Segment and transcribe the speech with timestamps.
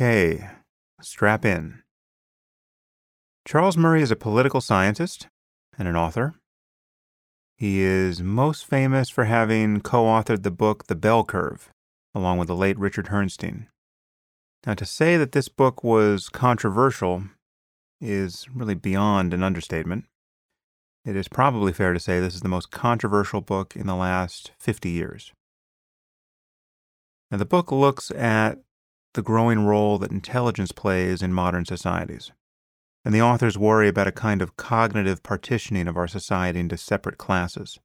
[0.00, 0.48] Okay,
[1.02, 1.82] strap in.
[3.44, 5.26] Charles Murray is a political scientist
[5.76, 6.36] and an author.
[7.56, 11.70] He is most famous for having co authored the book The Bell Curve,
[12.14, 13.66] along with the late Richard Herrnstein.
[14.64, 17.24] Now, to say that this book was controversial
[18.00, 20.04] is really beyond an understatement.
[21.04, 24.52] It is probably fair to say this is the most controversial book in the last
[24.60, 25.32] 50 years.
[27.32, 28.60] Now, the book looks at
[29.14, 32.32] the growing role that intelligence plays in modern societies.
[33.04, 37.18] And the authors worry about a kind of cognitive partitioning of our society into separate
[37.18, 37.78] classes.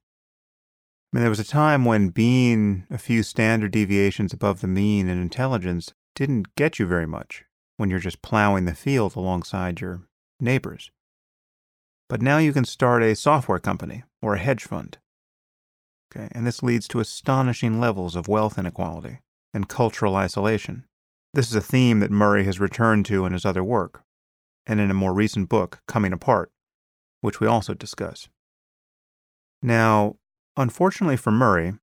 [1.12, 5.08] I mean, there was a time when being a few standard deviations above the mean
[5.08, 7.44] in intelligence didn't get you very much
[7.76, 10.02] when you're just plowing the field alongside your
[10.40, 10.90] neighbors.
[12.08, 14.98] But now you can start a software company or a hedge fund.
[16.14, 19.20] Okay, and this leads to astonishing levels of wealth inequality
[19.52, 20.84] and cultural isolation.
[21.34, 24.04] This is a theme that Murray has returned to in his other work,
[24.68, 26.52] and in a more recent book, Coming Apart,
[27.22, 28.28] which we also discuss.
[29.60, 30.14] Now,
[30.56, 31.74] unfortunately for Murray,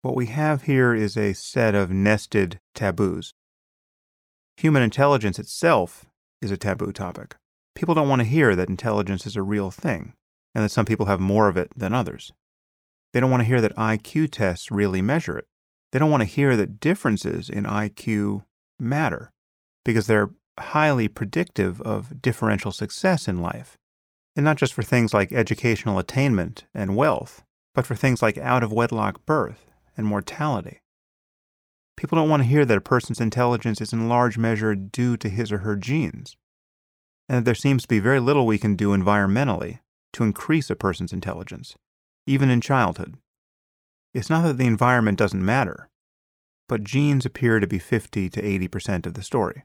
[0.00, 3.34] what we have here is a set of nested taboos.
[4.56, 6.06] Human intelligence itself
[6.40, 7.36] is a taboo topic.
[7.74, 10.14] People don't want to hear that intelligence is a real thing
[10.54, 12.32] and that some people have more of it than others.
[13.12, 15.48] They don't want to hear that IQ tests really measure it.
[15.92, 18.44] They don't want to hear that differences in IQ
[18.78, 19.30] matter
[19.84, 23.76] because they're highly predictive of differential success in life.
[24.36, 27.42] And not just for things like educational attainment and wealth,
[27.74, 30.80] but for things like out of wedlock birth and mortality.
[31.96, 35.28] People don't want to hear that a person's intelligence is in large measure due to
[35.28, 36.36] his or her genes,
[37.28, 39.80] and that there seems to be very little we can do environmentally
[40.12, 41.74] to increase a person's intelligence,
[42.26, 43.16] even in childhood.
[44.14, 45.88] It's not that the environment doesn't matter,
[46.68, 49.64] but genes appear to be 50 to 80% of the story.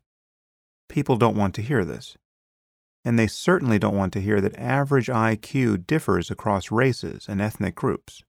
[0.90, 2.18] People don't want to hear this.
[3.06, 7.76] And they certainly don't want to hear that average IQ differs across races and ethnic
[7.76, 8.24] groups.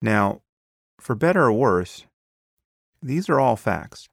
[0.00, 0.42] Now,
[1.00, 2.06] for better or worse,
[3.00, 4.08] these are all facts.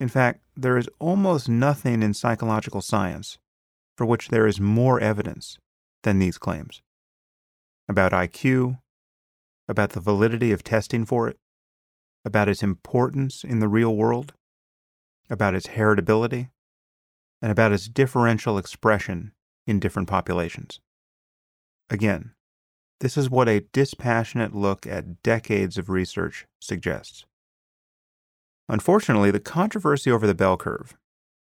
[0.00, 3.38] In fact, there is almost nothing in psychological science
[3.96, 5.58] for which there is more evidence
[6.02, 6.82] than these claims
[7.88, 8.78] about IQ,
[9.68, 11.38] about the validity of testing for it,
[12.24, 14.34] about its importance in the real world,
[15.30, 16.50] about its heritability,
[17.40, 19.32] and about its differential expression
[19.66, 20.80] in different populations.
[21.90, 22.32] Again,
[23.00, 27.24] this is what a dispassionate look at decades of research suggests.
[28.68, 30.96] Unfortunately, the controversy over the bell curve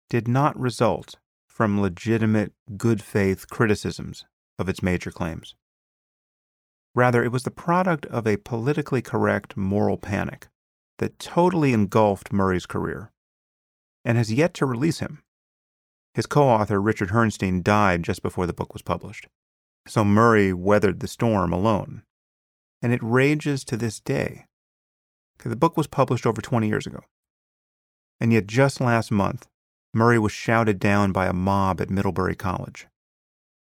[0.09, 4.25] did not result from legitimate good faith criticisms
[4.57, 5.55] of its major claims.
[6.93, 10.47] Rather, it was the product of a politically correct moral panic
[10.99, 13.11] that totally engulfed Murray's career
[14.03, 15.21] and has yet to release him.
[16.13, 19.27] His co author, Richard Herrnstein, died just before the book was published.
[19.87, 22.03] So Murray weathered the storm alone.
[22.81, 24.45] And it rages to this day.
[25.43, 27.01] The book was published over 20 years ago.
[28.19, 29.47] And yet, just last month,
[29.93, 32.87] Murray was shouted down by a mob at Middlebury College.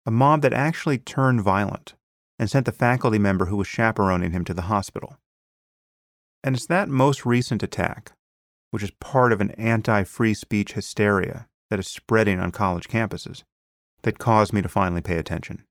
[0.05, 1.95] A mob that actually turned violent
[2.37, 5.17] and sent the faculty member who was chaperoning him to the hospital.
[6.43, 8.11] And it's that most recent attack,
[8.71, 13.43] which is part of an anti free speech hysteria that is spreading on college campuses,
[14.03, 15.63] that caused me to finally pay attention.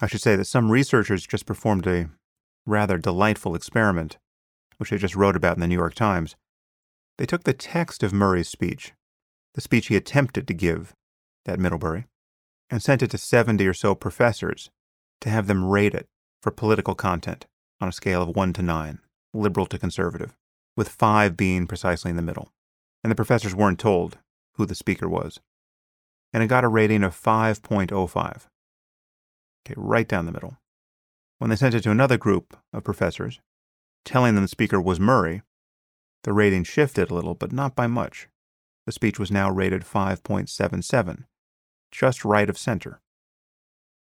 [0.00, 2.10] I should say that some researchers just performed a
[2.66, 4.18] rather delightful experiment,
[4.76, 6.36] which they just wrote about in the New York Times.
[7.16, 8.92] They took the text of Murray's speech,
[9.54, 10.92] the speech he attempted to give
[11.46, 12.04] at Middlebury,
[12.68, 14.68] and sent it to 70 or so professors
[15.20, 16.08] to have them rate it
[16.42, 17.46] for political content
[17.80, 18.98] on a scale of 1 to 9,
[19.34, 20.36] liberal to conservative,
[20.76, 22.52] with 5 being precisely in the middle.
[23.02, 24.18] And the professors weren't told
[24.54, 25.40] who the speaker was.
[26.32, 28.46] And it got a rating of 5.05.
[29.66, 30.58] Okay, right down the middle.
[31.38, 33.40] When they sent it to another group of professors,
[34.04, 35.42] telling them the speaker was Murray,
[36.24, 38.28] the rating shifted a little, but not by much.
[38.86, 41.24] The speech was now rated 5.77,
[41.90, 43.00] just right of center.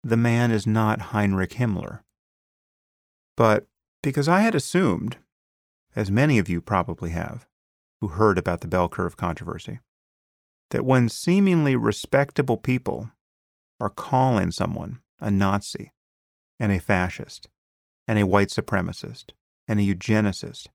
[0.02, 2.00] The man is not Heinrich Himmler.
[3.36, 3.66] But
[4.02, 5.18] because I had assumed,
[5.94, 7.46] as many of you probably have,
[8.00, 9.80] who heard about the bell curve controversy,
[10.70, 13.10] that when seemingly respectable people
[13.78, 15.92] are calling someone a Nazi,
[16.58, 17.48] and a fascist,
[18.06, 19.32] and a white supremacist,
[19.68, 20.68] and a eugenicist,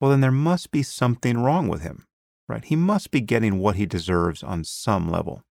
[0.00, 2.06] well, then there must be something wrong with him,
[2.48, 2.64] right?
[2.64, 5.42] He must be getting what he deserves on some level.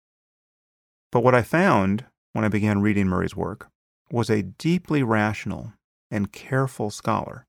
[1.11, 3.69] But what I found when I began reading Murray's work
[4.11, 5.73] was a deeply rational
[6.11, 7.47] and careful scholar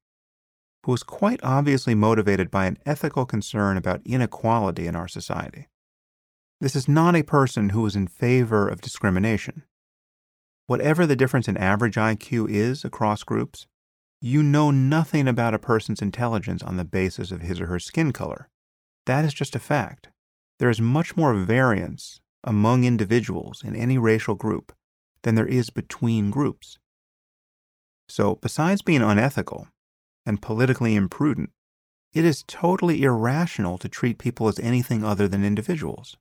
[0.84, 5.68] who was quite obviously motivated by an ethical concern about inequality in our society.
[6.60, 9.64] This is not a person who is in favor of discrimination.
[10.66, 13.66] Whatever the difference in average IQ is across groups,
[14.20, 18.12] you know nothing about a person's intelligence on the basis of his or her skin
[18.12, 18.48] color.
[19.06, 20.08] That is just a fact.
[20.58, 24.72] There is much more variance among individuals in any racial group
[25.22, 26.78] than there is between groups.
[28.08, 29.68] So, besides being unethical
[30.26, 31.50] and politically imprudent,
[32.12, 36.16] it is totally irrational to treat people as anything other than individuals.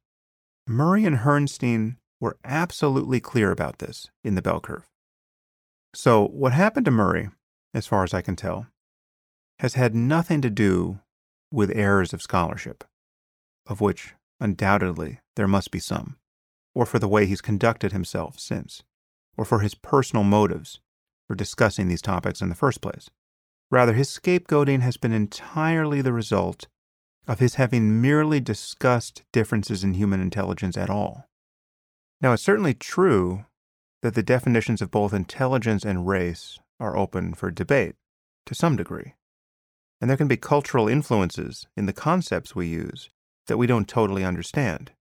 [0.68, 4.90] Murray and Herrnstein were absolutely clear about this in the bell curve.
[5.94, 7.30] So, what happened to Murray,
[7.74, 8.68] as far as I can tell,
[9.60, 11.00] has had nothing to do
[11.52, 12.84] with errors of scholarship,
[13.68, 16.18] of which undoubtedly there must be some,
[16.74, 18.84] or for the way he's conducted himself since,
[19.38, 20.80] or for his personal motives
[21.28, 23.10] for discussing these topics in the first place.
[23.72, 26.68] Rather, his scapegoating has been entirely the result
[27.28, 31.26] of his having merely discussed differences in human intelligence at all.
[32.22, 33.46] Now, it's certainly true
[34.02, 37.96] that the definitions of both intelligence and race are open for debate
[38.46, 39.14] to some degree.
[40.02, 43.10] And there can be cultural influences in the concepts we use
[43.48, 44.92] that we don't totally understand.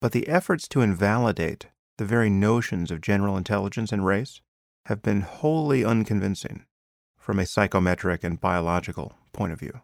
[0.00, 1.66] But the efforts to invalidate
[1.98, 4.40] the very notions of general intelligence and race
[4.86, 6.64] have been wholly unconvincing
[7.16, 9.80] from a psychometric and biological point of view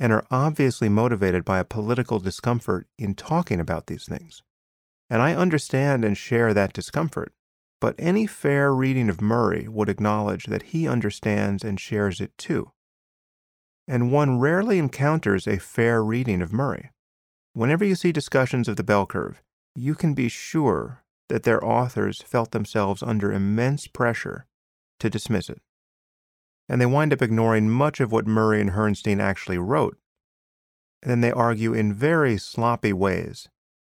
[0.00, 4.42] and are obviously motivated by a political discomfort in talking about these things.
[5.08, 7.32] And I understand and share that discomfort,
[7.80, 12.72] but any fair reading of Murray would acknowledge that he understands and shares it too.
[13.86, 16.90] And one rarely encounters a fair reading of Murray.
[17.54, 19.42] Whenever you see discussions of the bell curve,
[19.74, 24.46] you can be sure that their authors felt themselves under immense pressure
[25.00, 25.60] to dismiss it
[26.68, 29.98] and they wind up ignoring much of what Murray and Herrnstein actually wrote.
[31.02, 33.48] And then they argue in very sloppy ways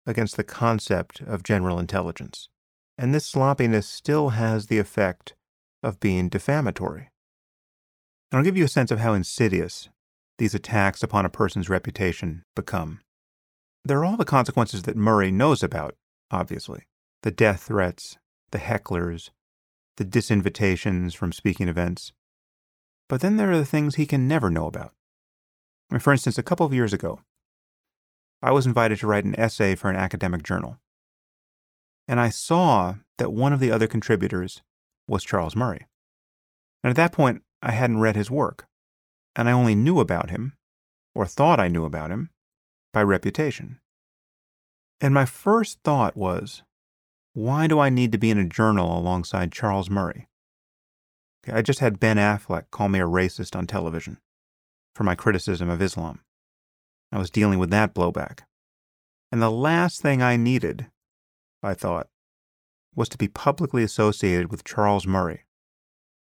[0.07, 2.49] against the concept of general intelligence.
[2.97, 5.35] And this sloppiness still has the effect
[5.83, 7.11] of being defamatory.
[8.31, 9.89] And I'll give you a sense of how insidious
[10.39, 13.01] these attacks upon a person's reputation become.
[13.85, 15.97] There are all the consequences that Murray knows about,
[16.31, 16.87] obviously
[17.23, 18.17] the death threats,
[18.51, 19.31] the hecklers,
[19.97, 22.13] the disinvitations from speaking events.
[23.09, 24.95] But then there are the things he can never know about.
[25.99, 27.21] For instance, a couple of years ago,
[28.43, 30.79] I was invited to write an essay for an academic journal.
[32.09, 34.63] And I saw that one of the other contributors
[35.07, 35.89] was Charles Murray.
[36.83, 38.67] And at that point, I hadn't read his work,
[39.37, 40.55] and I only knew about him,
[41.15, 42.31] or thought I knew about him,
[42.93, 43.81] by reputation.
[45.01, 46.63] And my first thought was,
[47.33, 50.29] why do I need to be in a journal alongside Charles Murray?
[51.51, 54.19] I just had Ben Affleck call me a racist on television
[54.95, 56.21] for my criticism of Islam.
[57.13, 58.41] I was dealing with that blowback.
[59.33, 60.89] And the last thing I needed,
[61.63, 62.09] I thought,
[62.95, 65.45] was to be publicly associated with Charles Murray.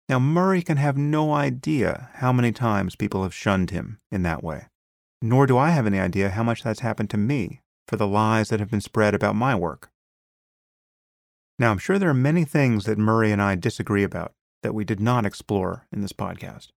[0.07, 4.43] Now, Murray can have no idea how many times people have shunned him in that
[4.43, 4.67] way,
[5.29, 8.49] nor do I have any idea how much that's happened to me for the lies
[8.49, 9.89] that have been spread about my work.
[11.57, 14.83] Now, I'm sure there are many things that Murray and I disagree about, that we
[14.83, 16.67] did not explore in this podcast.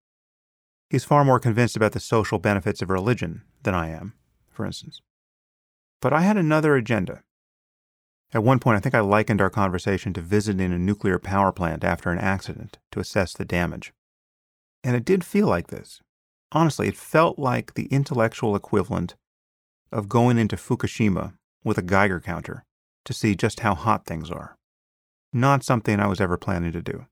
[0.88, 4.14] He's far more convinced about the social benefits of religion than I am,
[4.50, 5.02] for instance.
[6.00, 7.22] But I had another agenda.
[8.32, 11.82] At one point, I think I likened our conversation to visiting a nuclear power plant
[11.82, 13.92] after an accident to assess the damage.
[14.84, 16.00] And it did feel like this.
[16.52, 19.14] Honestly, it felt like the intellectual equivalent
[19.92, 22.64] of going into Fukushima with a Geiger counter
[23.04, 24.56] to see just how hot things are.
[25.32, 27.06] Not something I was ever planning to do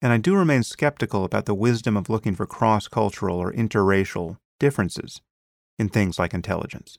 [0.00, 4.38] and I do remain skeptical about the wisdom of looking for cross cultural or interracial
[4.60, 5.20] differences
[5.78, 6.98] in things like intelligence.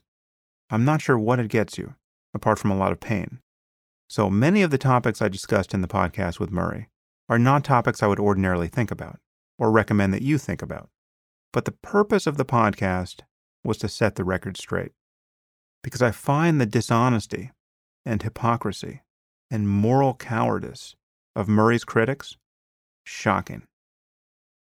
[0.68, 1.94] I'm not sure what it gets you,
[2.34, 3.40] apart from a lot of pain.
[4.08, 6.88] So many of the topics I discussed in the podcast with Murray
[7.28, 9.18] are not topics I would ordinarily think about
[9.58, 10.90] or recommend that you think about.
[11.52, 13.20] But the purpose of the podcast
[13.64, 14.92] was to set the record straight.
[15.82, 17.50] Because I find the dishonesty
[18.04, 19.02] and hypocrisy
[19.50, 20.94] and moral cowardice
[21.34, 22.36] of Murray's critics
[23.04, 23.62] shocking.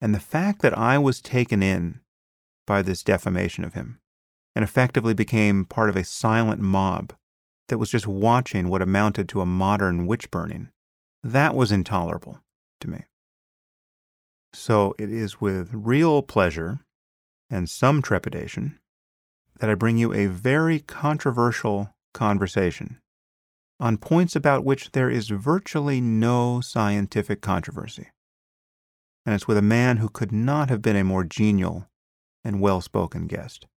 [0.01, 2.00] And the fact that I was taken in
[2.65, 4.00] by this defamation of him
[4.55, 7.13] and effectively became part of a silent mob
[7.67, 10.69] that was just watching what amounted to a modern witch burning,
[11.24, 12.41] that was intolerable
[12.79, 13.03] to me.
[14.53, 16.79] So it is with real pleasure
[17.50, 18.79] and some trepidation
[19.60, 23.00] that I bring you a very controversial conversation
[23.79, 28.10] on points about which there is virtually no scientific controversy
[29.29, 31.88] and it's with a man who could not have been a more genial
[32.44, 33.68] and well spoken guest.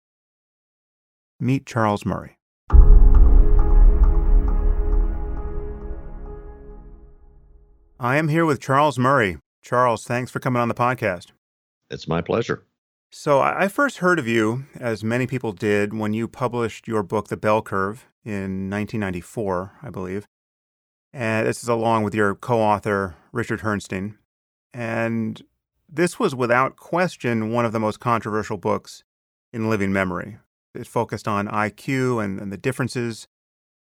[1.39, 2.39] Meet Charles Murray.
[8.01, 9.37] I am here with Charles Murray.
[9.63, 11.29] Charles, thanks for coming on the podcast.
[11.91, 12.65] It's my pleasure.
[13.11, 17.29] So, I first heard of you, as many people did, when you published your book,
[17.29, 20.27] The Bell Curve, in 1994, I believe.
[21.13, 24.17] And this is along with your co author, Richard Herrnstein.
[24.73, 25.43] And
[25.89, 29.05] this was without question one of the most controversial books
[29.53, 30.39] in living memory.
[30.75, 33.29] It focused on IQ and, and the differences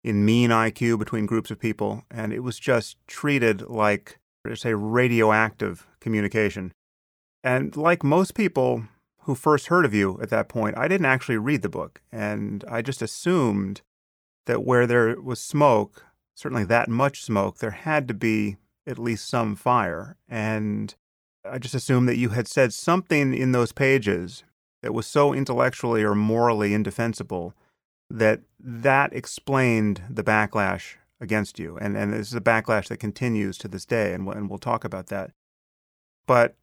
[0.04, 4.20] in mean IQ between groups of people, and it was just treated like,
[4.56, 6.72] say, radioactive communication.
[7.44, 8.84] And like most people
[9.24, 12.64] who first heard of you at that point, I didn't actually read the book, and
[12.68, 13.82] I just assumed
[14.46, 16.06] that where there was smoke,
[16.36, 18.58] certainly that much smoke, there had to be
[18.88, 20.18] at least some fire.
[20.28, 20.94] And
[21.46, 24.44] I just assumed that you had said something in those pages
[24.82, 27.54] that was so intellectually or morally indefensible
[28.10, 31.78] that that explained the backlash against you.
[31.78, 34.84] And, and this is a backlash that continues to this day, and, and we'll talk
[34.84, 35.32] about that.
[36.26, 36.56] But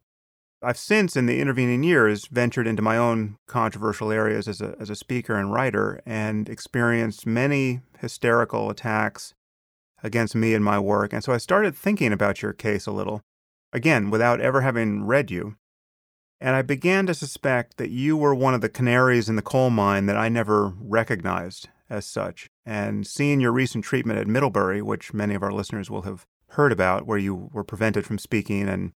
[0.61, 4.89] I've since, in the intervening years, ventured into my own controversial areas as a, as
[4.89, 9.33] a speaker and writer and experienced many hysterical attacks
[10.03, 11.13] against me and my work.
[11.13, 13.21] And so I started thinking about your case a little,
[13.71, 15.55] again, without ever having read you.
[16.41, 19.69] And I began to suspect that you were one of the canaries in the coal
[19.69, 22.49] mine that I never recognized as such.
[22.65, 26.71] And seeing your recent treatment at Middlebury, which many of our listeners will have heard
[26.71, 28.91] about, where you were prevented from speaking and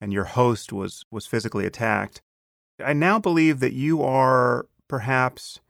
[0.00, 2.20] and your host was was physically attacked.
[2.84, 5.60] I now believe that you are perhaps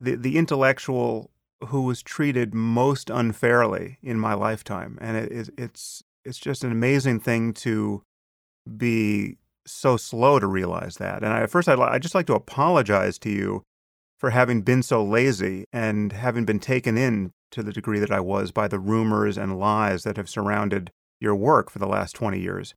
[0.00, 1.30] the the intellectual
[1.68, 7.20] who was treated most unfairly in my lifetime, and it, it's it's just an amazing
[7.20, 8.02] thing to
[8.76, 11.22] be so slow to realize that.
[11.22, 13.62] And I, at first, I'd, I'd just like to apologize to you
[14.18, 18.20] for having been so lazy and having been taken in to the degree that I
[18.20, 22.38] was by the rumors and lies that have surrounded your work for the last 20
[22.38, 22.74] years.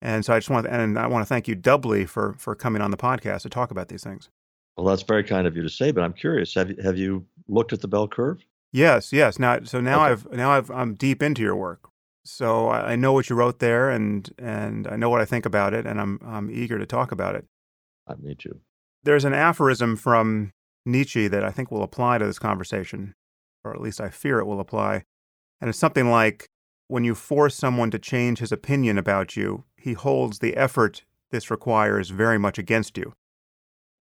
[0.00, 2.54] And so I just want to, and I want to thank you doubly for for
[2.54, 4.30] coming on the podcast to talk about these things.
[4.76, 6.54] Well, that's very kind of you to say, but I'm curious.
[6.54, 8.44] Have you, have you looked at the bell curve?
[8.72, 9.38] Yes, yes.
[9.38, 10.12] Now, so now okay.
[10.12, 11.88] I've now I've I'm deep into your work,
[12.24, 15.74] so I know what you wrote there, and and I know what I think about
[15.74, 17.46] it, and I'm I'm eager to talk about it.
[18.06, 18.60] Uh, me too.
[19.02, 20.52] There's an aphorism from
[20.86, 23.14] Nietzsche that I think will apply to this conversation,
[23.64, 25.04] or at least I fear it will apply,
[25.60, 26.48] and it's something like
[26.88, 31.50] when you force someone to change his opinion about you, he holds the effort this
[31.50, 33.12] requires very much against you.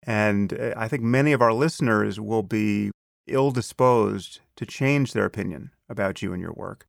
[0.04, 2.92] And uh, I think many of our listeners will be
[3.28, 6.88] ill disposed to change their opinion about you and your work.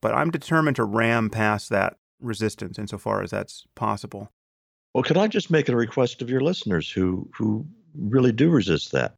[0.00, 4.30] But I'm determined to ram past that resistance insofar as that's possible.
[4.94, 8.92] Well, could I just make a request of your listeners who, who really do resist
[8.92, 9.14] that?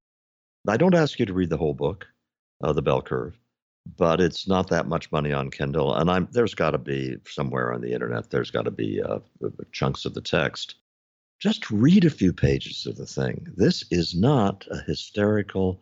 [0.69, 2.07] I don't ask you to read the whole book,
[2.63, 3.39] uh, The Bell Curve
[3.97, 5.95] but it's not that much money on Kindle.
[5.95, 8.31] And I'm there's got to be somewhere on the internet.
[8.31, 9.19] There's got to be uh,
[9.73, 10.77] chunks of the text.
[11.39, 13.47] Just read a few pages of the thing.
[13.57, 15.81] This is not a hysterical.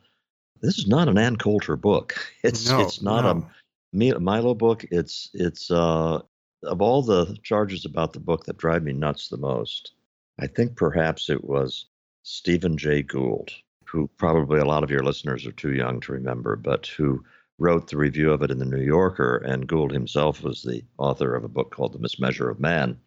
[0.60, 2.14] This is not an Ann Coulter book.
[2.42, 4.10] It's no, it's not no.
[4.14, 4.84] a Milo book.
[4.90, 6.20] It's it's uh,
[6.62, 9.92] of all the charges about the book that drive me nuts the most.
[10.38, 11.86] I think perhaps it was
[12.22, 13.50] Stephen Jay Gould,
[13.94, 17.24] who probably a lot of your listeners are too young to remember, but who
[17.58, 21.36] wrote the review of it in the New Yorker, and Gould himself was the author
[21.36, 22.98] of a book called The Mismeasure of Man,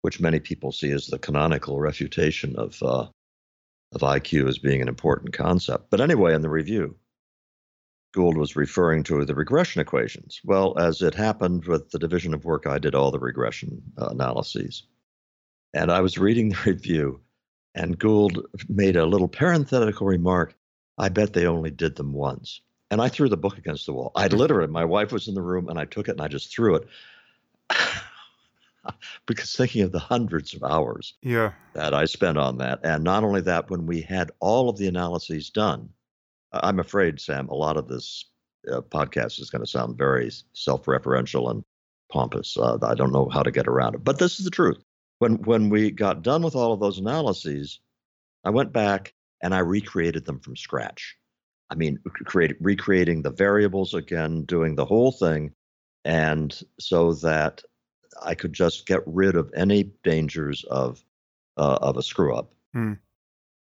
[0.00, 3.08] which many people see as the canonical refutation of uh,
[3.92, 5.90] of IQ as being an important concept.
[5.90, 6.96] But anyway, in the review,
[8.14, 10.40] Gould was referring to the regression equations.
[10.42, 14.06] Well, as it happened with the division of work, I did all the regression uh,
[14.06, 14.84] analyses.
[15.74, 17.20] And I was reading the review,
[17.76, 20.54] and Gould made a little parenthetical remark
[20.98, 24.12] I bet they only did them once and I threw the book against the wall.
[24.14, 26.54] I literally, my wife was in the room, and I took it and I just
[26.54, 26.88] threw it.
[29.26, 31.52] because thinking of the hundreds of hours yeah.
[31.74, 32.78] that I spent on that.
[32.84, 35.88] And not only that, when we had all of the analyses done,
[36.52, 38.26] I'm afraid, Sam, a lot of this
[38.70, 41.64] uh, podcast is going to sound very self referential and
[42.12, 42.56] pompous.
[42.56, 44.04] Uh, I don't know how to get around it.
[44.04, 44.82] But this is the truth.
[45.18, 47.80] When, when we got done with all of those analyses,
[48.44, 51.16] I went back and I recreated them from scratch.
[51.70, 55.52] I mean, create, recreating the variables again, doing the whole thing,
[56.04, 57.62] and so that
[58.22, 61.02] I could just get rid of any dangers of
[61.56, 62.52] uh, of a screw up.
[62.72, 62.94] Hmm.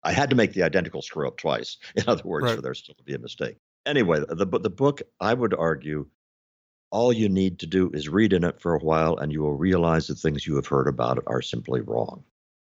[0.02, 1.78] I had to make the identical screw up twice.
[1.96, 2.56] In other words, right.
[2.56, 3.56] for there still to be a mistake.
[3.86, 6.06] Anyway, the the book, I would argue,
[6.90, 9.56] all you need to do is read in it for a while, and you will
[9.56, 12.24] realize the things you have heard about it are simply wrong.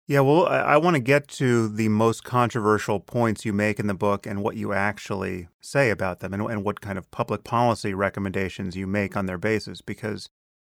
[0.09, 3.87] Yeah, well, I, I want to get to the most controversial points you make in
[3.87, 7.45] the book and what you actually say about them and, and what kind of public
[7.45, 10.29] policy recommendations you make on their basis, because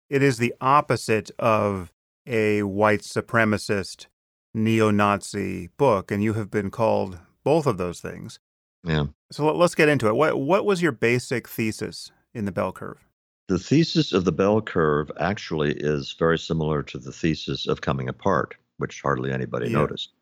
[0.09, 1.91] it is the opposite of
[2.27, 4.07] a white supremacist
[4.53, 8.39] neo Nazi book, and you have been called both of those things.
[8.83, 9.05] Yeah.
[9.31, 10.15] So let, us get into it.
[10.15, 13.05] What, what was your basic thesis in the bell curve?
[13.47, 18.07] The thesis of the bell curve actually is very similar to the thesis of coming
[18.07, 19.79] apart, which hardly anybody Yeah.
[19.79, 20.13] noticed.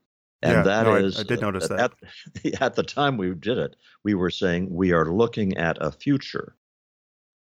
[0.42, 1.94] And Yeah, that no, I- is, I did notice that.
[2.44, 5.92] At, at the time we did it, we were saying we are looking at a
[5.92, 6.56] future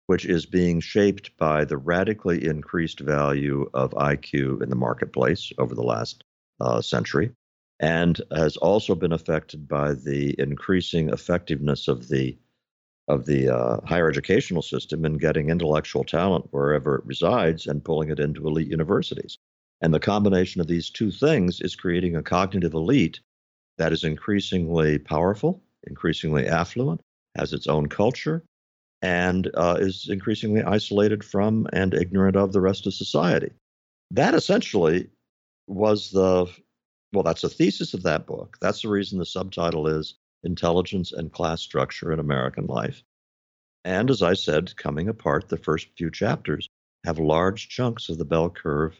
[0.07, 5.73] which is being shaped by the radically increased value of IQ in the marketplace over
[5.73, 6.25] the last
[6.59, 7.31] uh, century,
[7.79, 12.37] and has also been affected by the increasing effectiveness of the
[13.11, 18.09] of the uh, higher educational system in getting intellectual talent wherever it resides and pulling
[18.09, 19.37] it into elite universities.
[19.81, 23.19] And the combination of these two things is creating a cognitive elite
[23.77, 27.01] that is increasingly powerful, increasingly affluent,
[27.35, 28.43] has its own culture,
[29.01, 33.51] and uh, is increasingly isolated from and ignorant of the rest of society.
[34.11, 35.09] That essentially
[35.67, 36.47] was the
[37.13, 38.57] well, that's a thesis of that book.
[38.61, 43.03] That's the reason the subtitle is Intelligence and Class Structure in American Life.
[43.83, 46.69] And as I said, coming apart, the first few chapters
[47.05, 48.99] have large chunks of the bell curve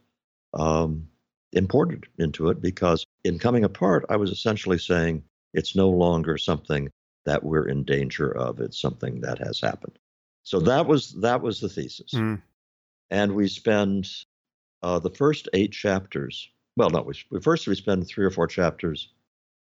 [0.53, 1.07] um,
[1.53, 6.89] imported into it because in coming apart, I was essentially saying it's no longer something
[7.25, 8.59] that we're in danger of.
[8.59, 9.97] It's something that has happened.
[10.43, 12.41] So that was that was the thesis, Mm.
[13.11, 14.09] and we spend
[14.81, 16.49] uh, the first eight chapters.
[16.75, 19.09] Well, no, we, we first we spend three or four chapters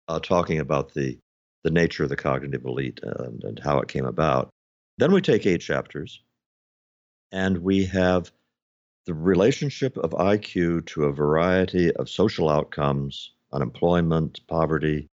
[0.07, 1.17] uh, talking about the
[1.63, 4.49] the nature of the cognitive elite and, and how it came about.
[4.97, 6.21] Then we take eight chapters,
[7.31, 8.31] and we have
[9.05, 15.07] the relationship of IQ to a variety of social outcomes, unemployment, poverty,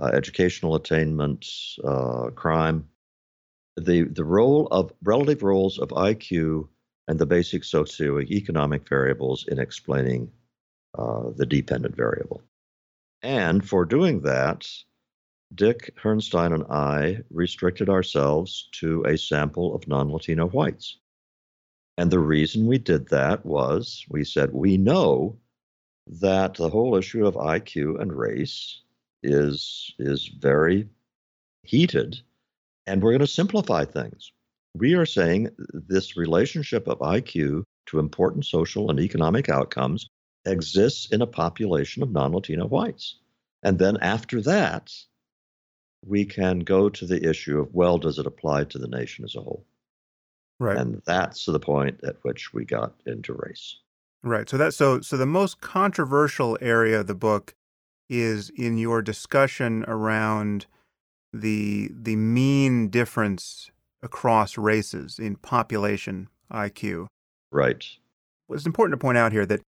[0.00, 1.46] uh, educational attainment,
[1.84, 2.88] uh, crime,
[3.76, 6.68] the the role of relative roles of IQ
[7.08, 10.30] and the basic socioeconomic variables in explaining
[10.96, 12.42] uh, the dependent variable.
[13.22, 14.66] And for doing that,
[15.54, 20.98] Dick Herrnstein and I restricted ourselves to a sample of non Latino whites.
[21.98, 25.38] And the reason we did that was we said we know
[26.06, 28.80] that the whole issue of IQ and race
[29.22, 30.88] is is very
[31.64, 32.20] heated
[32.86, 34.32] and we're going to simplify things.
[34.74, 40.08] We are saying this relationship of IQ to important social and economic outcomes
[40.46, 43.18] exists in a population of non Latino whites.
[43.62, 44.92] And then after that,
[46.06, 49.34] we can go to the issue of well, does it apply to the nation as
[49.34, 49.64] a whole?
[50.58, 50.76] Right.
[50.76, 53.76] And that's the point at which we got into race.
[54.22, 54.48] Right.
[54.48, 57.54] So that so so the most controversial area of the book
[58.08, 60.66] is in your discussion around
[61.32, 63.70] the the mean difference
[64.02, 67.06] across races in population IQ.
[67.50, 67.84] Right.
[68.46, 69.62] Well, it's important to point out here that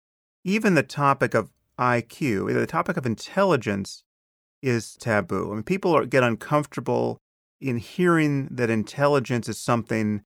[0.44, 4.04] even the topic of IQ, the topic of intelligence,
[4.64, 5.52] is taboo.
[5.52, 7.18] I mean, people are, get uncomfortable
[7.62, 10.24] in hearing that intelligence is something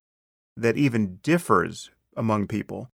[0.56, 2.89] that even differs among people.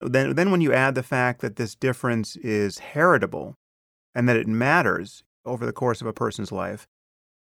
[0.00, 3.54] Then, then when you add the fact that this difference is heritable
[4.14, 6.86] and that it matters over the course of a person's life,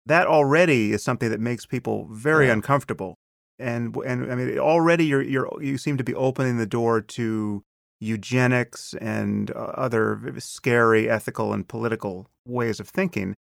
[0.06, 2.54] that already is something that makes people very Yeah.
[2.54, 3.14] uncomfortable.
[3.58, 7.62] And and I mean, already you're you're you seem to be opening the door to
[8.00, 13.34] eugenics and uh, other scary ethical and political ways of thinking.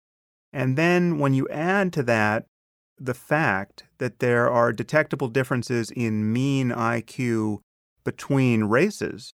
[0.54, 2.46] And then when you add to that
[3.00, 7.60] the fact that there are detectable differences in mean IQ
[8.04, 9.34] between races,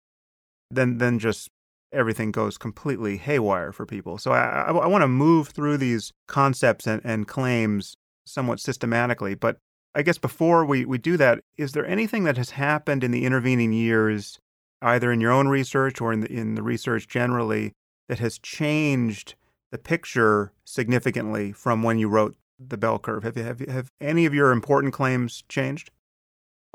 [0.69, 1.49] then then just
[1.93, 4.17] everything goes completely haywire for people.
[4.17, 9.35] So I, I, I want to move through these concepts and, and claims somewhat systematically.
[9.35, 9.57] But
[9.95, 13.25] I guess before we, we do that, is there anything that has happened in the
[13.25, 14.39] intervening years,
[14.81, 17.73] either in your own research or in the, in the research generally,
[18.09, 19.35] that has changed
[19.73, 23.23] the picture significantly from when you wrote the bell curve?
[23.23, 25.89] Have, you, have, you, have any of your important claims changed?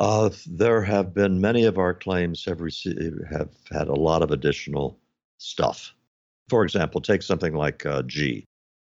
[0.01, 4.33] Uh, there have been many of our claims have received have had a lot of
[4.33, 4.99] additional
[5.39, 5.95] stuff.
[6.49, 8.45] For example, take something like uh, G,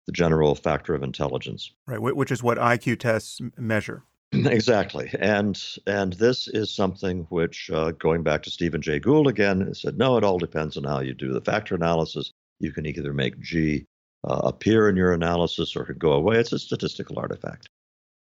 [0.07, 1.71] the general factor of intelligence.
[1.87, 4.05] Right, which is what IQ tests measure.
[4.33, 9.75] exactly, and and this is something which, uh, going back to Stephen Jay Gould again,
[9.75, 12.33] said no, it all depends on how you do the factor analysis.
[12.59, 13.85] You can either make G
[14.25, 16.39] uh, appear in your analysis or could go away.
[16.39, 17.69] It's a statistical artifact.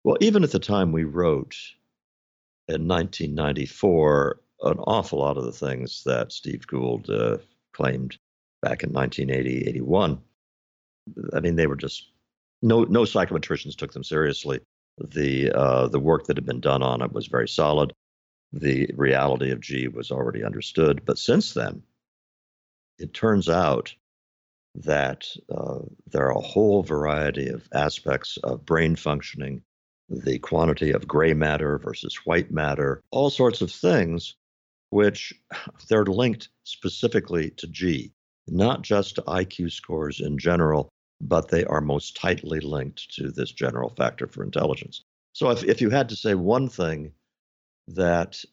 [0.04, 1.56] Well, even at the time we wrote
[2.68, 7.38] in 1994, an awful lot of the things that Steve Gould uh,
[7.74, 8.18] claimed
[8.62, 10.22] back in 1980, 81.
[11.34, 12.10] I mean, they were just
[12.62, 14.62] no no psychometricians took them seriously.
[14.98, 17.92] The uh, the work that had been done on it was very solid.
[18.54, 21.84] The reality of G was already understood, but since then,
[23.00, 23.94] it turns out
[24.76, 25.80] that uh,
[26.12, 29.62] there are a whole variety of aspects of brain functioning,
[30.10, 34.36] the quantity of gray matter versus white matter, all sorts of things
[34.90, 35.34] which
[35.90, 38.12] they're linked specifically to G,
[38.48, 40.90] not just to IQ scores in general,
[41.22, 45.04] but they are most tightly linked to this general factor for intelligence.
[45.34, 47.14] So if, if you had to say one thing
[47.88, 48.44] that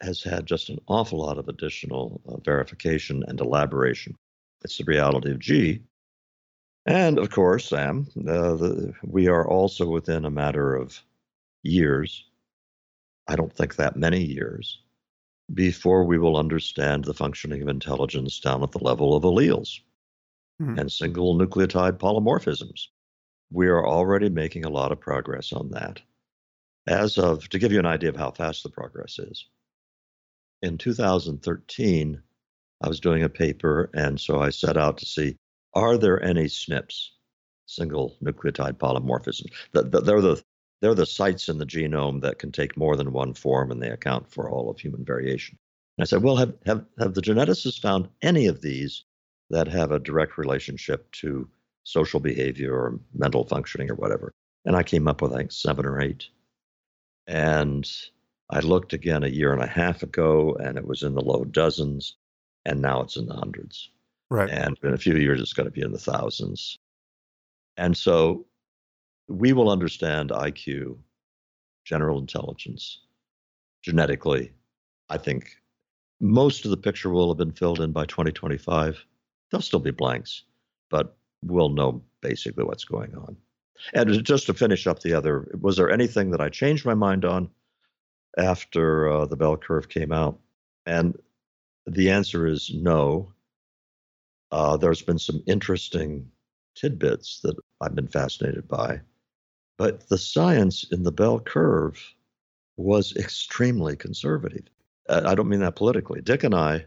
[0.00, 4.14] has had just an awful lot of additional uh, verification and elaboration,
[4.62, 5.82] it's the reality of G.
[6.86, 11.02] And of course, Sam, uh, the, we are also within a matter of
[11.62, 12.24] years,
[13.26, 14.80] I don't think that many years,
[15.52, 19.80] before we will understand the functioning of intelligence down at the level of alleles
[20.60, 20.78] mm-hmm.
[20.78, 22.86] and single nucleotide polymorphisms.
[23.50, 26.00] We are already making a lot of progress on that.
[26.86, 29.46] As of, to give you an idea of how fast the progress is,
[30.62, 32.22] in 2013,
[32.80, 35.36] I was doing a paper, and so I set out to see
[35.74, 37.08] are there any SNPs,
[37.66, 39.52] single nucleotide polymorphisms?
[39.72, 40.42] They're the
[40.80, 43.90] they're the sites in the genome that can take more than one form and they
[43.90, 45.58] account for all of human variation.
[45.96, 49.04] And I said, well, have, have, have the geneticists found any of these
[49.50, 51.48] that have a direct relationship to
[51.82, 54.30] social behavior or mental functioning or whatever?
[54.64, 56.28] And I came up with, I think, seven or eight.
[57.26, 57.90] And
[58.50, 61.44] I looked again a year and a half ago and it was in the low
[61.44, 62.16] dozens.
[62.68, 63.88] And now it's in the hundreds.
[64.30, 64.50] Right.
[64.50, 66.78] And in a few years, it's going to be in the thousands.
[67.78, 68.44] And so
[69.26, 70.98] we will understand IQ,
[71.86, 73.00] general intelligence,
[73.82, 74.52] genetically.
[75.08, 75.56] I think
[76.20, 79.02] most of the picture will have been filled in by 2025.
[79.50, 80.42] There'll still be blanks,
[80.90, 83.34] but we'll know basically what's going on.
[83.94, 87.24] And just to finish up the other, was there anything that I changed my mind
[87.24, 87.48] on
[88.36, 90.38] after uh, the bell curve came out?
[90.84, 91.16] And
[91.88, 93.32] the answer is no.
[94.50, 96.30] Uh, there's been some interesting
[96.74, 99.00] tidbits that I've been fascinated by.
[99.76, 102.14] But the science in the bell curve
[102.76, 104.64] was extremely conservative.
[105.08, 106.20] I don't mean that politically.
[106.20, 106.84] Dick and I,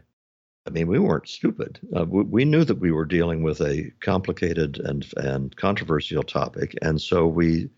[0.66, 1.80] I mean, we weren't stupid.
[1.96, 6.76] Uh, we, we, knew that we were dealing with a complicated and and controversial topic,
[6.82, 7.68] and so we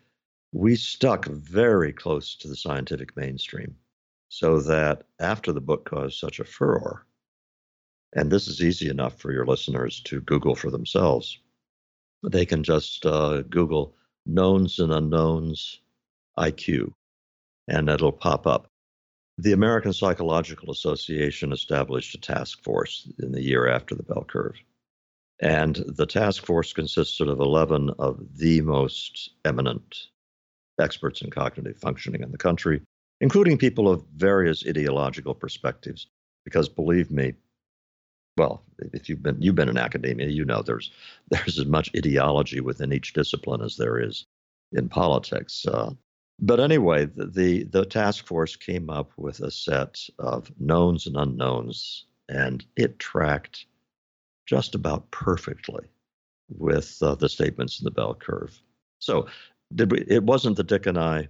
[0.52, 3.74] we stuck very close to the scientific mainstream,
[4.28, 7.06] so that after the book caused such a furor,
[8.14, 11.38] and this is easy enough for your listeners to Google for themselves,
[12.22, 15.80] they can just uh, Google knowns and unknowns
[16.38, 16.92] IQ,
[17.68, 18.68] and it'll pop up.
[19.36, 24.54] The American Psychological Association established a task force in the year after the bell curve.
[25.40, 30.06] And the task force consisted of 11 of the most eminent
[30.80, 32.80] experts in cognitive functioning in the country,
[33.20, 36.06] including people of various ideological perspectives.
[36.44, 37.34] Because believe me,
[38.36, 40.90] well, if you've been you've been in academia, you know there's
[41.30, 44.26] there's as much ideology within each discipline as there is
[44.72, 45.66] in politics.
[45.66, 45.92] Uh,
[46.40, 51.16] but anyway, the, the, the task force came up with a set of knowns and
[51.16, 53.66] unknowns, and it tracked
[54.46, 55.86] just about perfectly
[56.48, 58.60] with uh, the statements in the bell curve.
[58.98, 59.28] So
[59.70, 61.28] we, it wasn't that Dick and I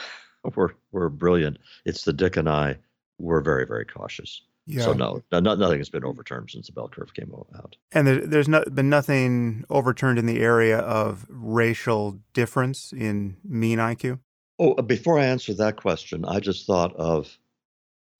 [0.56, 1.58] were were brilliant.
[1.84, 2.78] It's the Dick and I
[3.18, 4.42] were very very cautious.
[4.68, 4.82] Yeah.
[4.82, 7.76] So no, no, nothing has been overturned since the bell curve came out.
[7.92, 13.78] And there, there's not been nothing overturned in the area of racial difference in mean
[13.78, 14.20] IQ.
[14.58, 17.38] Oh, uh, before I answer that question, I just thought of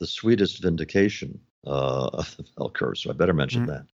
[0.00, 3.72] the sweetest vindication uh, of the bell curve, so I better mention mm-hmm.
[3.72, 3.86] that.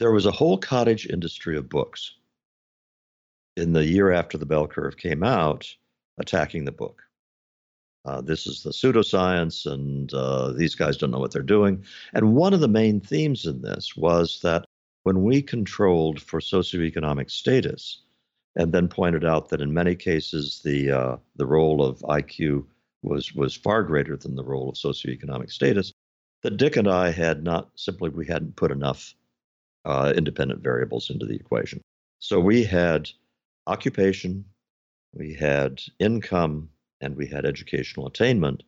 [0.00, 2.14] There was a whole cottage industry of books
[3.56, 5.72] in the year after the bell curve came out
[6.18, 7.03] attacking the book.
[8.04, 11.82] Uh, this is the pseudoscience, and uh, these guys don't know what they're doing.
[12.12, 14.64] And one of the main themes in this was that
[15.04, 18.02] when we controlled for socioeconomic status,
[18.56, 22.64] and then pointed out that in many cases the uh, the role of IQ
[23.02, 25.92] was was far greater than the role of socioeconomic status,
[26.42, 29.14] that Dick and I had not simply we hadn't put enough
[29.84, 31.80] uh, independent variables into the equation.
[32.18, 33.10] So we had
[33.66, 34.44] occupation,
[35.14, 36.70] we had income,
[37.04, 38.62] and we had educational attainment,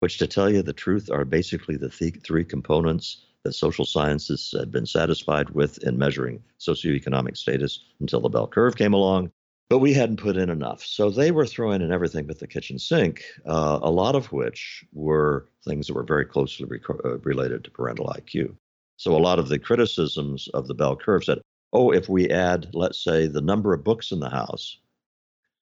[0.00, 4.54] which, to tell you the truth, are basically the th- three components that social sciences
[4.58, 9.30] had been satisfied with in measuring socioeconomic status until the bell curve came along.
[9.68, 10.82] But we hadn't put in enough.
[10.82, 14.84] So they were throwing in everything but the kitchen sink, uh, a lot of which
[14.94, 16.66] were things that were very closely
[17.04, 18.56] uh, related to parental IQ.
[18.96, 21.38] So a lot of the criticisms of the bell curve said,
[21.74, 24.78] oh, if we add, let's say, the number of books in the house,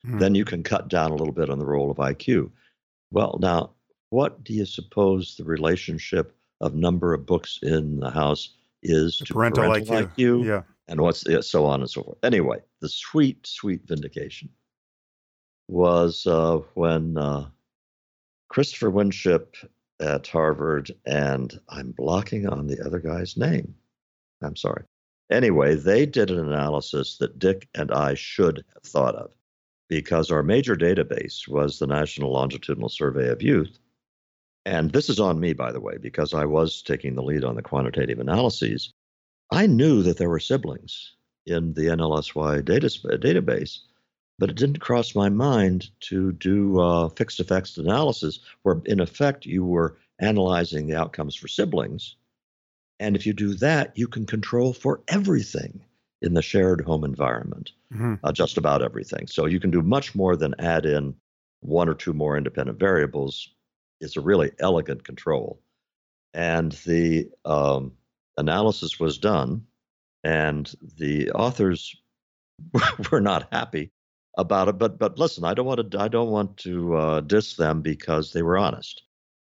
[0.07, 0.19] hmm.
[0.19, 2.51] then you can cut down a little bit on the role of IQ.
[3.11, 3.71] Well, now,
[4.11, 9.27] what do you suppose the relationship of number of books in the house is the
[9.27, 10.15] to parental, parental IQ.
[10.17, 10.45] IQ?
[10.45, 10.63] Yeah.
[10.89, 12.19] And what's the, so on and so forth.
[12.23, 14.49] Anyway, the sweet, sweet vindication
[15.69, 17.49] was uh, when uh,
[18.49, 19.57] Christopher Winship
[20.01, 23.75] at Harvard, and I'm blocking on the other guy's name.
[24.43, 24.85] I'm sorry.
[25.31, 29.33] Anyway, they did an analysis that Dick and I should have thought of
[29.89, 33.79] because our major database was the National Longitudinal Survey of Youth.
[34.65, 37.55] And this is on me, by the way, because I was taking the lead on
[37.55, 38.93] the quantitative analyses.
[39.51, 41.13] I knew that there were siblings
[41.47, 43.79] in the NLSY data, database,
[44.39, 49.47] but it didn't cross my mind to do uh, fixed effects analysis, where in effect
[49.47, 52.17] you were analyzing the outcomes for siblings.
[52.99, 55.85] And if you do that, you can control for everything
[56.27, 58.15] in the shared home environment, mm-hmm.
[58.23, 59.27] uh, just about everything.
[59.27, 61.15] So you can do much more than add in
[61.61, 63.49] one or two more independent variables.
[64.01, 65.61] It's a really elegant control.
[66.35, 67.93] And the um,
[68.37, 69.67] analysis was done,
[70.23, 71.97] and the authors
[73.11, 73.93] were not happy
[74.37, 74.79] about it.
[74.79, 78.33] But but listen, I don't want to I don't want to uh, diss them because
[78.33, 79.03] they were honest,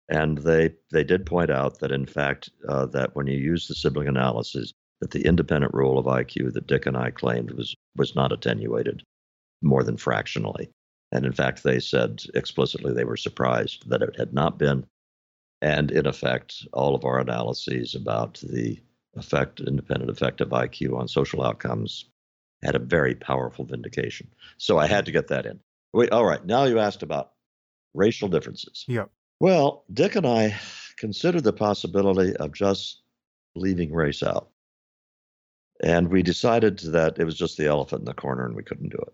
[0.10, 3.76] and they they did point out that in fact uh, that when you use the
[3.76, 8.16] sibling analysis, that the independent role of IQ that Dick and I claimed was was
[8.16, 9.04] not attenuated
[9.62, 10.70] more than fractionally.
[11.12, 14.86] And in fact, they said explicitly they were surprised that it had not been.
[15.62, 18.80] And in effect, all of our analyses about the
[19.16, 22.06] effect, independent effect of IQ on social outcomes
[22.64, 24.28] had a very powerful vindication.
[24.58, 25.60] So I had to get that in.
[25.94, 26.46] Wait, all right.
[26.46, 27.32] Now you asked about
[27.94, 28.84] racial differences.
[28.88, 29.06] Yeah.
[29.40, 30.56] Well, Dick and I
[30.98, 33.02] considered the possibility of just
[33.56, 34.50] leaving race out.
[35.84, 38.90] And we decided that it was just the elephant in the corner and we couldn't
[38.90, 39.14] do it.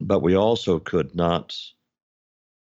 [0.00, 1.56] But we also could not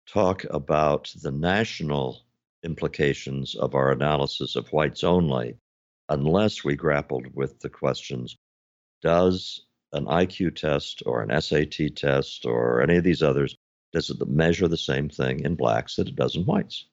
[0.09, 2.23] talk about the national
[2.65, 5.57] implications of our analysis of whites only
[6.09, 8.37] unless we grappled with the questions
[9.03, 13.57] does an IQ test or an SAT test or any of these others,
[13.93, 16.87] does it measure the same thing in blacks that it does in whites?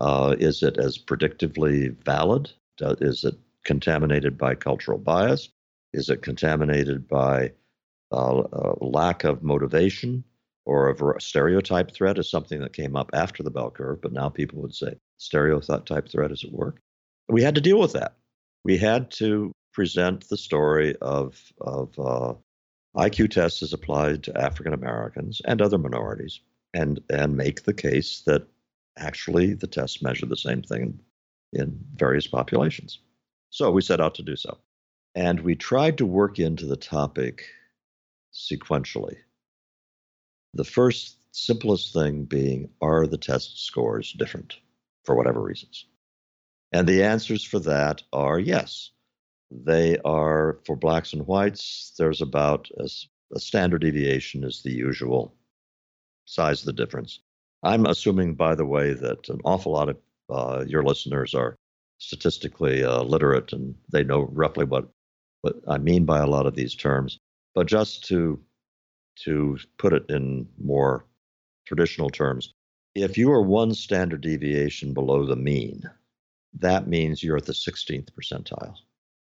[0.00, 2.50] Uh, is it as predictively valid?
[2.80, 5.48] Is it contaminated by cultural bias?
[5.92, 7.52] Is it contaminated by
[8.12, 8.42] uh,
[8.80, 10.24] lack of motivation
[10.68, 14.28] or a stereotype threat is something that came up after the bell curve, but now
[14.28, 16.80] people would say stereotype threat is at work.
[17.30, 18.16] We had to deal with that.
[18.64, 22.34] We had to present the story of, of uh,
[22.96, 26.40] IQ tests as applied to African Americans and other minorities
[26.74, 28.46] and, and make the case that
[28.98, 31.00] actually the tests measure the same thing
[31.54, 32.98] in various populations.
[33.48, 34.58] So we set out to do so.
[35.18, 37.42] And we tried to work into the topic
[38.32, 39.16] sequentially.
[40.54, 44.58] The first simplest thing being are the test scores different
[45.04, 45.86] for whatever reasons?
[46.70, 48.92] And the answers for that are yes.
[49.50, 52.88] They are for blacks and whites, there's about a,
[53.34, 55.34] a standard deviation is the usual
[56.26, 57.18] size of the difference.
[57.64, 59.98] I'm assuming, by the way, that an awful lot of
[60.30, 61.56] uh, your listeners are
[61.98, 64.88] statistically uh, literate and they know roughly what
[65.42, 67.18] what I mean by a lot of these terms.
[67.54, 68.40] But just to
[69.24, 71.04] to put it in more
[71.66, 72.54] traditional terms,
[72.94, 75.82] if you are one standard deviation below the mean,
[76.54, 78.74] that means you're at the 16th percentile.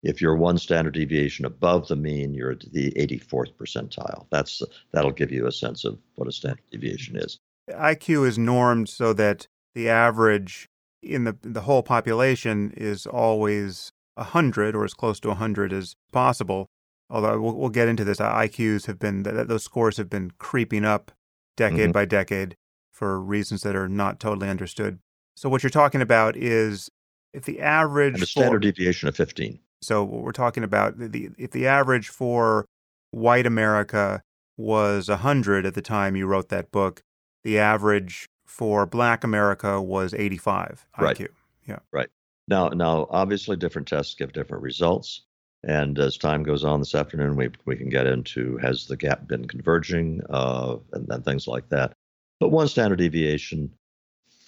[0.04, 4.26] If you're one standard deviation above the mean, you're at the 84th percentile.
[4.32, 4.62] That's
[4.92, 7.39] that'll give you a sense of what a standard deviation is.
[7.70, 10.68] IQ is normed so that the average
[11.02, 16.69] in the the whole population is always 100 or as close to 100 as possible.
[17.10, 21.12] Although we'll, we'll get into this, IQs have been those scores have been creeping up
[21.56, 21.91] decade mm-hmm.
[21.91, 22.56] by decade
[22.91, 24.99] for reasons that are not totally understood.
[25.36, 26.89] So what you're talking about is
[27.34, 29.60] if the average and a standard for, deviation of 15.
[29.82, 32.65] So what we're talking about the if the average for
[33.12, 34.21] white America
[34.58, 37.02] was 100 at the time you wrote that book,
[37.43, 41.17] the average for black America was 85 right.
[41.17, 41.30] IQ.
[41.67, 41.80] Yeah.
[41.91, 42.10] Right.
[42.47, 45.21] Now now obviously different tests give different results.
[45.65, 49.27] And as time goes on this afternoon, we, we can get into has the gap
[49.27, 51.93] been converging uh, and, and things like that.
[52.39, 53.71] But one standard deviation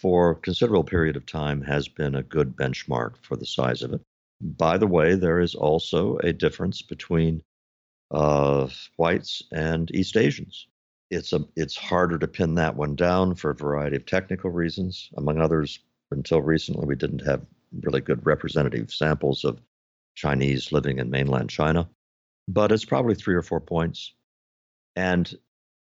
[0.01, 3.93] for a considerable period of time has been a good benchmark for the size of
[3.93, 4.01] it.
[4.41, 7.41] By the way, there is also a difference between
[8.11, 10.67] uh, whites and East Asians.
[11.09, 15.09] It's a it's harder to pin that one down for a variety of technical reasons.
[15.15, 15.79] Among others,
[16.11, 17.45] until recently, we didn't have
[17.81, 19.59] really good representative samples of
[20.15, 21.89] Chinese living in mainland China,
[22.47, 24.13] but it's probably three or four points.
[24.95, 25.33] And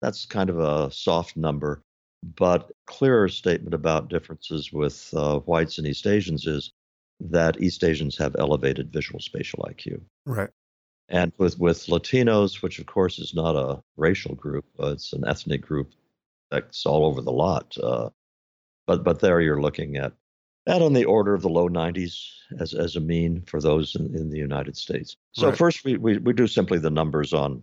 [0.01, 1.81] that's kind of a soft number.
[2.23, 6.71] But clearer statement about differences with uh, whites and East Asians is
[7.19, 10.01] that East Asians have elevated visual spatial IQ.
[10.25, 10.49] Right.
[11.09, 15.27] And with, with Latinos, which of course is not a racial group, uh, it's an
[15.27, 15.93] ethnic group
[16.49, 17.75] that's all over the lot.
[17.81, 18.09] Uh,
[18.87, 20.13] but but there you're looking at
[20.67, 22.17] at on the order of the low 90s
[22.59, 25.17] as as a mean for those in, in the United States.
[25.33, 25.57] So Right.
[25.57, 27.61] first we, we we do simply the numbers on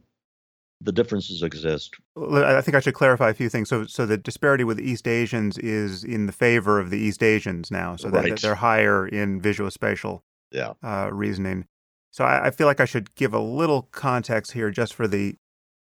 [0.82, 1.94] the differences exist.
[2.16, 3.68] I think I should clarify a few things.
[3.68, 7.70] So, so the disparity with East Asians is in the favor of the East Asians
[7.70, 7.96] now.
[7.96, 8.30] So Right.
[8.30, 10.72] that they're higher in visual spatial Yeah.
[10.82, 11.66] uh, reasoning.
[12.12, 15.36] So I, I feel like I should give a little context here, just for the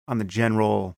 [0.09, 0.97] on the general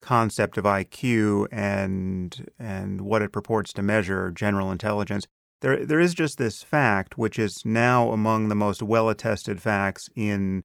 [0.00, 5.26] concept of IQ and and what it purports to measure, general intelligence.
[5.60, 10.62] There, there is just this fact, which is now among the most well-attested facts in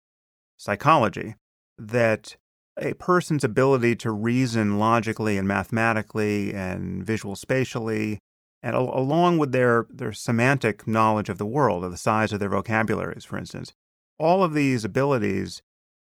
[0.57, 1.35] psychology,
[1.77, 2.37] that
[2.77, 8.19] a person's ability to reason logically and mathematically and visual spatially
[8.63, 12.39] and al- along with their, their semantic knowledge of the world, of the size of
[12.39, 13.73] their vocabularies, for instance,
[14.17, 15.61] all of these abilities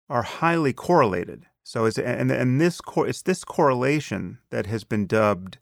[0.09, 1.45] are highly correlated.
[1.63, 5.57] So it's and and this cor- it's this correlation that has been dubbed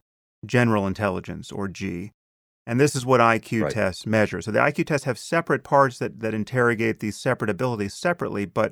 [0.45, 2.11] general intelligence or G.
[2.65, 3.71] And this is what IQ Right.
[3.71, 4.41] tests measure.
[4.41, 8.71] So the IQ tests have separate parts that, that interrogate these separate abilities separately, but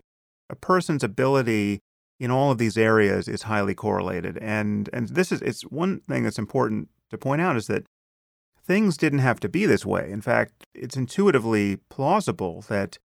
[0.49, 1.80] a person's ability
[2.19, 4.38] in all of these areas is highly correlated.
[4.39, 7.86] And and this is it's one thing that's important to point out is that
[8.62, 10.12] things didn't have to be this way.
[10.12, 12.99] In fact, it's intuitively plausible that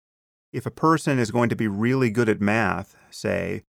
[0.52, 3.62] if a person is going to be really good at math, say,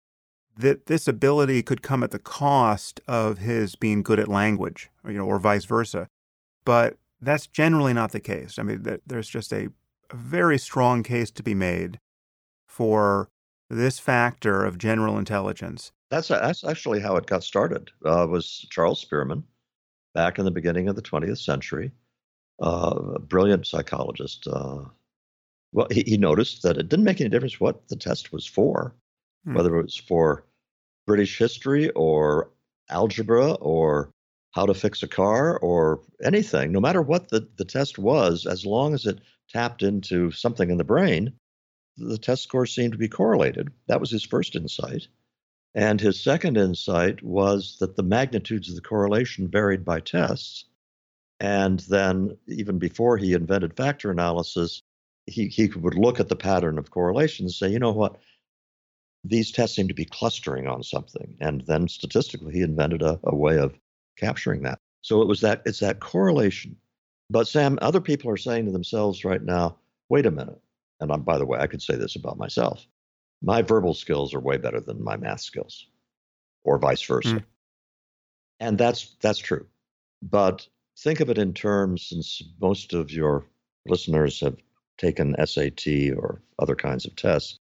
[0.57, 5.11] that this ability could come at the cost of his being good at language, or,
[5.11, 6.09] you know, or vice versa.
[6.64, 8.59] But that's generally not the case.
[8.59, 9.68] I mean, there's just a,
[10.11, 11.98] a very strong case to be made
[12.68, 13.29] for
[13.70, 15.92] this factor of general intelligence.
[16.11, 17.90] That's that's actually how it got started.
[18.05, 19.42] Uh, was Charles Spearman
[20.14, 21.90] back in the beginning of the 20th century,
[22.62, 24.46] uh, a brilliant psychologist.
[24.46, 24.85] Uh,
[25.72, 28.94] well, he, he noticed that it didn't make any difference what the test was for,
[29.44, 29.55] Hmm.
[29.55, 30.46] whether it was for
[31.07, 32.50] British history or
[32.90, 34.11] algebra or
[34.54, 36.70] how to fix a car or anything.
[36.70, 39.18] No matter what the, the test was, as long as it
[39.50, 41.32] tapped into something in the brain,
[41.96, 43.72] the test scores seemed to be correlated.
[43.88, 45.08] That was his first insight.
[45.74, 50.66] And his second insight was that the magnitudes of the correlation varied by tests.
[51.40, 54.82] And then, even before he invented factor analysis,
[55.26, 58.20] he, he would look at the pattern of correlation and say, you know what?
[59.24, 61.36] These tests seem to be clustering on something.
[61.40, 63.74] And then statistically, he invented a, a way of
[64.16, 64.79] capturing that.
[65.03, 66.77] So it was that it's that correlation.
[67.31, 69.77] But Sam, other people are saying to themselves right now,
[70.09, 70.61] wait a minute.
[71.00, 72.87] And I'm, by the way, I could say this about myself.
[73.42, 75.87] My verbal skills are way better than my math skills,
[76.64, 77.37] or vice versa.
[77.37, 77.44] Mm.
[78.61, 79.66] And that's that's true.
[80.22, 80.66] But
[80.98, 83.44] think of it in terms, since most of your
[83.87, 84.57] listeners have
[84.96, 87.59] taken SAT or other kinds of tests,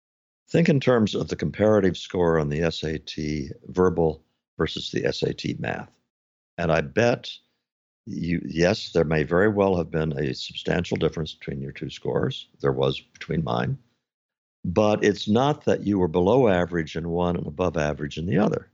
[0.49, 4.23] think in terms of the comparative score on the SAT verbal
[4.57, 5.91] versus the SAT math.
[6.59, 7.31] And I bet
[8.07, 12.49] you, yes, there may very well have been a substantial difference between your two scores.
[12.61, 13.79] There was between mine.
[14.64, 18.38] But it's not that you were below average in one and above average in the
[18.38, 18.71] other.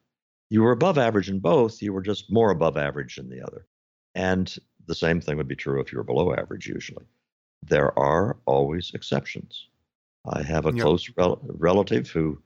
[0.51, 3.67] You were above average in both, you were just more above average in the other.
[4.15, 4.55] And
[4.87, 7.05] the same thing would be true if you were below average, usually.
[7.63, 9.69] There are always exceptions.
[10.27, 10.83] I have a Yep.
[10.83, 12.41] close rel- relative who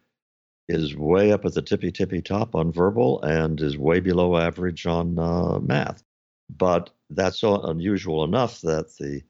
[0.68, 4.86] is way up at the tippy tippy top on verbal and is way below average
[4.86, 6.02] on uh, math.
[6.50, 9.22] But that's so unusual enough that the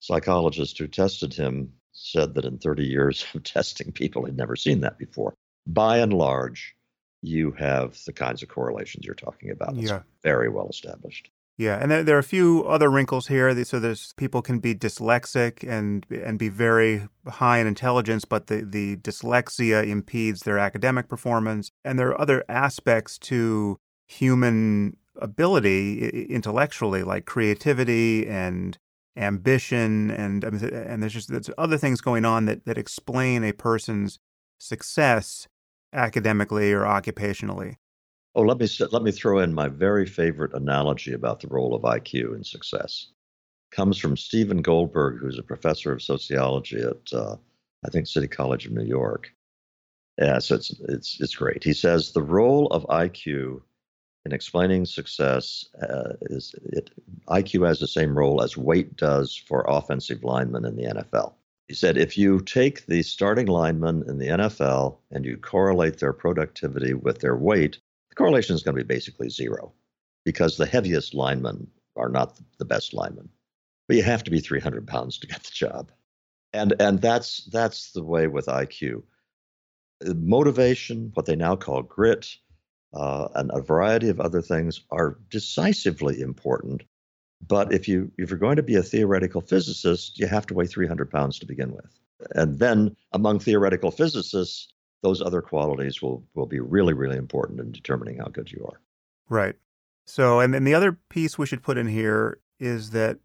[0.00, 4.80] psychologist who tested him said that in 30 years of testing people, he'd never seen
[4.80, 5.34] that before.
[5.66, 6.74] By and large,
[7.22, 9.76] you have the kinds of correlations you're talking about.
[9.76, 10.02] It's Yeah.
[10.22, 11.30] very well established.
[11.60, 13.64] Yeah, and there, there are a few other wrinkles here.
[13.66, 18.62] So there's people can be dyslexic and and be very high in intelligence, but the,
[18.62, 21.70] the dyslexia impedes their academic performance.
[21.84, 28.78] And there are other aspects to human ability intellectually, like creativity and
[29.14, 34.18] ambition, and and there's just there's other things going on that that explain a person's
[34.56, 35.46] success
[35.92, 37.74] academically or occupationally.
[38.34, 41.82] Oh, let me let me throw in my very favorite analogy about the role of
[41.82, 43.08] IQ in success.
[43.72, 47.36] Comes from Steven Goldberg, who's a professor of sociology at uh,
[47.84, 49.32] I think City College of New York.
[50.18, 51.64] Yeah, so it's it's it's great.
[51.64, 53.62] He says the role of IQ
[54.24, 56.90] in explaining success uh, is it
[57.28, 61.32] IQ has the same role as weight does for offensive linemen in the NFL.
[61.68, 66.12] He said if you take the starting linemen in the NFL and you correlate their
[66.12, 67.78] productivity with their weight,
[68.10, 69.72] the correlation is going to be basically zero
[70.24, 73.28] because the heaviest linemen are not the best linemen.
[73.88, 75.90] But you have to be 300 pounds to get the job.
[76.52, 79.02] And, and that's, that's the way with IQ.
[80.04, 82.36] Motivation, what they now call grit,
[82.92, 86.82] uh, and a variety of other things are decisively important.
[87.46, 90.66] But if you if you're going to be a theoretical physicist, you have to weigh
[90.66, 91.98] 300 pounds to begin with,
[92.34, 94.68] and then among theoretical physicists,
[95.02, 98.80] those other qualities will will be really really important in determining how good you are.
[99.28, 99.56] Right.
[100.06, 103.18] So, and then the other piece we should put in here is that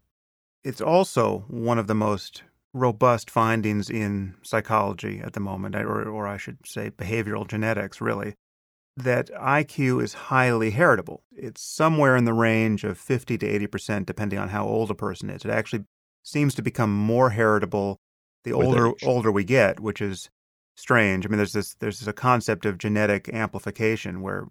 [0.62, 6.26] it's also one of the most robust findings in psychology at the moment, or, or
[6.26, 8.34] I should say behavioral genetics, really,
[8.96, 11.22] that IQ is highly heritable.
[11.32, 15.28] It's somewhere in the range of 50 to 80%, depending on how old a person
[15.28, 15.44] is.
[15.44, 15.84] It actually
[16.22, 18.00] seems to become more heritable
[18.44, 20.30] the older older we get, which is
[20.76, 21.26] strange.
[21.26, 24.46] I mean, there's this there's a concept of genetic amplification where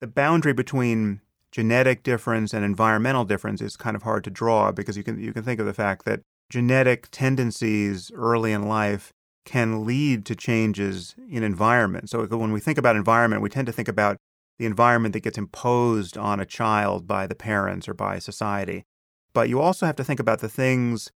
[0.00, 1.20] the boundary between
[1.50, 5.32] genetic difference and environmental difference is kind of hard to draw because you can you
[5.32, 9.12] can think of the fact that genetic tendencies early in life
[9.44, 12.10] can lead to changes in environment.
[12.10, 14.16] So when we think about environment, we tend to think about
[14.58, 18.84] the environment that gets imposed on a child by the parents or by society.
[19.32, 21.10] But you also have to think about the things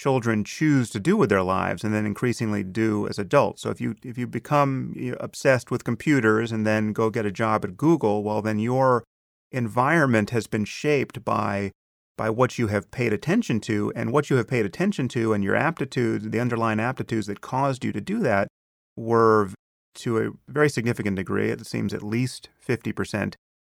[0.00, 3.60] children choose to do with their lives and then increasingly do as adults.
[3.60, 7.64] So if you if you become obsessed with computers and then go get a job
[7.66, 9.04] at Google, well then your
[9.52, 11.72] environment has been shaped by
[12.16, 15.44] by what you have paid attention to and what you have paid attention to and
[15.44, 18.48] your aptitudes, the underlying aptitudes that caused you to do that
[18.96, 19.50] were
[19.94, 23.34] to a very significant degree, it seems at least 50%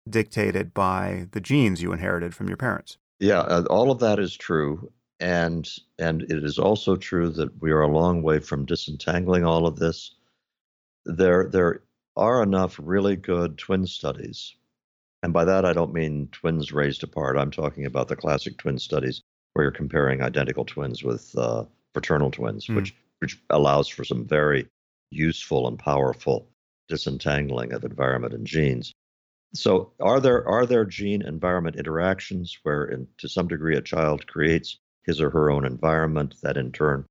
[0.08, 2.98] dictated by the genes you inherited from your parents.
[3.18, 4.90] Yeah, uh, all of that is true.
[5.24, 5.68] And
[5.98, 9.76] and it is also true that we are a long way from disentangling all of
[9.76, 10.14] this.
[11.06, 11.82] There there
[12.16, 14.54] are enough really good twin studies
[15.24, 17.38] and by that, I don't mean twins raised apart.
[17.38, 19.22] I'm talking about the classic twin studies
[19.54, 21.64] where you're comparing identical twins with uh,
[21.94, 22.74] fraternal twins, mm.
[22.76, 24.68] which which allows for some very
[25.10, 26.50] useful and powerful
[26.88, 28.92] disentangling of environment and genes.
[29.54, 34.26] So, are there are there gene environment interactions where, in, to some degree, a child
[34.26, 37.04] creates his or her own environment that, in turn,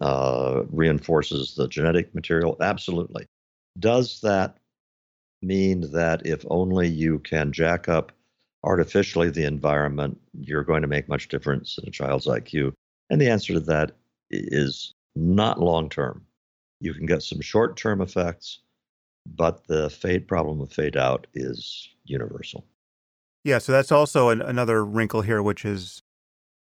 [0.00, 2.56] uh, reinforces the genetic material?
[2.60, 3.26] Absolutely.
[3.78, 4.58] Does that
[5.42, 8.12] mean that if only you can jack up
[8.64, 12.72] artificially the environment, you're going to make much difference in a child's IQ?
[13.10, 13.92] And the answer to that
[14.30, 16.24] is not long term.
[16.80, 18.60] You can get some short term effects,
[19.26, 22.64] but the fade problem of fade out is universal.
[23.44, 26.02] Yeah, so that's also an, another wrinkle here, which is,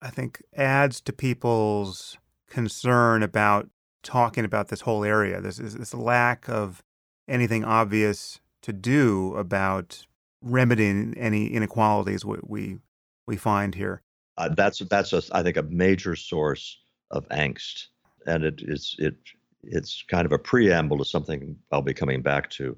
[0.03, 2.17] I think, adds to people's
[2.49, 3.69] concern about
[4.03, 5.39] talking about this whole area.
[5.39, 6.83] This is this lack of
[7.27, 10.05] anything obvious to do about
[10.41, 12.77] remedying any inequalities we we,
[13.25, 14.01] we find here.
[14.37, 16.79] Uh, that's that's a, I think a major source
[17.11, 17.87] of angst,
[18.25, 19.15] and it is it
[19.63, 22.77] it's kind of a preamble to something I'll be coming back to.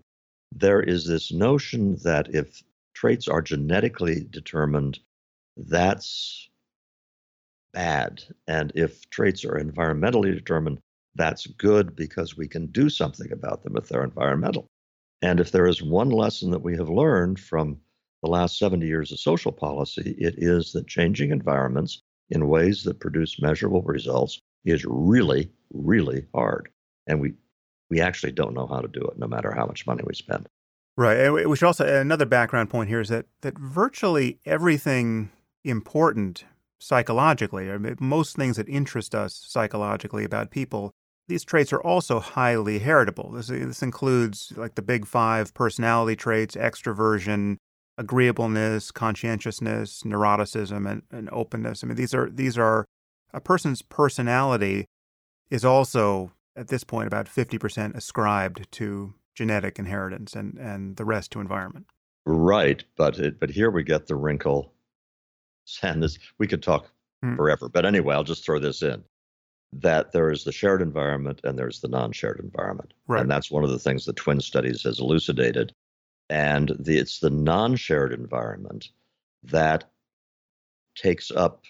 [0.51, 2.61] There is this notion that if
[2.93, 4.99] traits are genetically determined,
[5.57, 6.49] that's
[7.75, 10.79] bad, and if traits are environmentally determined,
[11.13, 14.65] that's good because we can do something about them if they're environmental.
[15.21, 17.77] And if there is one lesson that we have learned from
[18.23, 22.99] the last 70 years of social policy, it is that changing environments in ways that
[22.99, 26.69] produce measurable results is really, really hard.
[27.07, 27.33] And we,
[27.89, 30.47] we actually don't know how to do it, no matter how much money we spend.
[30.97, 31.19] Right.
[31.19, 35.29] And we should also, another background point here is that, that virtually everything
[35.63, 36.45] important
[36.79, 40.91] psychologically, or most things that interest us psychologically about people,
[41.27, 43.31] these traits are also highly heritable.
[43.31, 47.57] This, this includes like the big five personality traits, extroversion,
[47.97, 51.83] agreeableness, conscientiousness, neuroticism, and, and openness.
[51.83, 52.85] I mean, these are these are
[53.33, 54.85] a person's personality
[55.49, 61.31] is also at this point about 50% ascribed to genetic inheritance and, and the rest
[61.31, 61.85] to environment.
[62.25, 64.73] Right, but it, but here we get the wrinkle.
[65.81, 66.89] And this we could talk
[67.23, 67.35] hmm.
[67.35, 69.03] forever, but anyway, I'll just throw this in
[69.81, 72.93] that there is the shared environment and there's the non-shared environment.
[73.07, 73.21] Right.
[73.21, 75.73] And that's one of the things the twin studies has elucidated.
[76.29, 78.89] And the, it's the non-shared environment
[79.43, 79.85] that
[80.95, 81.65] takes up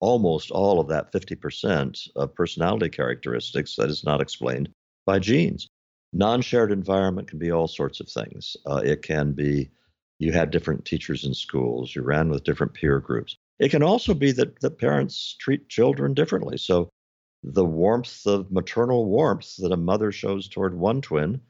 [0.00, 4.68] almost all of that 50% of personality characteristics that is not explained
[5.06, 5.68] by genes.
[6.12, 8.56] Non-shared environment can be all sorts of things.
[8.66, 9.70] Uh, it can be
[10.18, 13.36] you had different teachers in schools, you ran with different peer groups.
[13.58, 16.56] It can also be that, that parents treat children differently.
[16.58, 16.90] So
[17.42, 21.40] the warmth of maternal warmth that a mother shows toward one twin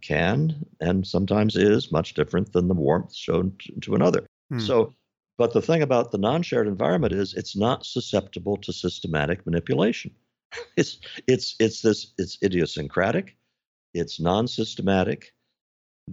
[0.00, 4.26] can and sometimes is much different than the warmth shown to another.
[4.50, 4.58] Hmm.
[4.58, 4.94] So,
[5.36, 10.12] but the thing about the non shared environment is it's not susceptible to systematic manipulation.
[10.76, 13.36] it's, it's, it's this, it's idiosyncratic,
[13.94, 15.32] it's non systematic.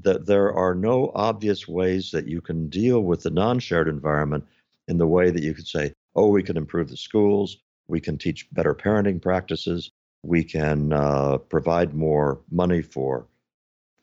[0.04, 4.46] That there are no obvious ways that you can deal with the non shared environment
[4.88, 8.18] in the way that you could say, oh, we can improve the schools, we can
[8.18, 9.92] teach better parenting practices,
[10.24, 13.28] we can uh, provide more money for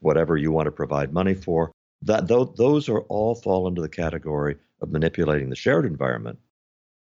[0.01, 1.73] whatever you want to provide money for.
[2.03, 6.39] That those are all fall into the category of manipulating the shared environment.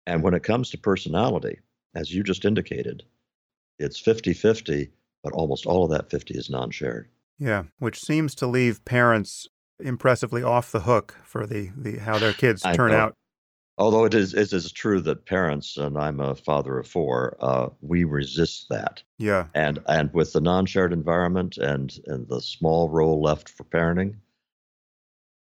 [0.06, 1.60] And when it comes to personality,
[1.94, 3.04] as you just indicated,
[3.78, 4.90] it's 50 50,
[5.22, 7.08] but almost all of that 50 is non shared.
[7.40, 9.48] Yeah, which seems to leave parents
[9.80, 13.16] impressively off the hook for the, the how their kids turn out
[13.80, 17.70] although it is it is true that parents and I'm a father of four, uh,
[17.80, 19.02] we resist that.
[19.18, 19.46] Yeah.
[19.54, 24.16] And and with the non-shared environment and and the small role left for parenting,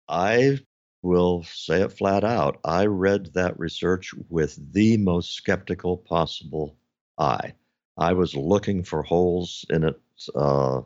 [0.08, 0.60] I
[1.04, 2.60] will say it flat out.
[2.64, 6.78] I read that research with the most skeptical possible
[7.18, 7.54] eye.
[7.98, 10.00] I was looking for holes in it
[10.36, 10.82] uh,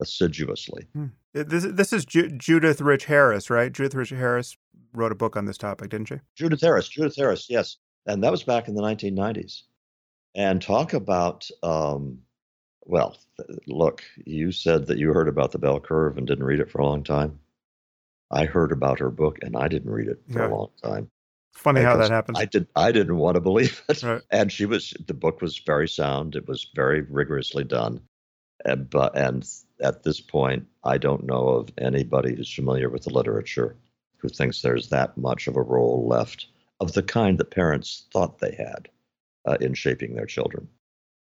[0.00, 0.86] assiduously.
[0.94, 1.06] Hmm.
[1.32, 3.72] This this is Ju- Judith Rich Harris, right?
[3.72, 4.56] Judith Rich Harris
[4.92, 6.16] wrote a book on this topic, didn't she?
[6.34, 6.88] Judith Harris.
[6.88, 7.46] Judith Harris.
[7.48, 7.76] Yes,
[8.06, 9.62] and that was back in the 1990s.
[10.34, 12.18] And talk about, um,
[12.82, 13.16] well,
[13.66, 16.80] look, you said that you heard about the bell curve and didn't read it for
[16.80, 17.40] a long time.
[18.30, 20.48] I heard about her book and I didn't read it for yeah.
[20.48, 21.10] a long time.
[21.52, 22.38] It's funny how that happens.
[22.38, 22.68] I did.
[22.76, 24.22] I didn't want to believe it, right.
[24.30, 24.94] and she was.
[25.06, 26.36] The book was very sound.
[26.36, 28.00] It was very rigorously done,
[28.64, 29.44] and but and
[29.82, 33.76] at this point, I don't know of anybody who's familiar with the literature
[34.18, 36.46] who thinks there's that much of a role left
[36.80, 38.88] of the kind that parents thought they had
[39.46, 40.68] uh, in shaping their children.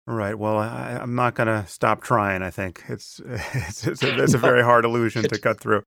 [0.05, 0.35] Right.
[0.35, 2.41] Well, I, am not going to stop trying.
[2.41, 5.83] I think it's it's, it's, a, it's a very hard illusion to cut through.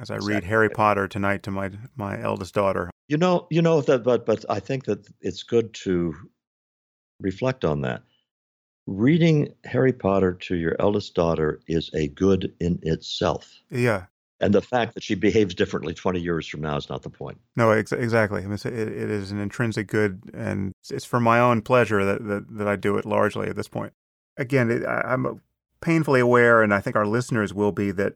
[0.00, 0.34] As I exactly.
[0.34, 2.90] read Harry Potter tonight to my my eldest daughter.
[3.08, 6.14] You know, you know that, but but I think that it's good to
[7.20, 8.02] reflect on that.
[8.86, 13.52] Reading Harry Potter to your eldest daughter is a good in itself.
[13.70, 14.06] Yeah
[14.42, 17.38] and the fact that she behaves differently 20 years from now is not the point.
[17.54, 18.42] No, ex- exactly.
[18.42, 22.26] I mean, it, it is an intrinsic good, and it's for my own pleasure that,
[22.26, 23.92] that, that I do it largely at this point.
[24.36, 25.40] Again, it, I, I'm
[25.80, 28.14] painfully aware, and I think our listeners will be, that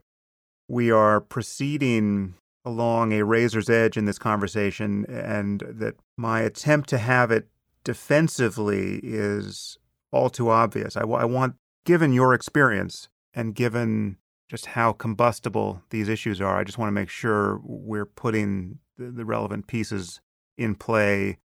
[0.67, 6.99] we are proceeding along a razor's edge in this conversation, and that my attempt to
[6.99, 7.47] have it
[7.85, 9.79] defensively is
[10.13, 10.97] all too obvious.
[10.97, 11.55] I, I want,
[11.85, 14.17] given your experience and given
[14.49, 16.59] just how combustible these issues are.
[16.59, 20.21] I just want to make sure we're putting the, the relevant pieces
[20.57, 21.39] in play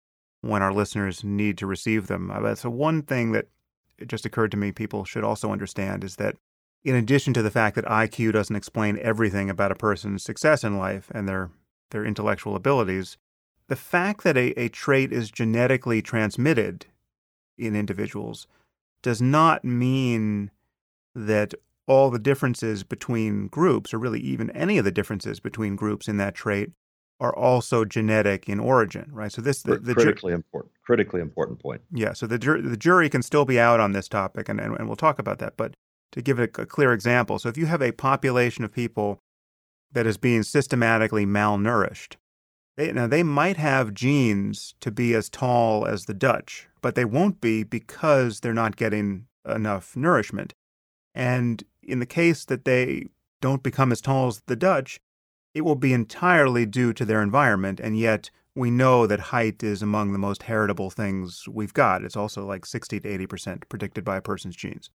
[0.41, 2.31] when our listeners need to receive them.
[2.31, 3.47] Uh, so, one thing that
[4.05, 6.35] just occurred to me people should also understand is that
[6.83, 10.77] in addition to the fact that IQ doesn't explain everything about a person's success in
[10.77, 11.51] life and their,
[11.91, 13.17] their intellectual abilities,
[13.67, 16.85] the fact that a, a trait is genetically transmitted
[17.59, 18.47] in individuals
[19.01, 20.51] does not mean
[21.15, 21.53] that
[21.87, 26.17] all the differences between groups, or really even any of the differences between groups in
[26.17, 26.71] that trait,
[27.19, 29.31] are also genetic in origin, right?
[29.31, 31.81] So this the, the critically ju- important, critically important point.
[31.91, 32.13] Yeah.
[32.13, 34.87] So the ju- the jury can still be out on this topic, and, and, and
[34.87, 35.57] we'll talk about that.
[35.57, 35.73] But
[36.13, 39.19] to give a, a clear example, so if you have a population of people
[39.91, 42.15] that is being systematically malnourished,
[42.79, 47.41] now they might have genes to be as tall as the Dutch, but they won't
[47.41, 50.53] be because they're not getting enough nourishment.
[51.13, 53.05] And in the case that they
[53.41, 54.99] don't become as tall as the Dutch,
[55.53, 59.81] it will be entirely due to their environment, and yet we know that height is
[59.81, 62.03] among the most heritable things we've got.
[62.03, 64.89] It's also like 60 to 80% predicted by a person's genes.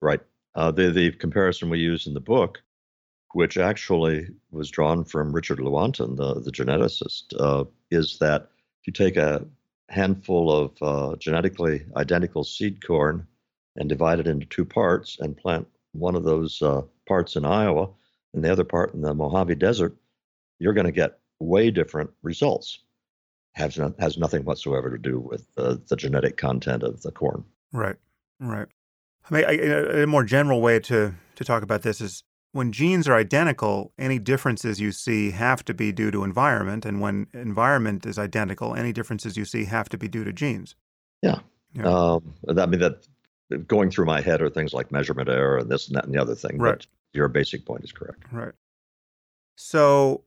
[0.00, 0.20] Right.
[0.54, 2.62] Uh, the, the comparison we use in the book,
[3.32, 8.50] which actually was drawn from Richard Lewontin, the, the geneticist, uh, is that
[8.80, 9.46] if you take a
[9.88, 13.26] handful of uh, genetically identical seed corn
[13.76, 17.88] and divide it into two parts and plant one of those uh, parts in Iowa
[18.34, 19.96] and the other part in the Mojave Desert,
[20.58, 22.80] you're going to get way different results.
[23.54, 27.44] Has no, has nothing whatsoever to do with the genetic content of the corn.
[27.72, 27.96] Right,
[28.38, 28.68] right.
[29.28, 32.22] I mean, a more general way to to talk about this is
[32.52, 37.00] when genes are identical, any differences you see have to be due to environment, and
[37.00, 40.74] when environment is identical, any differences you see have to be due to genes.
[41.22, 41.40] Yeah.
[41.74, 41.84] yeah.
[41.84, 43.06] Um, I mean that
[43.66, 46.20] going through my head are things like measurement error and this and that and the
[46.20, 46.58] other thing.
[46.58, 46.78] Right.
[46.78, 48.24] But your basic point is correct.
[48.32, 48.52] Right.
[49.56, 50.24] So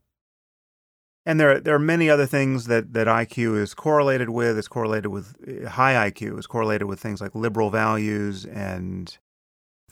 [1.25, 4.57] And there, there are many other things that, that IQ is correlated with.
[4.57, 6.37] It's correlated with high IQ.
[6.37, 9.17] It's correlated with things like liberal values and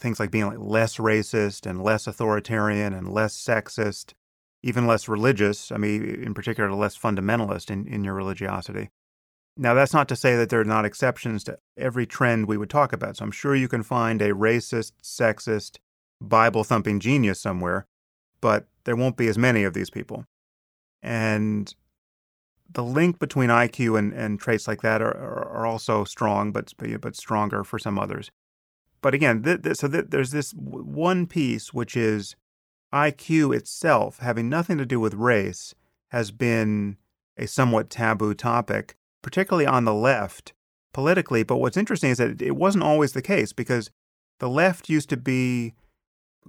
[0.01, 4.13] things like being like less racist and less authoritarian and less sexist,
[4.63, 5.71] even less religious.
[5.71, 8.89] I mean, in particular, less fundamentalist in, in your religiosity.
[9.57, 12.69] Now, that's not to say that there are not exceptions to every trend we would
[12.69, 13.17] talk about.
[13.17, 15.77] So I'm sure you can find a racist, sexist,
[16.21, 17.85] Bible thumping genius somewhere,
[18.39, 20.25] but there won't be as many of these people.
[21.01, 21.73] And
[22.73, 27.15] the link between IQ and, and traits like that are, are, also strong, but, but
[27.15, 28.31] stronger for some others.
[29.01, 32.35] But again, th- th- so th- there's this one piece, which is
[32.93, 35.73] IQ itself, having nothing to do with race,
[36.09, 36.97] has been
[37.37, 40.53] a somewhat taboo topic, particularly on the left
[40.93, 41.43] politically.
[41.43, 43.89] But what's interesting is that it wasn't always the case because
[44.39, 45.73] the left used to be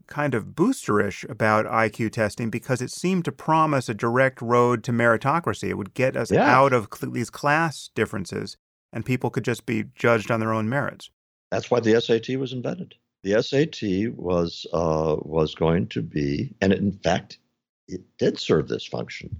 [0.07, 4.93] kind of boosterish about IQ testing because it seemed to promise a direct road to
[4.93, 5.69] meritocracy.
[5.69, 6.51] It would get us yeah.
[6.51, 8.57] out of cl- these class differences
[8.93, 11.11] and people could just be judged on their own merits.
[11.53, 12.95] That's why the SAT was invented.
[13.25, 17.39] The SAT was uh, was going to be, and in fact,
[17.87, 19.39] it did serve this function.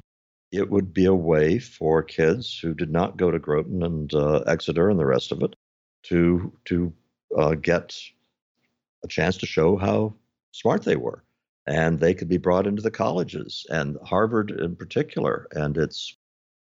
[0.53, 4.41] It would be a way for kids who did not go to Groton and uh,
[4.47, 5.57] Exeter and the rest of it
[6.03, 6.93] to to
[7.35, 7.99] uh, get
[9.03, 10.13] a chance to show how
[10.51, 11.25] smart they were.
[11.67, 15.49] And they could be brought into the colleges and Harvard in particular.
[15.53, 16.15] And its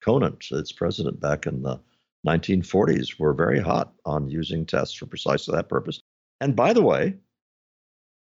[0.02, 1.78] Conant, its president back in the
[2.26, 6.00] 1940s, were very hot on using tests for precisely that purpose.
[6.40, 7.14] And by the way,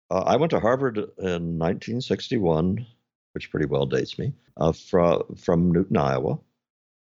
[0.09, 2.85] uh, I went to Harvard in 1961,
[3.33, 6.39] which pretty well dates me, uh, from, from Newton, Iowa.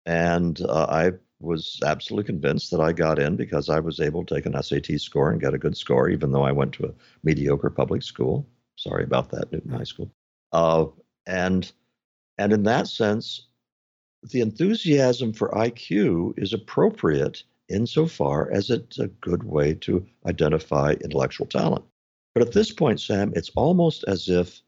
[0.05, 4.35] And uh, I was absolutely convinced that I got in because I was able to
[4.35, 6.93] take an SAT score and get a good score, even though I went to a
[7.23, 8.47] mediocre public school.
[8.75, 10.11] Sorry about that, Newton High School.
[10.51, 10.85] Uh,
[11.25, 11.71] and
[12.37, 13.46] and in that sense,
[14.29, 21.47] the enthusiasm for IQ is appropriate insofar as it's a good way to identify intellectual
[21.47, 21.85] talent.
[22.33, 24.61] But at this point, Sam, it's almost as if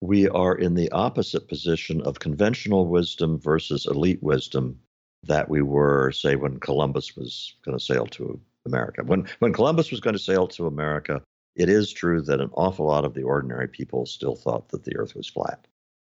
[0.00, 4.80] we are in the opposite position of conventional wisdom versus elite wisdom
[5.24, 9.02] that we were, say, when Columbus was going to sail to America.
[9.04, 11.22] When when Columbus was going to sail to America,
[11.54, 14.96] it is true that an awful lot of the ordinary people still thought that the
[14.96, 15.66] Earth was flat,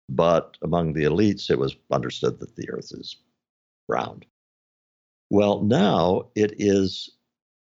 [0.08, 3.16] but among the elites, it was understood that the Earth is
[3.88, 4.26] round.
[5.30, 7.10] Well, now it is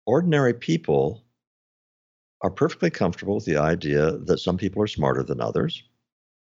[0.06, 1.24] ordinary people
[2.42, 5.84] are perfectly comfortable with the idea that some people are smarter than others.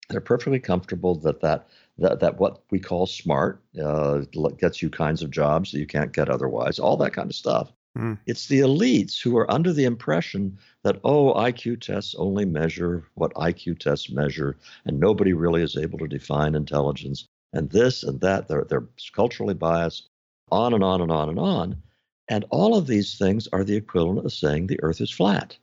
[0.09, 1.69] They're perfectly comfortable that that
[1.99, 4.21] that, that what we call smart uh,
[4.59, 7.71] gets you kinds of jobs that you can't get otherwise, all that kind of stuff.
[7.97, 8.19] Mm.
[8.27, 13.35] It's the elites who are under the impression that, oh, IQ tests only measure what
[13.35, 18.49] IQ tests measure, and nobody really is able to define intelligence, and this and that.
[18.49, 20.09] They're, they're culturally biased,
[20.51, 21.83] on and on and on and on.
[22.29, 25.57] And all of these things are the equivalent of saying the earth is flat.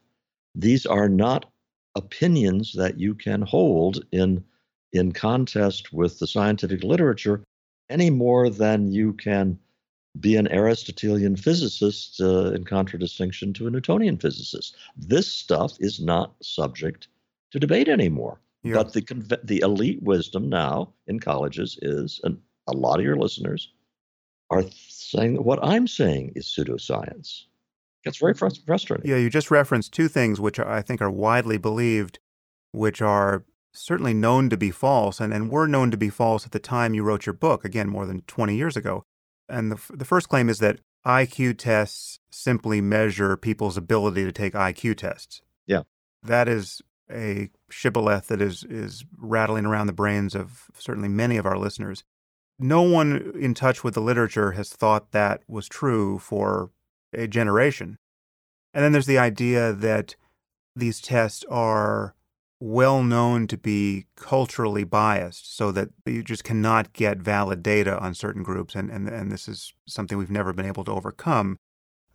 [0.54, 1.50] These are not
[1.96, 4.44] opinions that you can hold in
[4.92, 7.42] in contest with the scientific literature
[7.88, 9.58] any more than you can
[10.18, 14.76] be an Aristotelian physicist uh, in contradistinction to a Newtonian physicist.
[14.96, 17.08] This stuff is not subject
[17.52, 18.40] to debate anymore.
[18.62, 18.74] Yeah.
[18.74, 23.72] But the the elite wisdom now in colleges is, and a lot of your listeners
[24.50, 27.44] are saying that what I'm saying is pseudoscience.
[28.04, 29.08] It's very frustrating.
[29.08, 32.18] Yeah, you just referenced two things which I think are widely believed,
[32.72, 36.52] which are certainly known to be false and, and were known to be false at
[36.52, 39.04] the time you wrote your book, again, more than 20 years ago.
[39.50, 44.54] And the, the first claim is that IQ tests simply measure people's ability to take
[44.54, 45.42] IQ tests.
[45.66, 45.82] Yeah.
[46.22, 51.46] That is a shibboleth that is, is rattling around the brains of certainly many of
[51.46, 52.04] our listeners.
[52.58, 56.70] No one in touch with the literature has thought that was true for
[57.12, 57.98] a generation.
[58.74, 60.14] And then there's the idea that
[60.76, 62.14] these tests are
[62.60, 68.14] well known to be culturally biased so that you just cannot get valid data on
[68.14, 71.56] certain groups and, and, and this is something we've never been able to overcome.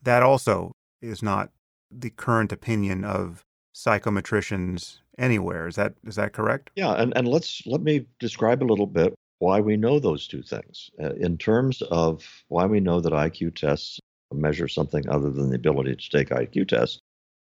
[0.04, 0.72] That also
[1.02, 1.50] is not
[1.90, 3.44] the current opinion of
[3.74, 5.68] psychometricians anywhere.
[5.68, 6.70] Is that is that correct?
[6.76, 10.44] Yeah and, and let's let me describe a little bit why we know those two
[10.44, 10.92] things.
[11.02, 14.00] Uh, in terms of why we know that iq tests
[14.32, 17.00] measure something other than the ability to take iq tests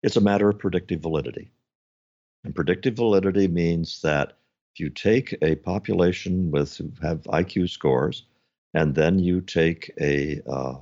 [0.04, 1.52] it's a matter of predictive validity
[2.46, 4.34] and predictive validity means that
[4.74, 8.24] if you take a population with who have IQ scores,
[8.76, 10.76] and then you take a uh,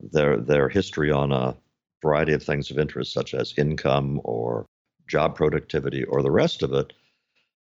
[0.00, 1.56] their their history on a
[2.02, 4.66] variety of things of interest, such as income or
[5.08, 6.92] job productivity or the rest of it,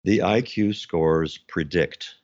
[0.06, 2.16] the IQ scores predict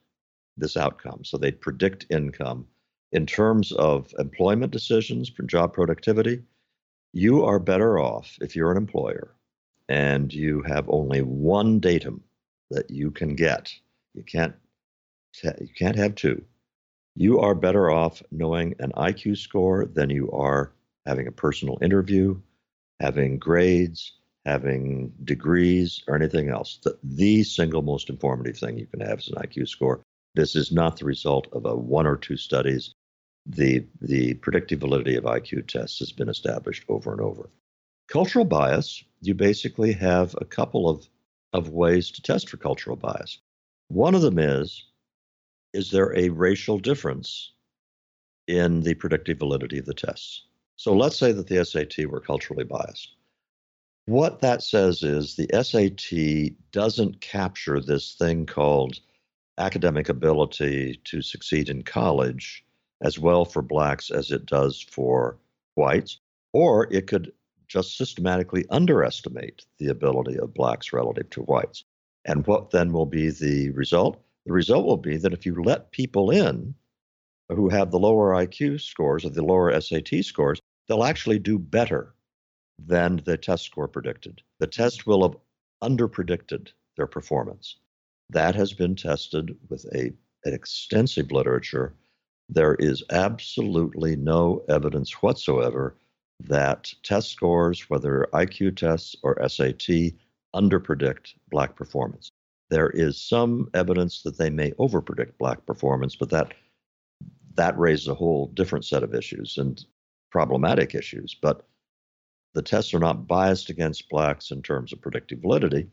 [0.56, 1.26] this outcome.
[1.26, 2.68] So they predict income
[3.12, 6.44] in terms of employment decisions job productivity.
[7.12, 9.36] You are better off if you're an employer
[9.90, 12.24] and you have only one datum
[12.72, 13.74] that you can get.
[14.14, 14.56] You can't
[15.44, 16.46] you can't have two.
[17.16, 20.72] You are better off knowing an IQ score than you are
[21.06, 22.40] having a personal interview,
[23.00, 24.14] having grades,
[24.46, 26.80] having degrees, or anything else.
[26.84, 30.02] The, the single most informative thing you can have is an IQ score.
[30.36, 32.94] This is not the result of a one or two studies.
[33.46, 37.50] The, the predictive validity of IQ tests has been established over and over.
[38.08, 41.08] Cultural bias, you basically have a couple of,
[41.54, 43.40] of ways to test for cultural bias.
[43.88, 44.86] One of them is
[45.74, 47.52] is there a racial difference
[48.48, 50.44] in the predictive validity of the tests?
[50.78, 53.16] So let's say that the SAT were culturally biased.
[54.06, 59.00] What that says is the SAT doesn't capture this thing called
[59.58, 62.64] academic ability to succeed in college
[63.02, 65.38] as well for blacks as it does for
[65.76, 66.20] whites,
[66.54, 67.34] or it could
[67.68, 71.84] just systematically underestimate the ability of blacks relative to whites.
[72.26, 74.22] And what then will be the result?
[74.46, 76.76] The result will be that if you let people in
[77.50, 82.14] who have the lower IQ scores or the lower SAT scores, they'll actually do better
[82.80, 84.42] than the test score predicted.
[84.60, 85.38] The test will have
[85.84, 87.78] underpredicted their performance.
[88.30, 90.12] That has been tested with a,
[90.46, 91.94] an extensive literature.
[92.50, 95.96] There is absolutely no evidence whatsoever
[96.42, 100.14] that test scores, whether IQ tests or SAT,
[100.54, 102.30] underpredict black performance.
[102.70, 106.54] There is some evidence that they may overpredict black performance, but that
[107.56, 109.84] that raises a whole different set of issues and
[110.30, 111.36] problematic issues.
[111.42, 111.66] But
[112.54, 115.88] the tests are not biased against blacks in terms of predictive validity.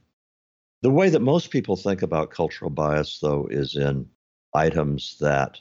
[0.83, 4.09] The way that most people think about cultural bias, though, is in
[4.55, 5.61] items that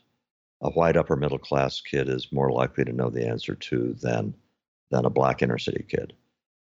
[0.62, 4.34] a white upper middle class kid is more likely to know the answer to than
[4.92, 6.14] than a black inner city kid.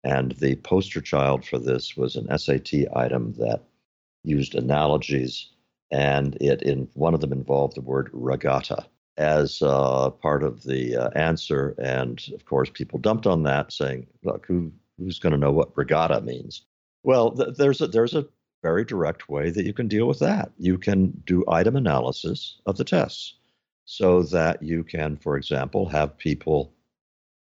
[0.02, 3.62] And the poster child for this was an SAT item that
[4.22, 5.50] used analogies,
[5.90, 10.96] and it in one of them involved the word regatta as uh, part of the
[10.96, 11.74] uh, answer.
[11.78, 15.76] And of course, people dumped on that, saying, "Look, who who's going to know what
[15.76, 16.62] regatta means?"
[17.02, 18.26] Well, th- there's a there's a
[18.62, 20.50] very direct way that you can deal with that.
[20.58, 23.34] You can do item analysis of the tests
[23.84, 26.72] so that you can, for example, have people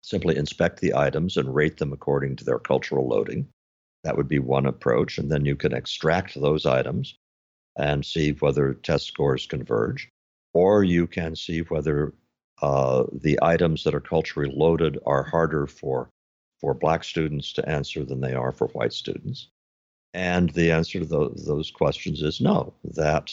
[0.02, 3.47] simply inspect the items and rate them according to their cultural loading.
[4.04, 5.18] That would be one approach.
[5.18, 7.18] And then you can extract those items
[7.78, 10.10] and see whether test scores converge.
[10.54, 12.14] Or you can see whether
[12.62, 16.10] uh, the items that are culturally loaded are harder for,
[16.60, 19.50] for black students to answer than they are for white students.
[20.14, 23.32] And the answer to those, those questions is no, that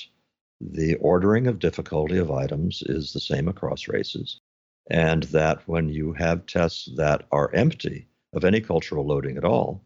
[0.60, 4.40] the ordering of difficulty of items is the same across races.
[4.88, 9.84] And that when you have tests that are empty of any cultural loading at all,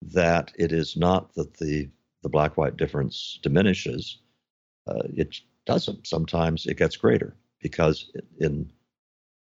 [0.00, 1.90] that it is not that the
[2.22, 4.18] the black white difference diminishes.
[4.86, 6.06] Uh, it doesn't.
[6.06, 8.10] Sometimes it gets greater because
[8.40, 8.70] in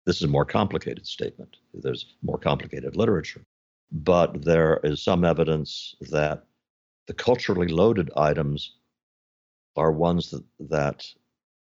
[0.04, 1.56] this is a more complicated statement.
[1.74, 3.44] There's more complicated literature,
[3.90, 6.44] but there is some evidence that
[7.06, 8.76] the culturally loaded items
[9.74, 11.06] are ones that, that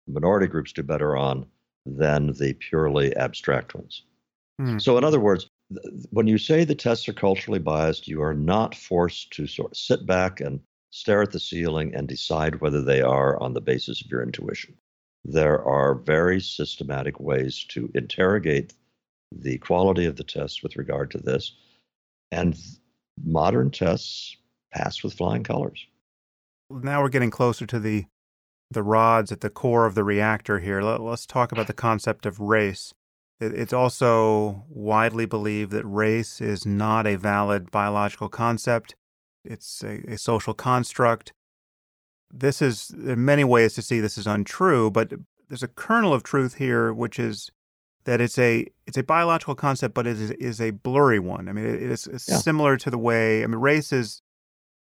[0.06, 1.46] minority groups do better on
[1.96, 4.02] than the purely abstract ones.
[4.58, 4.78] Hmm.
[4.78, 5.48] So, in other words,
[6.10, 9.76] when you say the tests are culturally biased, you are not forced to sort of
[9.76, 10.60] sit back and
[10.90, 14.76] stare at the ceiling and decide whether they are on the basis of your intuition.
[15.24, 18.72] There are very systematic ways to interrogate
[19.30, 21.54] the quality of the tests with regard to this.
[22.32, 22.56] And
[23.22, 24.36] modern tests
[24.72, 25.86] pass with flying colors.
[26.70, 28.06] Now we're getting closer to the
[28.70, 30.80] the rods at the core of the reactor here.
[30.80, 32.94] Let, us talk about the concept of race.
[33.40, 38.94] It's also widely believed that race is not a valid biological concept.
[39.44, 41.32] It's a, a, social construct.
[42.30, 45.14] This is, there are many ways to see this is untrue, but
[45.48, 47.50] there's a kernel of truth here, which is
[48.04, 51.48] that it's a it's a biological concept, but it is, is a blurry one.
[51.48, 52.36] I mean, it is yeah.
[52.36, 54.22] similar to the way I mean, race is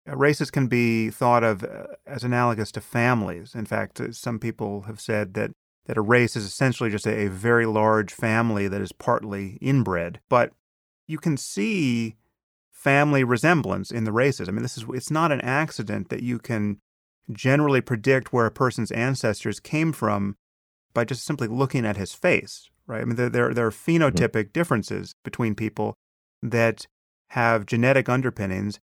[0.06, 3.54] races can be thought of uh, as analogous to families.
[3.54, 5.52] In fact, uh, some people have said that
[5.86, 10.20] that a race is essentially just a, a very large family that is partly inbred.
[10.28, 10.52] But
[11.08, 12.16] you can see
[12.70, 14.48] family resemblance in the races.
[14.48, 16.78] I mean, this is it's not an accident that you can
[17.30, 20.36] generally predict where a person's ancestors came from
[20.94, 23.02] by just simply looking at his face, right?
[23.02, 24.02] I mean, there there, there are mm-hmm.
[24.02, 25.94] phenotypic differences between people
[26.42, 26.86] that
[27.30, 28.80] have genetic underpinnings,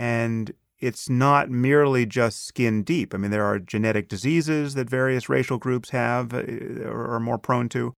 [0.00, 3.14] and it's not merely just skin deep.
[3.14, 6.42] I mean, there are genetic diseases that various racial groups have uh,
[6.84, 7.92] or are more prone to.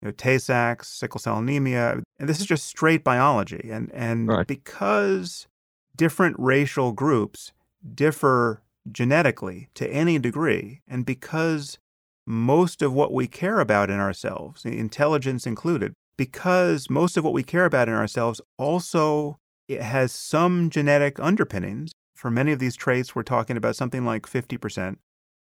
[0.00, 3.68] You know, Tay-Sachs, sickle cell anemia, and this is just straight biology.
[3.70, 4.46] And and right.
[4.46, 5.46] because
[5.94, 7.52] different racial groups
[7.94, 11.78] differ genetically to any degree, and because
[12.26, 17.42] most of what we care about in ourselves, intelligence included, because most of what we
[17.42, 19.38] care about in ourselves also
[19.68, 24.26] it has some genetic underpinnings, for many of these traits, we're talking about something like
[24.26, 24.96] 50%.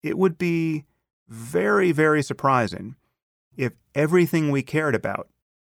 [0.02, 0.84] It would be
[1.28, 2.96] very, very surprising
[3.56, 5.28] if everything we cared about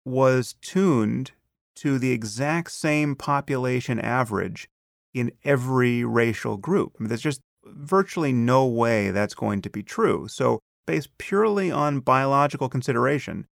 [0.06, 1.32] was tuned
[1.76, 4.70] to the exact same population average
[5.14, 6.96] in every racial group.
[7.00, 10.28] I mean, there's just virtually no way that's going to be true.
[10.28, 13.48] So, based purely on biological consideration,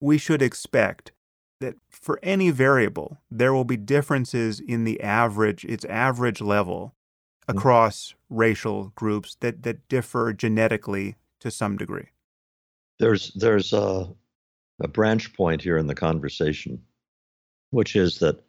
[0.00, 1.12] we should expect
[1.60, 6.94] that for any variable, there will be differences in the average, its average level
[7.48, 7.56] mm-hmm.
[7.56, 8.36] across mm-hmm.
[8.36, 12.08] racial groups that, that differ genetically to some degree.
[12.98, 14.08] There's, there's a,
[14.80, 16.82] a branch point here in the conversation,
[17.70, 18.42] which is that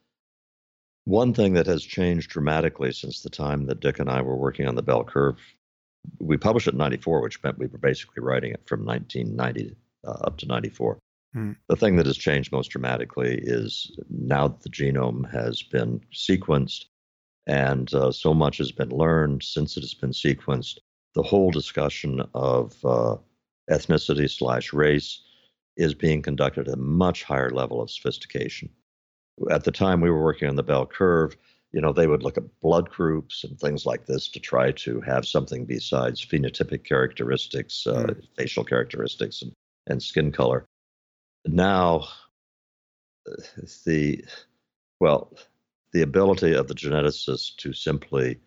[1.05, 4.67] one thing that has changed dramatically since the time that Dick and I were working
[4.67, 5.37] on the bell curve,
[6.19, 10.11] we published it in 94, which meant we were basically writing it from 1990 uh,
[10.11, 10.99] up to 94.
[11.33, 11.53] Hmm.
[11.69, 16.85] The thing that has changed most dramatically is now that the genome has been sequenced
[17.47, 20.77] and uh, so much has been learned since it has been sequenced,
[21.15, 23.15] the whole discussion of uh,
[23.69, 25.21] ethnicity slash race
[25.77, 28.69] is being conducted at a much higher level of sophistication.
[29.49, 31.35] At the time we were working on the bell curve,
[31.71, 34.99] you know, they would look at blood groups and things like this to try to
[35.01, 38.27] have something besides phenotypic characteristics, uh, mm.
[38.37, 39.53] facial characteristics, and,
[39.87, 40.65] and skin color
[41.45, 42.07] now
[43.85, 44.23] the
[44.99, 45.33] well
[45.93, 48.39] the ability of the geneticist to simply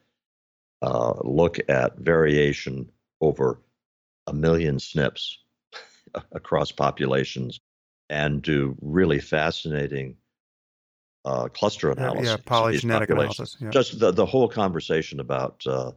[0.83, 2.91] uh, look at variation
[3.21, 3.61] over
[4.27, 5.37] a million SNPs
[6.33, 7.61] across populations
[8.11, 10.17] and do really fascinating
[11.25, 12.29] uh, cluster analysis.
[12.29, 13.57] Yeah, polygenetic analysis.
[13.61, 13.71] Yeah.
[13.71, 15.93] Just the, the whole conversation about uh,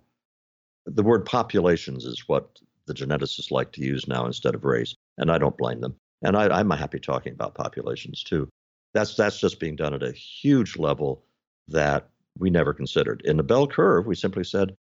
[0.86, 5.30] the word populations is what the geneticists like to use now instead of race, and
[5.30, 5.96] I don't blame them.
[6.22, 8.50] And I, am happy talking about populations too.
[8.94, 11.24] That's that's just being done at a huge level
[11.68, 12.10] that
[12.40, 13.22] we never considered.
[13.26, 14.76] In the bell curve, we simply said,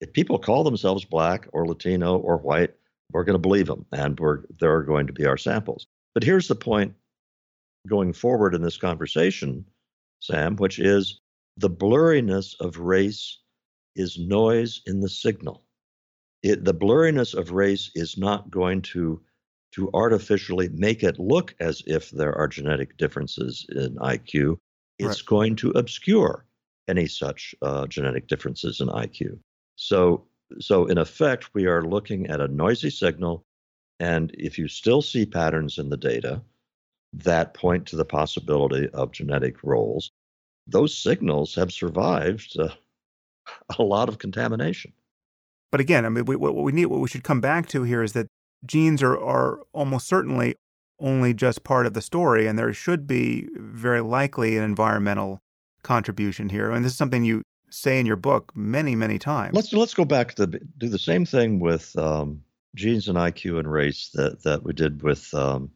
[0.00, 2.74] if people call themselves black or Latino or white,
[3.12, 5.86] we're going to believe them, and we're they're going to be our samples.
[6.14, 6.94] But here's the point
[7.88, 9.64] going forward in this conversation,
[10.20, 11.20] Sam, which is
[11.56, 13.38] the blurriness of race
[13.94, 15.62] is noise in the signal.
[16.42, 19.22] It, the blurriness of race is not going to
[19.74, 24.56] to artificially make it look as if there are genetic differences in IQ,
[24.98, 25.26] it's right.
[25.26, 26.46] going to obscure
[26.86, 29.38] any such uh, genetic differences in IQ.
[29.76, 30.26] So,
[30.60, 33.44] so in effect, we are looking at a noisy signal,
[33.98, 36.42] and if you still see patterns in the data
[37.12, 40.10] that point to the possibility of genetic roles,
[40.66, 42.68] those signals have survived uh,
[43.78, 44.92] a lot of contamination.
[45.72, 48.02] But again, I mean, we, what we need, what we should come back to here
[48.02, 48.28] is that
[48.66, 50.54] genes are, are almost certainly
[51.00, 55.40] only just part of the story, and there should be very likely an environmental
[55.82, 56.70] contribution here.
[56.70, 59.54] And this is something you say in your book many, many times.
[59.54, 62.42] Let's let's go back to the, do the same thing with um,
[62.74, 65.70] genes and IQ and race that that we did with um,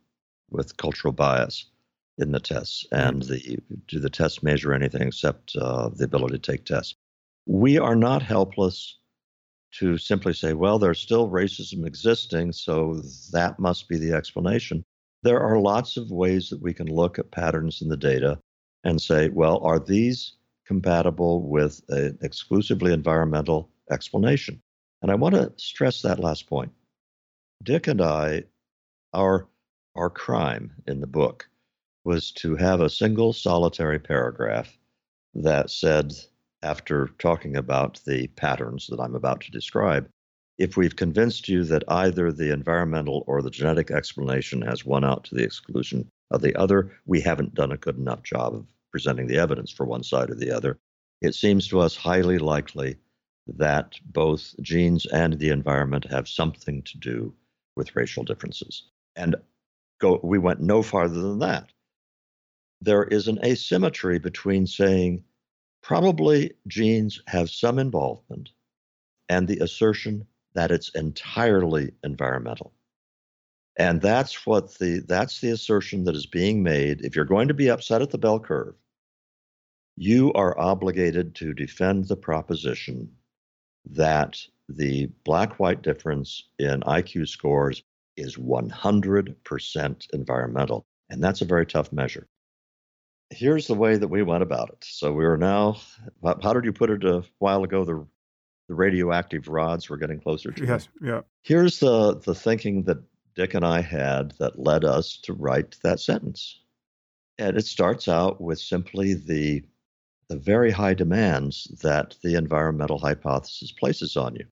[0.50, 1.66] with cultural bias
[2.18, 3.08] in the tests, mm-hmm.
[3.08, 6.94] and the do the tests measure anything except uh, the ability to take tests?
[7.46, 8.98] We are not helpless
[9.72, 13.02] to simply say, well, there's still racism existing, so
[13.32, 14.84] that must be the explanation.
[15.22, 18.38] There are lots of ways that we can look at patterns in the data
[18.84, 20.34] and say, well, are these
[20.66, 24.60] compatible with an exclusively environmental explanation?
[25.02, 26.72] And I want to stress that last point.
[27.62, 28.44] Dick and I,
[29.12, 29.48] our,
[29.96, 31.48] our crime in the book
[32.04, 34.76] was to have a single solitary paragraph
[35.34, 36.12] that said
[36.62, 40.08] after talking about the patterns that I'm about to describe,
[40.58, 45.24] if we've convinced you that either the environmental or the genetic explanation has won out
[45.24, 49.28] to the exclusion of the other, we haven't done a good enough job of presenting
[49.28, 50.78] the evidence for one side or the other.
[51.20, 52.96] It seems to us highly likely
[53.46, 57.34] that both genes and the environment have something to do
[57.76, 58.88] with racial differences.
[59.16, 59.36] And
[60.00, 61.70] go, we went no farther than that.
[62.80, 65.24] There is an asymmetry between saying
[65.82, 68.50] Probably genes have some involvement
[69.28, 72.72] and the assertion that it's entirely environmental.
[73.78, 77.02] And that's what the that's the assertion that is being made.
[77.02, 78.74] If you're going to be upset at the bell curve,
[79.96, 83.12] you are obligated to defend the proposition
[83.90, 87.82] that the black white difference in IQ scores
[88.16, 90.84] is 100% environmental.
[91.08, 92.26] And that's a very tough measure.
[93.30, 94.84] Here's the way that we went about it.
[94.84, 95.76] So we are now,
[96.22, 97.84] how did you put it a while ago?
[97.84, 98.06] The,
[98.68, 101.20] the radioactive rods were getting closer to Yes, yeah.
[101.42, 102.98] Here's the, the thinking that
[103.34, 106.60] Dick and I had that led us to write that sentence.
[107.38, 109.62] And it starts out with simply the,
[110.28, 114.46] the very high demands that the environmental hypothesis places on you.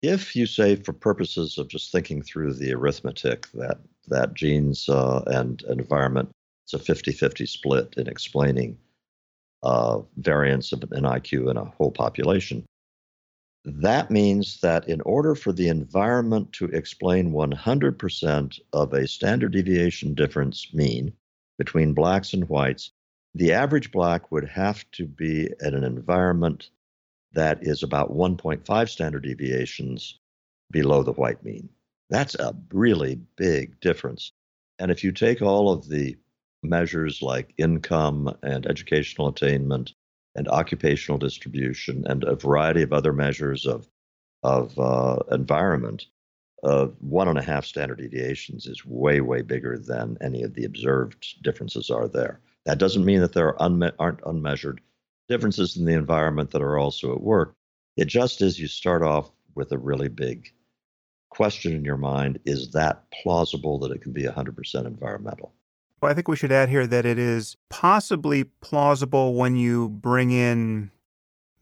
[0.00, 5.22] If you say, for purposes of just thinking through the arithmetic, that, that genes uh,
[5.26, 6.30] and environment,
[6.64, 8.78] it's a 50 50 split in explaining
[9.62, 12.64] uh, variance of an IQ in a whole population,
[13.64, 20.14] that means that in order for the environment to explain 100% of a standard deviation
[20.14, 21.12] difference mean
[21.58, 22.90] between blacks and whites,
[23.34, 26.70] the average black would have to be in an environment
[27.32, 30.18] that is about 1.5 standard deviations
[30.70, 31.68] below the white mean.
[32.10, 34.32] That's a really big difference.
[34.78, 36.16] And if you take all of the
[36.62, 39.92] measures like income and educational attainment
[40.34, 43.88] and occupational distribution and a variety of other measures of,
[44.42, 46.06] of uh, environment,
[46.62, 50.64] uh, one and a half standard deviations is way, way bigger than any of the
[50.64, 52.40] observed differences are there.
[52.64, 54.80] That doesn't mean that there are unme- aren't unmeasured
[55.28, 57.54] differences in the environment that are also at work.
[57.96, 60.48] It just is you start off with a really big
[61.30, 65.54] question in your mind is that plausible that it can be 100% environmental?
[66.02, 70.32] Well, I think we should add here that it is possibly plausible when you bring
[70.32, 70.90] in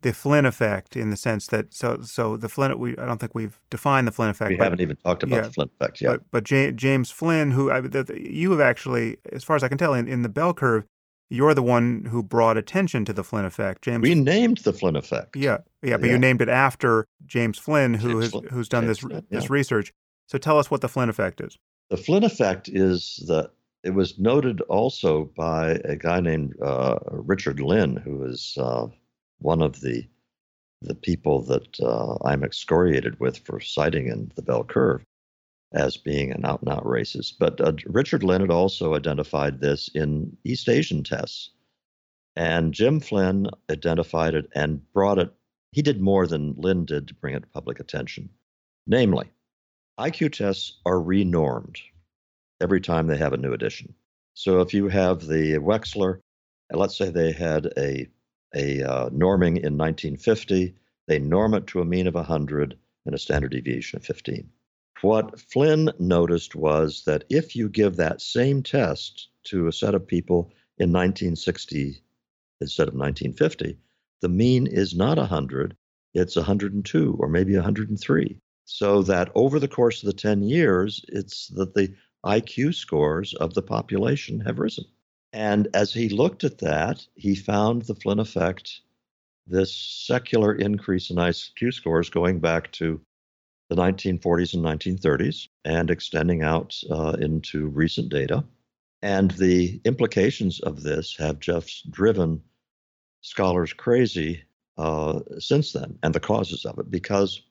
[0.00, 3.34] the Flynn effect in the sense that so so the Flynn we I don't think
[3.34, 4.48] we've defined the Flynn effect.
[4.48, 6.08] We but, haven't even talked about yeah, the Flynn effect yet.
[6.10, 9.62] But, but J- James Flynn, who I, the, the, you have actually, as far as
[9.62, 10.84] I can tell, in, in the bell curve,
[11.28, 13.82] you're the one who brought attention to the Flynn effect.
[13.82, 15.36] James We named the Flynn effect.
[15.36, 16.12] Yeah, yeah, but Yeah.
[16.12, 19.26] you named it after James Flynn, who James has Flynn- who's done James this Flynn,
[19.28, 19.92] this research.
[20.28, 21.58] So tell us what the Flynn effect is.
[21.90, 23.50] The Flynn effect is that
[23.82, 28.86] it was noted also by a guy named uh, Richard Lynn, who is uh,
[29.38, 30.06] one of the
[30.82, 35.04] the people that uh, I'm excoriated with for citing in the bell curve
[35.74, 37.34] as being an out and out racist.
[37.38, 41.50] But uh, Richard Lynn had also identified this in East Asian tests.
[42.34, 45.34] And Jim Flynn identified it and brought it.
[45.72, 48.30] He did more than Lynn did to bring it to public attention.
[48.86, 49.30] Namely,
[49.98, 51.76] IQ tests are renormed
[52.60, 53.94] every time they have a new edition.
[54.34, 56.20] So if you have the Wechsler,
[56.68, 58.08] and let's say they had a
[58.54, 60.74] a uh, norming in 1950,
[61.06, 64.50] they norm it to a mean of 100 and a standard deviation of 15.
[65.02, 70.06] What Flynn noticed was that if you give that same test to a set of
[70.06, 72.02] people in 1960
[72.60, 73.78] instead of 1950,
[74.20, 75.76] the mean is not 100,
[76.12, 78.38] it's 102 or maybe 103.
[78.66, 81.94] So that over the course of the 10 years, it's that the
[82.24, 84.84] IQ scores of the population have risen.
[85.32, 88.80] And as he looked at that, he found the Flynn effect,
[89.46, 93.00] this secular increase in IQ scores going back to
[93.68, 98.44] the 1940s and 1930s and extending out uh, into recent data.
[99.02, 102.42] And the implications of this have just driven
[103.22, 104.42] scholars crazy
[104.76, 107.42] uh, since then, and the causes of it, because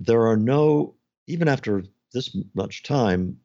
[0.00, 0.94] there are no,
[1.26, 3.38] even after this much time,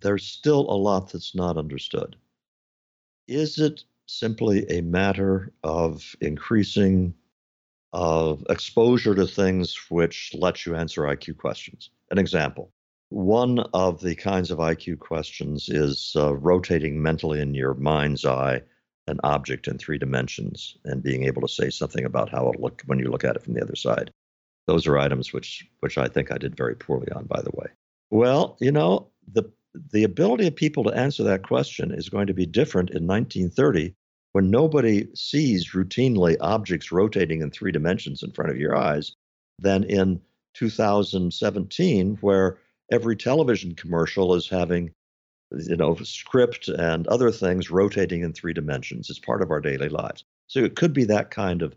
[0.00, 2.16] there's still a lot that's not understood.
[3.28, 7.14] Is it simply a matter of increasing
[7.92, 11.90] uh, exposure to things which let you answer IQ questions?
[12.10, 12.72] An example.
[13.10, 18.62] One of the kinds of IQ questions is uh, rotating mentally in your mind's eye
[19.06, 22.86] an object in three dimensions and being able to say something about how it looked
[22.86, 24.12] when you look at it from the other side.
[24.66, 27.66] Those are items which which I think I did very poorly on, by the way.
[28.10, 29.50] Well, you know, the
[29.92, 33.94] the ability of people to answer that question is going to be different in 1930
[34.32, 39.12] when nobody sees routinely objects rotating in three dimensions in front of your eyes
[39.58, 40.20] than in
[40.54, 42.58] 2017 where
[42.90, 44.90] every television commercial is having
[45.52, 49.88] you know script and other things rotating in three dimensions it's part of our daily
[49.88, 50.24] lives.
[50.46, 51.74] So it could be that kind of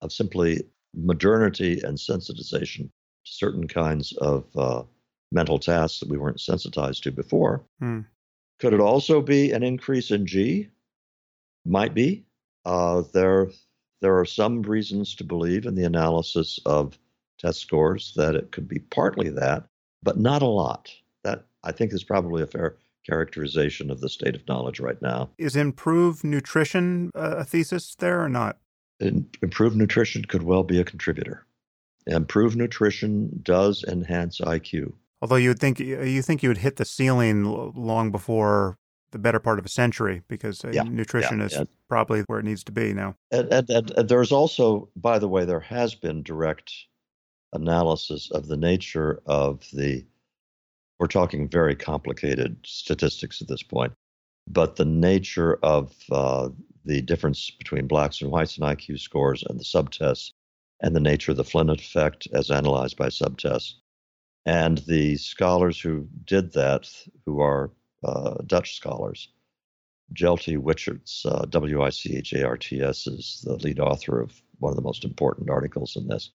[0.00, 0.62] of simply
[0.94, 4.82] modernity and sensitization to certain kinds of uh,
[5.32, 7.64] mental tasks that we weren't sensitized to before.
[7.80, 8.00] Hmm.
[8.58, 10.68] Could it also be an increase in G?
[11.64, 12.24] Might be.
[12.64, 13.48] Uh, there,
[14.00, 16.98] there are some reasons to believe in the analysis of
[17.38, 19.64] test scores that it could be partly that,
[20.02, 20.90] but not a lot.
[21.24, 22.76] That I think is probably a fair
[23.08, 25.30] characterization of the state of knowledge right now.
[25.38, 28.58] Is improved nutrition a thesis there or not?
[29.00, 31.46] improved nutrition could well be a contributor.
[32.08, 34.92] Improved nutrition does enhance IQ.
[35.20, 37.44] Although you would think you think you would hit the ceiling
[37.74, 38.78] long before
[39.10, 41.64] the better part of a century because uh, yeah, nutrition yeah, is yeah.
[41.88, 43.14] probably where it needs to be now.
[43.30, 46.72] And, and, and, and, there's also, by the way, there has been direct
[47.52, 50.04] analysis of the nature of the.
[50.98, 53.92] We're talking very complicated statistics at this point,
[54.48, 56.48] but the nature of uh,
[56.84, 60.32] the difference between blacks and whites in IQ scores and the subtests,
[60.80, 63.74] and the nature of the Flynn effect as analyzed by subtests.
[64.48, 66.90] And the scholars who did that,
[67.26, 67.70] who are
[68.02, 69.28] uh, Dutch scholars.
[70.14, 74.22] Jelte Wicherts, uh, W I C H A R T S, is the lead author
[74.22, 76.30] of one of the most important articles in this.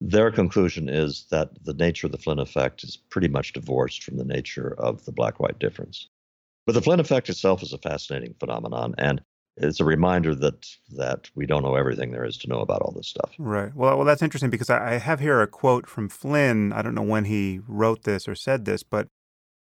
[0.00, 4.18] Their conclusion is that the nature of the Flynn effect is pretty much divorced from
[4.18, 6.08] the nature of the black white difference.
[6.64, 9.20] But the Flynn effect itself is a fascinating phenomenon, and
[9.60, 12.92] it's a reminder that that we don't know everything there is to know about all
[12.92, 13.32] this stuff.
[13.38, 13.74] Right.
[13.74, 16.72] Well, well, that's interesting because I have here a quote from Flynn.
[16.72, 19.08] I don't know when he wrote this or said this, but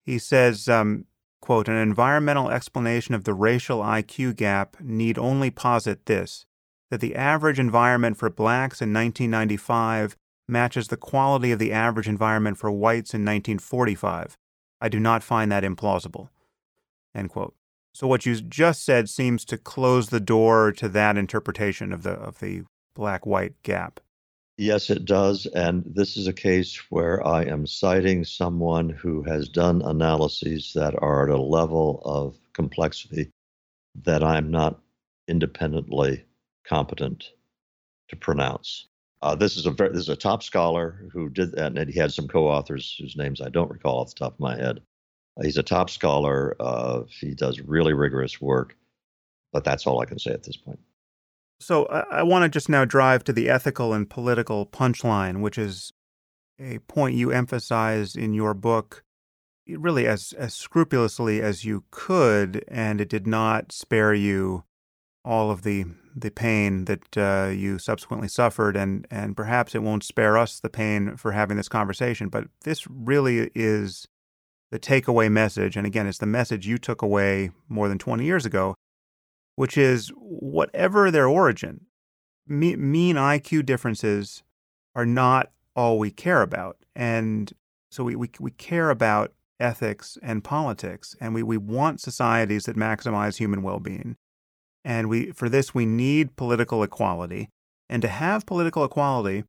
[0.04, 1.06] he says um,
[1.40, 6.44] Quote, an environmental explanation of the racial IQ gap need only posit this
[6.90, 10.16] that the average environment for blacks in 1995
[10.48, 14.38] matches the quality of the average environment for whites in 1945.
[14.80, 16.30] I do not find that implausible.
[17.14, 17.54] End quote.
[17.98, 22.12] So what you just said seems to close the door to that interpretation of the
[22.12, 22.62] of the
[22.94, 23.98] black white gap.
[24.56, 25.46] Yes, it does.
[25.46, 30.94] And this is a case where I am citing someone who has done analyses that
[31.02, 33.32] are at a level of complexity
[34.04, 34.78] that I'm not
[35.26, 36.24] independently
[36.64, 37.32] competent
[38.10, 38.86] to pronounce.
[39.22, 41.98] Uh, this is a very, this is a top scholar who did that, and he
[41.98, 44.82] had some co-authors whose names I don't recall off the top of my head.
[45.42, 46.56] He's a top scholar.
[46.58, 48.76] Uh, he does really rigorous work,
[49.52, 50.80] but that's all I can say at this point.
[51.60, 55.58] So I, I want to just now drive to the ethical and political punchline, which
[55.58, 55.92] is
[56.58, 59.04] a point you emphasize in your book
[59.68, 64.64] really as, as scrupulously as you could, and it did not spare you
[65.24, 65.84] all of the
[66.16, 70.70] the pain that uh, you subsequently suffered, and and perhaps it won't spare us the
[70.70, 72.28] pain for having this conversation.
[72.28, 74.08] But this really is
[74.70, 78.44] the takeaway message, and again, it's the message you took away more than 20 years
[78.44, 78.74] ago
[79.58, 81.80] which is whatever their origin,
[82.46, 84.44] mean IQ differences
[84.94, 86.76] are not all we care about.
[86.94, 87.52] And
[87.90, 92.76] so we, we, we care about ethics and politics, and we, we want societies that
[92.76, 94.14] maximize human well being.
[94.84, 97.48] And we, for this, we need political equality.
[97.90, 99.42] And to have political equality,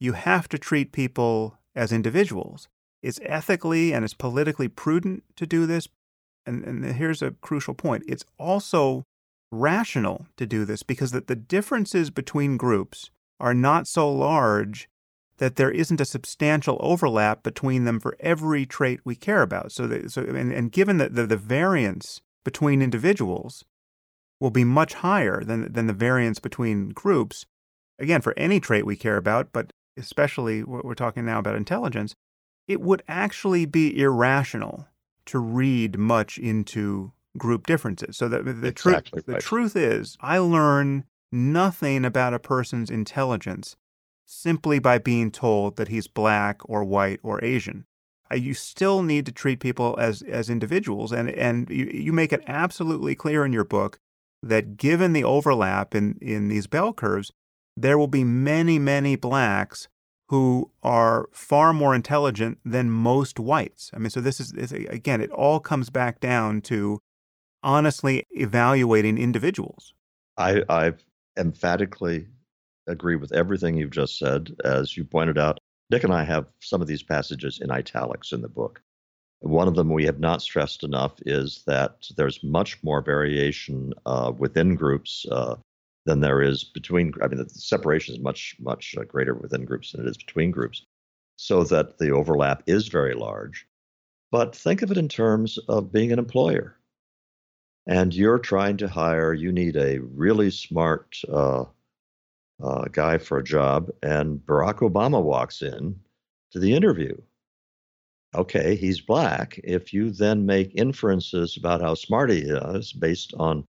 [0.00, 2.70] you have to treat people as individuals.
[3.02, 5.88] It's ethically and it's politically prudent to do this.
[6.46, 9.04] And, and here's a crucial point it's also
[9.50, 14.88] rational to do this because that the differences between groups are not so large
[15.38, 19.72] that there isn't a substantial overlap between them for every trait we care about.
[19.72, 23.64] So, that, so and, and given that the, the variance between individuals
[24.40, 27.46] will be much higher than, than the variance between groups,
[27.98, 32.14] again, for any trait we care about, but especially what we're talking now about intelligence,
[32.72, 34.88] it would actually be irrational
[35.26, 38.16] to read much into group differences.
[38.16, 43.76] So the, the, exactly truth the truth is, I learn nothing about a person's intelligence
[44.26, 47.84] simply by being told that he's black or white or Asian.
[48.34, 52.42] You still need to treat people as as individuals, and and you, you make it
[52.46, 53.98] absolutely clear in your book
[54.42, 57.30] that given the overlap in in these bell curves,
[57.76, 59.88] there will be many many blacks
[60.32, 63.90] who are far more intelligent than most whites.
[63.92, 67.00] I mean, so this is, is again, it all comes back down to
[67.62, 69.92] honestly evaluating individuals.
[70.38, 70.94] I, I
[71.36, 72.28] emphatically
[72.86, 74.56] agree with everything you've just said.
[74.64, 75.58] As you pointed out,
[75.90, 78.80] Nick and I have some of these passages in italics in the book.
[79.40, 84.32] One of them we have not stressed enough is that there's much more variation uh,
[84.34, 85.56] within groups uh,
[86.04, 87.12] than there is between.
[87.22, 90.50] I mean, the separation is much, much uh, greater within groups than it is between
[90.50, 90.84] groups,
[91.36, 93.66] so that the overlap is very large.
[94.30, 96.76] But think of it in terms of being an employer
[97.86, 101.64] and you're trying to hire, you need a really smart uh,
[102.62, 105.98] uh, guy for a job, and Barack Obama walks in
[106.52, 107.16] to the interview.
[108.34, 109.60] Okay, he's black.
[109.64, 113.64] If you then make inferences about how smart he is based on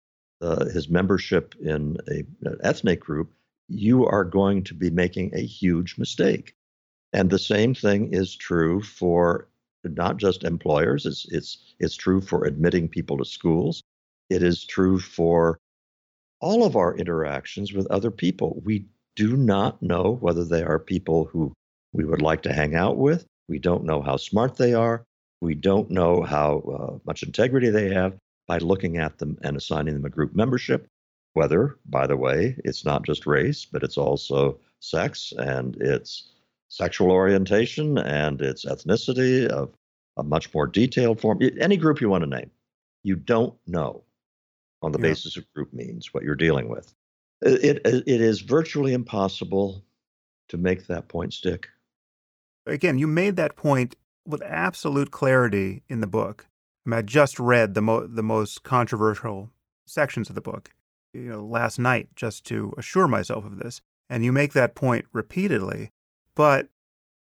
[0.41, 3.33] uh, his membership in a, an ethnic group,
[3.67, 6.53] you are going to be making a huge mistake.
[7.13, 9.47] And the same thing is true for
[9.83, 13.81] not just employers, it's, it's, it's true for admitting people to schools.
[14.29, 15.59] It is true for
[16.41, 18.61] all of our interactions with other people.
[18.63, 18.85] We
[19.15, 21.53] do not know whether they are people who
[21.93, 23.25] we would like to hang out with.
[23.47, 25.03] We don't know how smart they are.
[25.41, 28.17] We don't know how uh, much integrity they have
[28.49, 30.87] by looking at them and assigning them a group membership.
[31.33, 36.31] Whether, by the way, it's not just race, but it's also sex and it's
[36.67, 39.69] sexual orientation and its ethnicity of
[40.17, 41.39] a much more detailed form.
[41.59, 42.49] Any group you want to name,
[43.03, 44.03] you don't know
[44.81, 45.09] on the yeah.
[45.09, 46.91] basis of group means what you're dealing with.
[47.43, 49.85] It, it, it is virtually impossible
[50.49, 51.67] to make that point stick.
[52.65, 53.95] Again, you made that point
[54.25, 56.48] with absolute clarity in the book.
[56.85, 59.51] I, mean, I just read the mo- the most controversial
[59.85, 60.71] sections of the book,
[61.13, 63.81] you know, last night just to assure myself of this.
[64.09, 65.91] And you make that point repeatedly.
[66.35, 66.69] But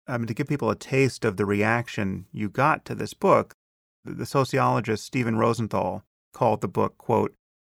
[0.06, 3.54] I mean, to give people a taste of the reaction you got to this book,
[4.04, 7.34] the sociologist Stephen Rosenthal called the book, quote,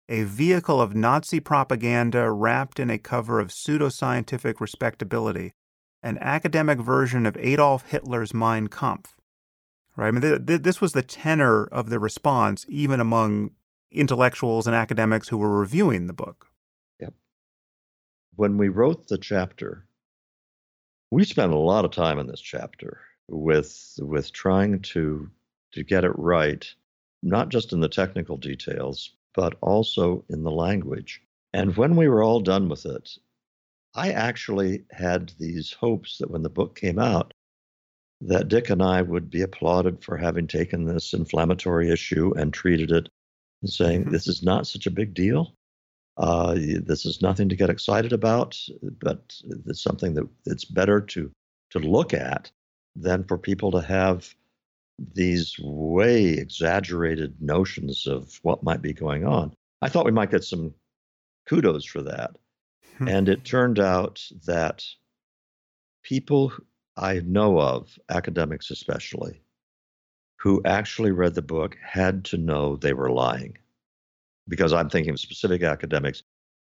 [0.09, 5.53] a vehicle of Nazi propaganda wrapped in a cover of pseudoscientific respectability,
[6.01, 9.15] an academic version of Adolf Hitler's Mein Kampf.
[9.95, 10.07] Right?
[10.07, 13.51] I mean, th- th- this was the tenor of the response, even among
[13.91, 16.47] intellectuals and academics who were reviewing the book.
[16.99, 17.13] Yep.
[18.35, 19.85] When we wrote the chapter,
[21.11, 25.29] we spent a lot of time in this chapter with with trying to
[25.73, 26.67] to get it right,
[27.21, 31.21] not just in the technical details, but also in the language.
[31.53, 33.11] And when we were all done with it,
[33.95, 37.33] I actually had these hopes that when the book came out,
[38.27, 42.91] that Dick and I would be applauded for having taken this inflammatory issue and treated
[42.91, 43.09] it
[43.61, 44.11] and saying, mm-hmm.
[44.11, 45.55] this is not such a big deal.
[46.15, 48.57] Uh, this is nothing to get excited about,
[48.99, 49.35] but
[49.65, 51.31] it's something that it's better to
[51.71, 52.51] to look at
[52.95, 54.35] than for people to have
[54.99, 59.51] these way exaggerated notions of what might be going on.
[59.81, 60.75] I thought we might get some
[61.49, 62.37] kudos for that.
[62.99, 63.07] Hmm.
[63.07, 64.85] And it turned out that
[66.03, 66.53] people
[66.95, 69.41] I know of, academics especially,
[70.39, 73.57] who actually read the book had to know they were lying.
[74.47, 76.21] Because I'm thinking of specific academics,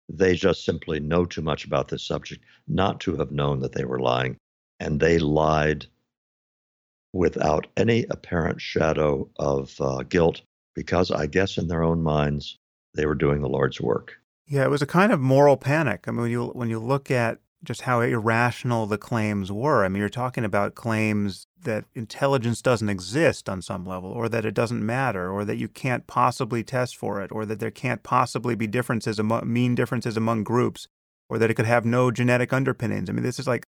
[0.09, 3.85] they just simply know too much about this subject not to have known that they
[3.85, 4.37] were lying.
[4.79, 5.85] And they lied
[7.13, 10.41] without any apparent shadow of uh, guilt
[10.75, 12.57] because I guess in their own minds
[12.95, 14.13] they were doing the Lord's work.
[14.47, 16.05] Yeah, it was a kind of moral panic.
[16.07, 19.83] I mean, when you when you look at just how irrational the claims were.
[19.83, 24.45] I mean, you're talking about claims that intelligence doesn't exist on some level, or that
[24.45, 28.01] it doesn't matter, or that you can't possibly test for it, or that there can't
[28.01, 30.87] possibly be differences among mean differences among groups,
[31.29, 33.09] or that it could have no genetic underpinnings.
[33.09, 33.65] I mean, this is like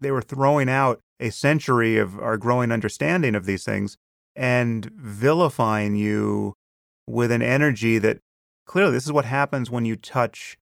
[0.00, 3.96] they were throwing out a century of our growing understanding of these things
[4.36, 6.54] and vilifying you
[7.06, 8.18] with an energy that
[8.66, 10.56] clearly this is what happens when you touch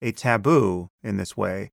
[0.00, 1.70] a taboo in this way.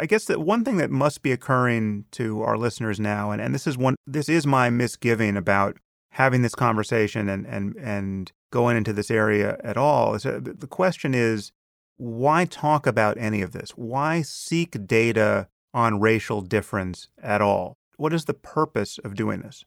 [0.00, 3.54] I guess that one thing that must be occurring to our listeners now, and, and
[3.54, 5.76] this is one this is my misgiving about
[6.12, 10.66] having this conversation and and and going into this area at all, is that the
[10.66, 11.52] question is
[11.98, 13.72] why talk about any of this?
[13.72, 17.76] Why seek data on racial difference at all?
[17.98, 19.66] What is the purpose of doing this?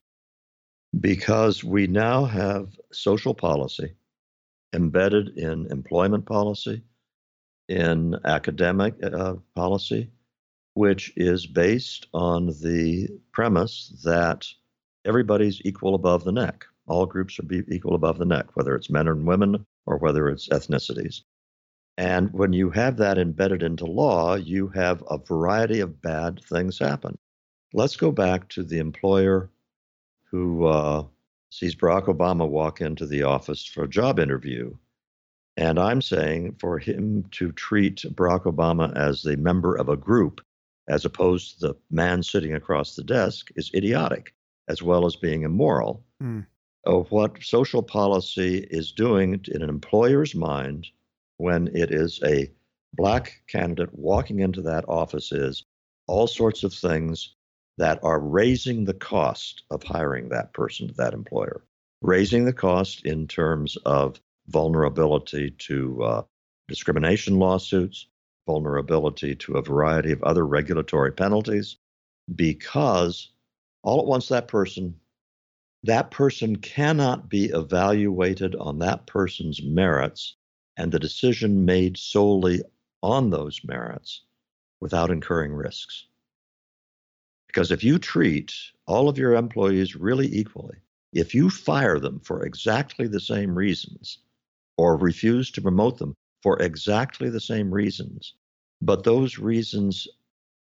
[0.99, 3.93] Because we now have social policy
[4.73, 6.81] embedded in employment policy,
[7.69, 10.09] in academic uh, policy,
[10.73, 14.47] which is based on the premise that
[15.05, 16.65] everybody's equal above the neck.
[16.87, 20.49] All groups are equal above the neck, whether it's men and women or whether it's
[20.49, 21.21] ethnicities.
[21.97, 26.79] And when you have that embedded into law, you have a variety of bad things
[26.79, 27.17] happen.
[27.73, 29.49] Let's go back to the employer
[30.31, 31.05] who uh,
[31.51, 34.75] sees Barack Obama walk into the office for a job interview.
[35.55, 40.41] And I'm saying for him to treat Barack Obama as the member of a group,
[40.87, 44.33] as opposed to the man sitting across the desk, is idiotic,
[44.67, 46.03] as well as being immoral.
[46.21, 46.45] Mm.
[46.85, 50.87] Of what social policy is doing in an employer's mind
[51.37, 52.51] when it is a
[52.93, 55.63] black candidate walking into that office is
[56.07, 57.35] all sorts of things
[57.77, 61.63] that are raising the cost of hiring that person to that employer,
[62.01, 66.21] raising the cost in terms of vulnerability to uh,
[66.67, 68.07] discrimination lawsuits,
[68.45, 71.77] vulnerability to a variety of other regulatory penalties,
[72.35, 73.31] because
[73.83, 74.95] all at once that person
[75.83, 80.37] that person cannot be evaluated on that person's merits
[80.77, 82.61] and the decision made solely
[83.01, 84.21] on those merits
[84.79, 86.05] without incurring risks.
[87.47, 88.53] Because if you treat
[88.87, 90.77] all of your employees really equally,
[91.11, 94.19] if you fire them for exactly the same reasons
[94.77, 98.33] or refuse to promote them for exactly the same reasons.
[98.81, 100.07] But those reasons,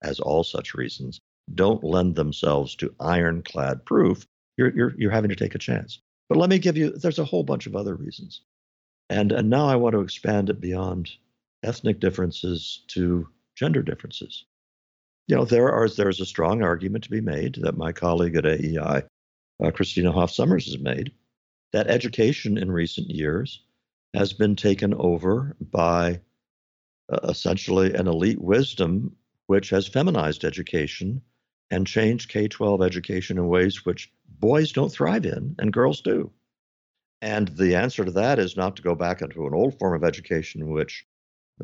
[0.03, 1.19] as all such reasons,
[1.55, 4.27] don't lend themselves to ironclad proof.
[4.59, 6.01] You're, you're, you're having to take a chance.
[6.29, 8.43] But let me give you, there's a whole bunch of other reasons.
[9.09, 11.11] And, and now I want to expand it beyond
[11.63, 13.27] ethnic differences to
[13.57, 14.45] gender differences.
[15.27, 18.47] You know, there are there's a strong argument to be made that my colleague at
[18.47, 19.05] AEI,
[19.63, 21.13] uh, Christina Hoff Sommers, has made
[21.73, 23.63] that education in recent years
[24.15, 26.21] has been taken over by
[27.11, 29.17] uh, essentially an elite wisdom
[29.47, 31.23] which has feminized education
[31.71, 36.33] and changed K 12 education in ways which boys don't thrive in and girls do.
[37.23, 40.05] And the answer to that is not to go back into an old form of
[40.05, 41.05] education which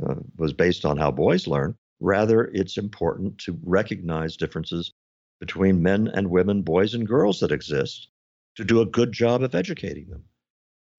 [0.03, 1.77] uh, was based on how boys learn.
[2.01, 4.93] Rather, it's important to recognize differences
[5.41, 8.09] between men and women, boys and girls that exist
[8.57, 10.25] to do a good job of educating them.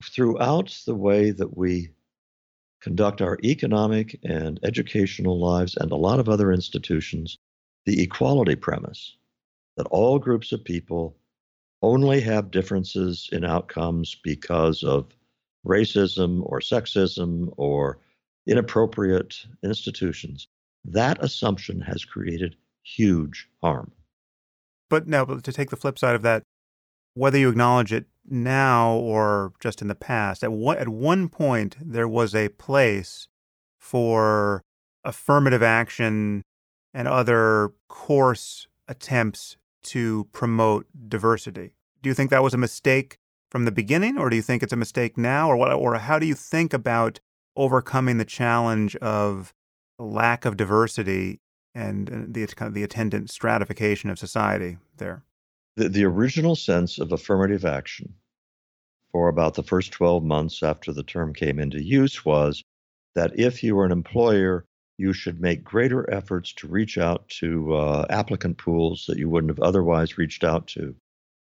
[0.04, 1.90] Throughout the way that we
[2.82, 7.38] conduct our economic and educational lives and a lot of other institutions,
[7.86, 9.18] the equality premise
[9.76, 11.16] that all groups of people
[11.82, 15.06] only have differences in outcomes because of
[15.66, 18.00] racism or sexism or
[18.48, 20.48] inappropriate institutions,
[20.86, 23.92] that assumption has created huge harm.
[24.90, 26.44] But now, to take the flip side of that,
[27.14, 31.78] whether you acknowledge it now or just in the past, at one, at one point
[31.82, 33.28] there was a place
[33.78, 34.62] for
[35.04, 36.44] affirmative action
[36.94, 41.74] and other coarse attempts to promote diversity.
[42.02, 43.18] Do you think that was a mistake
[43.50, 45.72] from the beginning, or do you think it's a mistake now, or what?
[45.72, 47.20] Or how do you think about
[47.56, 49.54] overcoming the challenge of
[49.98, 51.40] lack of diversity
[51.74, 55.24] and the the attendant stratification of society there?
[55.78, 58.14] The, the original sense of affirmative action
[59.12, 62.64] for about the first 12 months after the term came into use was
[63.16, 64.66] that if you were an employer,
[64.98, 69.52] you should make greater efforts to reach out to uh, applicant pools that you wouldn't
[69.52, 70.96] have otherwise reached out to,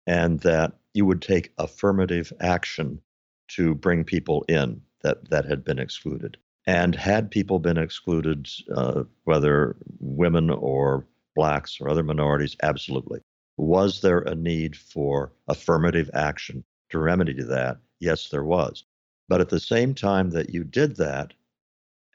[0.06, 3.02] and that you would take affirmative action
[3.48, 6.38] to bring people in that, that had been excluded.
[6.68, 13.22] And had people been excluded, uh, whether women or blacks or other minorities, absolutely.
[13.60, 17.78] Was there a need for affirmative action to remedy that?
[18.00, 18.86] Yes, there was.
[19.28, 21.34] But at the same time that you did that,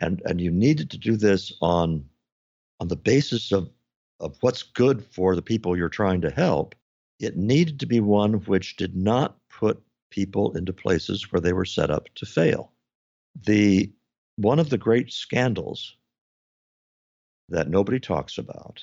[0.01, 2.09] and, and you needed to do this on,
[2.81, 3.69] on the basis of,
[4.21, 6.75] of what's good for the people you're trying to help,
[7.21, 11.66] it needed to be one which did not put people into places where they were
[11.66, 12.73] set up to fail.
[13.45, 13.93] The
[14.37, 15.95] one of the great scandals
[17.51, 18.83] that nobody talks about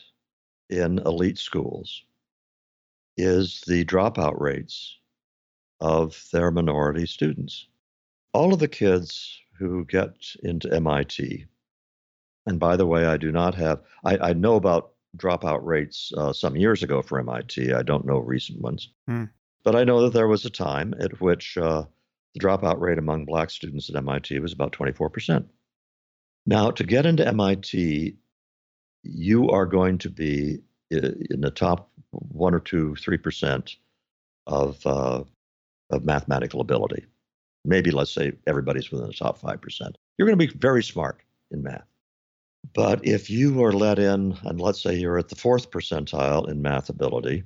[0.69, 2.03] in elite schools
[3.17, 4.97] is the dropout rates
[5.79, 7.67] of their minority students.
[8.33, 11.45] All of the kids who get into MIT,
[12.45, 16.33] and by the way, I do not have, I, I know about dropout rates uh,
[16.33, 17.73] some years ago for MIT.
[17.73, 18.89] I don't know recent ones.
[19.07, 19.25] Hmm.
[19.63, 21.83] But I know that there was a time at which uh,
[22.33, 25.45] the dropout rate among black students at MIT was about 24%.
[26.45, 28.17] Now, to get into MIT,
[29.03, 33.75] you are going to be in the top one or two, three percent
[34.47, 35.23] of uh,
[35.89, 37.05] of mathematical ability.
[37.65, 39.95] Maybe let's say everybody's within the top five percent.
[40.17, 41.21] You're going to be very smart
[41.51, 41.85] in math.
[42.73, 46.61] But if you are let in, and let's say you're at the fourth percentile in
[46.61, 47.43] math ability,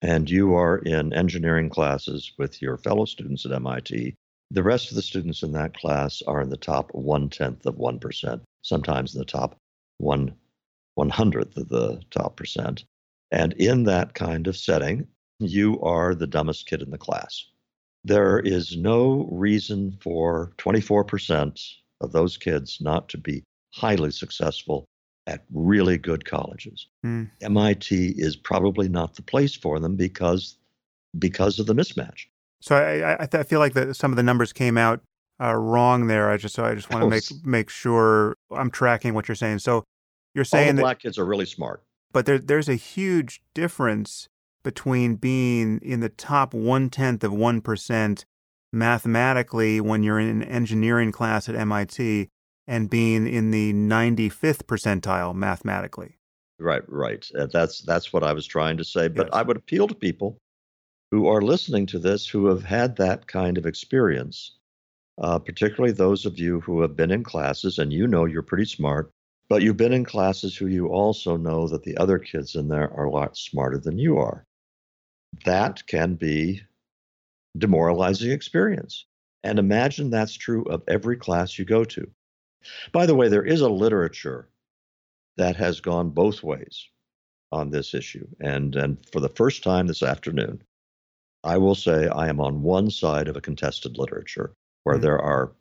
[0.00, 4.14] and you are in engineering classes with your fellow students at MIT,
[4.50, 7.76] the rest of the students in that class are in the top one tenth of
[7.76, 9.56] 1%, sometimes in the top
[9.98, 10.34] one
[10.94, 12.84] one hundredth of the top percent.
[13.32, 15.08] And in that kind of setting,
[15.40, 17.46] you are the dumbest kid in the class.
[18.04, 21.58] There is no reason for 24%
[22.02, 23.42] of those kids not to be
[23.74, 24.84] highly successful
[25.26, 26.88] at really good colleges.
[27.06, 27.30] Mm.
[27.40, 30.58] MIT is probably not the place for them because
[31.18, 32.26] because of the mismatch.
[32.60, 35.00] So I, I, I feel like that some of the numbers came out
[35.40, 36.30] uh, wrong there.
[36.30, 39.60] I just so I just want to make make sure I'm tracking what you're saying.
[39.60, 39.84] So
[40.34, 41.82] you're saying All that black kids are really smart.
[42.12, 44.28] But there, there's a huge difference
[44.62, 48.24] between being in the top one tenth of 1%
[48.72, 52.28] mathematically when you're in an engineering class at MIT
[52.66, 56.18] and being in the 95th percentile mathematically.
[56.58, 57.26] Right, right.
[57.36, 59.08] Uh, that's that's what I was trying to say.
[59.08, 59.30] But yes.
[59.32, 60.38] I would appeal to people
[61.10, 64.52] who are listening to this who have had that kind of experience,
[65.20, 68.64] uh, particularly those of you who have been in classes and you know you're pretty
[68.64, 69.10] smart
[69.48, 72.92] but you've been in classes who you also know that the other kids in there
[72.92, 74.44] are a lot smarter than you are.
[75.44, 76.62] That can be
[77.56, 79.06] demoralizing experience.
[79.44, 82.10] And imagine that's true of every class you go to.
[82.92, 84.48] By the way, there is a literature
[85.36, 86.86] that has gone both ways
[87.50, 88.26] on this issue.
[88.40, 90.62] And, and for the first time this afternoon,
[91.44, 94.54] I will say I am on one side of a contested literature
[94.84, 95.02] where mm-hmm.
[95.02, 95.52] there are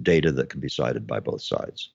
[0.00, 1.92] data that can be cited by both sides.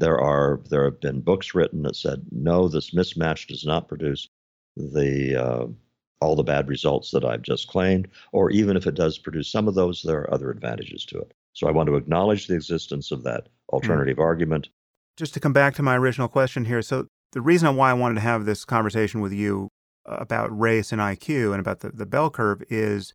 [0.00, 4.28] There are there have been books written that said no, this mismatch does not produce
[4.76, 5.66] the uh,
[6.20, 9.68] all the bad results that I've just claimed, or even if it does produce some
[9.68, 11.32] of those, there are other advantages to it.
[11.52, 14.22] So I want to acknowledge the existence of that alternative mm.
[14.22, 14.68] argument.
[15.16, 18.16] Just to come back to my original question here, so the reason why I wanted
[18.16, 19.68] to have this conversation with you
[20.06, 23.12] about race and IQ and about the, the bell curve is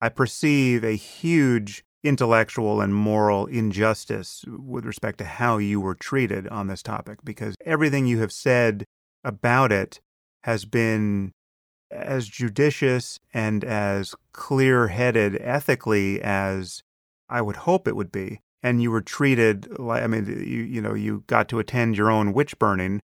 [0.00, 6.48] I perceive a huge intellectual and moral injustice with respect to how you were treated
[6.48, 8.84] on this topic because everything you have said
[9.22, 10.00] about it
[10.44, 11.32] has been
[11.90, 16.82] as judicious and as clear headed ethically as
[17.28, 18.40] I would hope it would be.
[18.62, 22.10] And you were treated like, I mean, you, you know, you got to attend your
[22.10, 23.00] own witch burning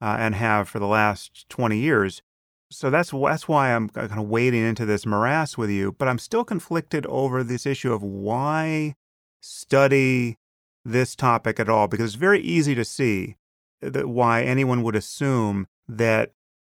[0.00, 2.22] uh, and have for the last 20 years.
[2.70, 5.92] So that's, that's why I'm kind of wading into this morass with you.
[5.92, 8.94] But I'm still conflicted over this issue of why
[9.40, 10.36] study
[10.84, 13.36] this topic at all, because it's very easy to see
[13.80, 16.32] that why anyone would assume that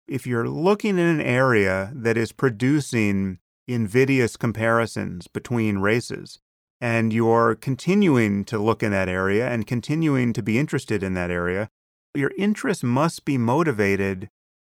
[0.06, 6.40] if you're looking in an area that is producing invidious comparisons between races,
[6.80, 11.30] and you're continuing to look in that area and continuing to be interested in that
[11.30, 11.68] area,
[12.14, 14.30] your interest must be motivated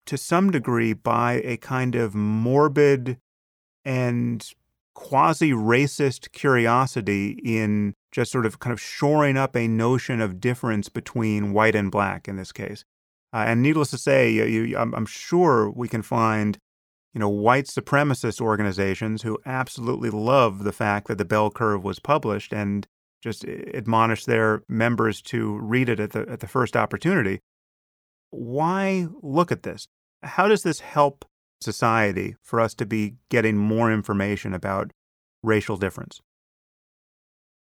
[0.06, 3.18] to some degree by a kind of morbid
[3.85, 4.52] and
[4.94, 10.89] quasi racist curiosity in just sort of kind of shoring up a notion of difference
[10.89, 12.85] between white and black in this case.
[13.32, 16.56] Uh, and needless to say, you, you, I'm, I'm sure we can find,
[17.12, 21.98] you know, white supremacist organizations who absolutely love the fact that the bell curve was
[21.98, 22.86] published and
[23.20, 27.40] just admonish their members to read it at the at the first opportunity.
[28.35, 29.89] Why look at this?
[30.23, 31.24] How does this help
[31.61, 34.93] society for us to be getting more information about
[35.43, 36.20] racial difference?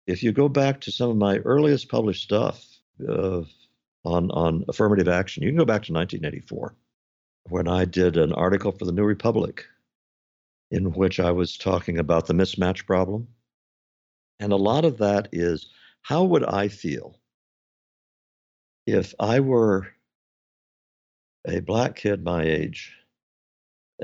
[0.08, 2.66] If you go back to some of my earliest published stuff,
[3.08, 3.44] uh,
[4.04, 5.44] on, on affirmative action.
[5.44, 6.76] You can go back to 1984
[7.50, 9.66] when I did an article for the New Republic
[10.72, 13.28] in which I was talking about the mismatch problem.
[14.40, 15.70] And a lot of that is
[16.02, 17.20] how would I feel
[18.88, 19.88] if I were
[21.48, 22.94] a black kid my age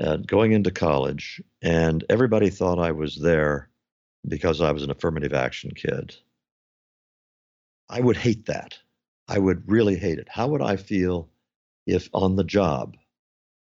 [0.00, 3.70] uh, going into college and everybody thought I was there
[4.26, 6.14] because I was an affirmative action kid?
[7.88, 8.78] I would hate that.
[9.28, 10.28] I would really hate it.
[10.30, 11.28] How would I feel
[11.86, 12.96] if on the job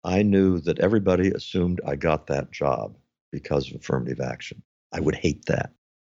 [0.05, 2.97] I knew that everybody assumed I got that job
[3.33, 4.63] because of affirmative action?
[4.93, 5.73] I would hate that.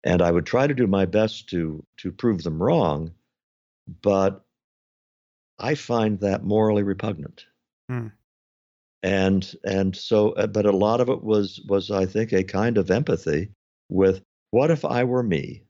[0.04, 3.12] And I would try to do my best to to prove them wrong,
[4.02, 4.45] but
[5.60, 7.46] I find that morally repugnant.
[7.90, 8.08] Hmm.
[9.04, 12.78] And and so uh, but a lot of it was was I think a kind
[12.78, 13.52] of empathy
[13.90, 14.22] with
[14.52, 15.66] what if I were me?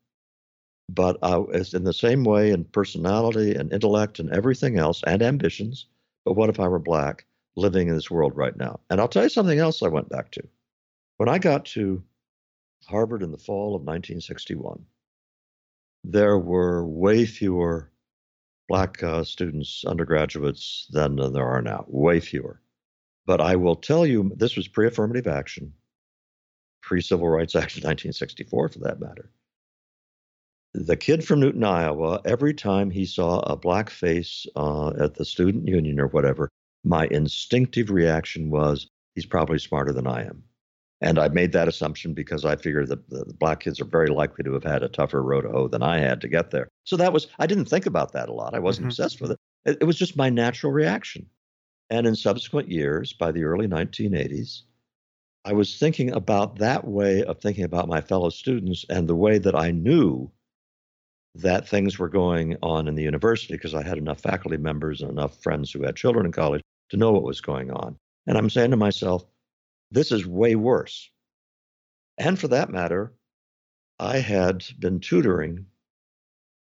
[0.89, 5.21] but uh, it's in the same way in personality and intellect and everything else and
[5.21, 5.87] ambitions.
[6.23, 7.25] But what if I were black
[7.55, 8.79] living in this world right now?
[8.89, 10.43] And I'll tell you something else I went back to.
[11.17, 12.03] When I got to
[12.87, 14.85] Harvard in the fall of 1961,
[16.03, 17.91] there were way fewer
[18.67, 22.61] black uh, students, undergraduates, than, than there are now, way fewer.
[23.25, 25.73] But I will tell you, this was pre affirmative action,
[26.81, 29.31] pre Civil Rights Act of 1964, for that matter
[30.75, 35.23] the kid from Newton, Iowa, every time he saw a black face uh, at the
[35.23, 36.49] student union or whatever,
[36.83, 40.43] my instinctive reaction was, he's probably smarter than I am.
[41.01, 44.43] And I made that assumption because I figured that the, black kids are very likely
[44.43, 46.67] to have had a tougher road to hoe than I had to get there.
[46.85, 48.53] So that was, I didn't think about that a lot.
[48.53, 48.89] I wasn't mm-hmm.
[48.89, 49.39] obsessed with it.
[49.65, 49.77] it.
[49.81, 51.27] It was just my natural reaction.
[51.89, 54.61] And in subsequent years, by the early 1980s,
[55.43, 59.37] I was thinking about that way of thinking about my fellow students and the way
[59.37, 60.31] that I knew
[61.35, 65.11] that things were going on in the university because I had enough faculty members and
[65.11, 67.97] enough friends who had children in college to know what was going on.
[68.25, 69.25] And I'm saying to myself,
[69.91, 71.11] this is way worse.
[72.17, 73.13] And for that matter,
[73.99, 75.65] I had been tutoring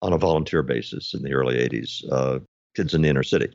[0.07, 2.39] on a volunteer basis in the early 80s, uh,
[2.77, 3.49] kids in the inner city,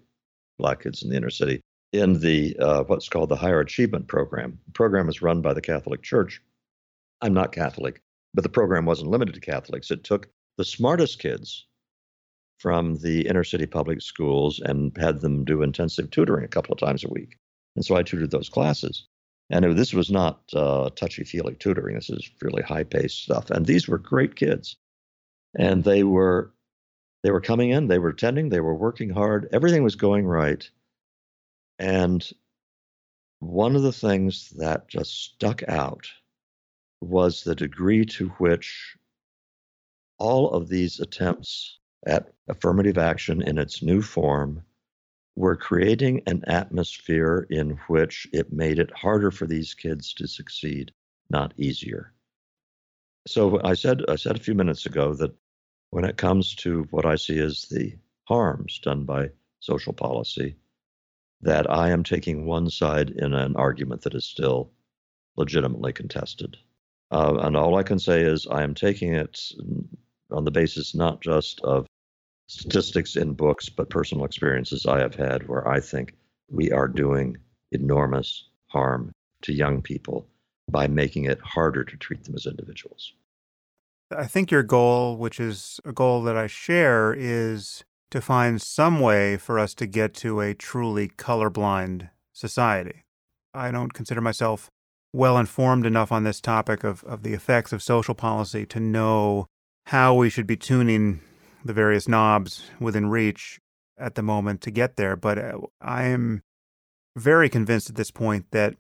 [0.60, 1.62] black kids in the inner city,
[1.94, 4.60] in the uh, what's called the Higher Achievement Program.
[4.66, 6.42] The program is run by the Catholic Church.
[7.22, 8.02] I'm not Catholic,
[8.34, 9.92] but the program wasn't limited to Catholics.
[9.92, 11.68] It took the smartest kids
[12.60, 16.80] from the inner city public schools and had them do intensive tutoring a couple of
[16.80, 17.38] times a week.
[17.78, 19.08] And so I tutored those classes.
[19.50, 21.96] And this was not uh, touchy feely tutoring.
[21.96, 23.50] This is really high paced stuff.
[23.50, 24.76] And these were great kids.
[25.58, 26.54] And they were
[27.24, 30.70] They were coming in, they were attending, they were working hard, everything was going right.
[31.80, 32.28] And
[33.40, 36.08] one of the things that just stuck out
[37.02, 38.96] was the degree to which
[40.20, 44.64] all of these attempts at affirmative action in its new form
[45.36, 50.94] were creating an atmosphere in which it made it harder for these kids to succeed,
[51.30, 52.14] not easier.
[53.28, 55.36] So I said I said a few minutes ago that
[55.92, 57.94] when it comes to what I see as the
[58.24, 60.56] harms done by social policy,
[61.42, 64.72] that I am taking one side in an argument that is still
[65.36, 66.58] legitimately contested.
[67.12, 69.40] Uh, and all I can say is I am taking it
[70.32, 71.88] on the basis not just of
[72.48, 76.16] statistics in books, but personal experiences I have had where I think
[76.50, 77.38] we are doing
[77.72, 79.12] enormous harm
[79.42, 80.28] to young people
[80.70, 83.14] by making it harder to treat them as individuals.
[84.18, 89.00] I think your goal, which is a goal that I share, is to find some
[89.00, 93.06] way for us to get to a truly colorblind society.
[93.54, 94.70] I don't consider myself
[95.14, 99.48] well informed enough on this topic of, of the effects of social policy to know
[99.88, 101.22] how we should be tuning
[101.64, 103.60] the various knobs within reach
[103.98, 105.16] at the moment to get there.
[105.16, 106.42] But uh, I am
[107.16, 108.76] very convinced at this point that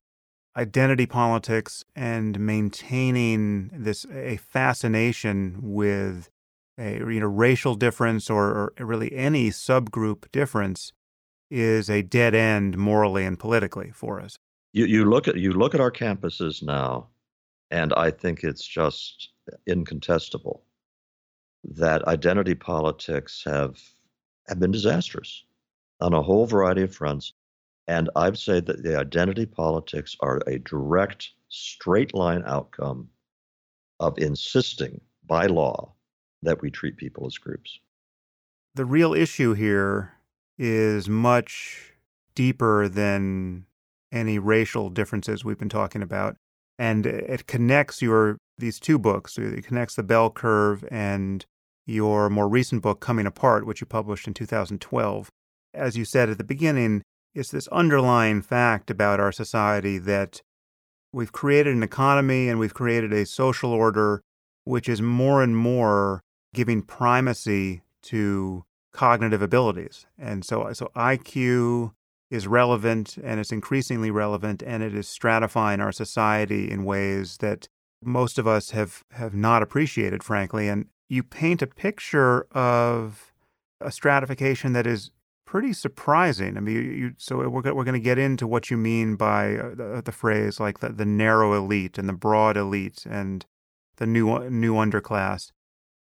[0.55, 6.29] identity politics and maintaining this a fascination with
[6.77, 10.91] a you know racial difference or, or really any subgroup difference
[11.49, 14.37] is a dead end morally and politically for us.
[14.73, 17.09] You you look at you look at our campuses now,
[17.69, 19.29] and I think it's just
[19.67, 20.63] incontestable
[21.63, 23.77] that identity politics have
[24.47, 25.43] have been disastrous
[25.99, 27.33] on a whole variety of fronts.
[27.87, 33.09] And I'd say that the identity politics are a direct, straight line outcome
[33.99, 35.93] of insisting by law
[36.43, 37.79] that we treat people as groups.
[38.75, 40.13] The real issue here
[40.57, 41.93] is much
[42.35, 43.65] deeper than
[44.11, 46.35] any racial differences we've been talking about.
[46.79, 49.37] And it connects your these two books.
[49.37, 51.45] It connects the bell curve and
[51.85, 55.29] your more recent book, Coming Apart, which you published in 2012.
[55.73, 57.01] As you said at the beginning,
[57.33, 60.41] it's this underlying fact about our society that
[61.13, 64.21] we've created an economy and we've created a social order
[64.63, 66.21] which is more and more
[66.53, 68.63] giving primacy to
[68.93, 70.05] cognitive abilities.
[70.17, 71.93] And so, so IQ
[72.29, 77.67] is relevant and it's increasingly relevant and it is stratifying our society in ways that
[78.03, 80.67] most of us have, have not appreciated, frankly.
[80.67, 83.33] And you paint a picture of
[83.79, 85.11] a stratification that is
[85.51, 86.55] pretty surprising.
[86.55, 89.75] I mean, you, so we're, we're going to get into what you mean by uh,
[89.75, 93.45] the, the, phrase like the, the narrow elite and the broad elite and
[93.97, 95.51] the new new underclass.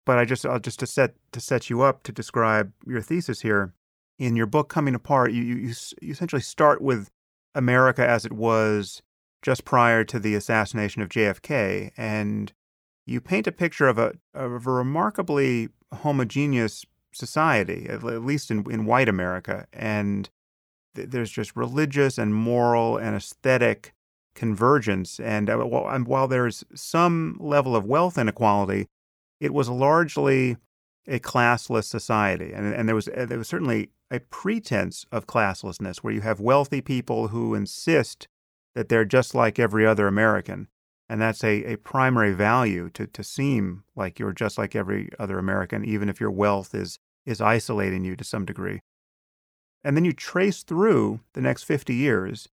[0.06, 3.40] But I just I'll just to set to set you up to describe your thesis
[3.40, 3.74] here
[4.20, 5.32] in your book coming apart.
[5.32, 7.10] You you, you essentially start with
[7.56, 9.02] America as it was
[9.42, 12.52] just prior to the assassination of JFK and
[13.06, 16.84] you paint a picture of a, of a remarkably homogeneous
[17.18, 19.68] society, at least in, in white America.
[19.74, 20.30] And
[20.96, 23.94] th- there's just religious and moral and aesthetic
[24.36, 25.20] convergence.
[25.20, 28.88] And, uh, while, and while there's some level of wealth inequality,
[29.40, 30.58] it was largely
[31.08, 32.54] a classless society.
[32.54, 36.40] And, and there, was, uh, there was certainly a pretense of classlessness where you have
[36.40, 38.28] wealthy people who insist
[38.76, 40.68] that they're just like every other American.
[41.10, 45.40] And that's a, a primary value to, to seem like you're just like every other
[45.40, 48.80] American, even if your wealth is, is isolating you to some degree.
[49.84, 52.50] And then you trace through the next 50 years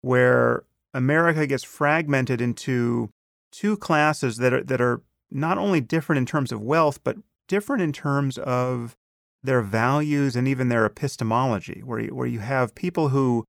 [0.00, 0.64] where
[0.94, 3.10] America gets fragmented into
[3.52, 7.16] two classes that are, that are not only different in terms of wealth, but
[7.48, 8.94] different in terms of
[9.42, 13.44] their values and even their epistemology, where you, where you have people who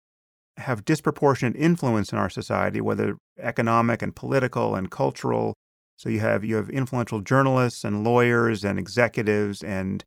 [0.58, 5.54] have disproportionate influence in our society, whether economic and political and cultural.
[5.98, 10.04] So you have you have influential journalists and lawyers and executives and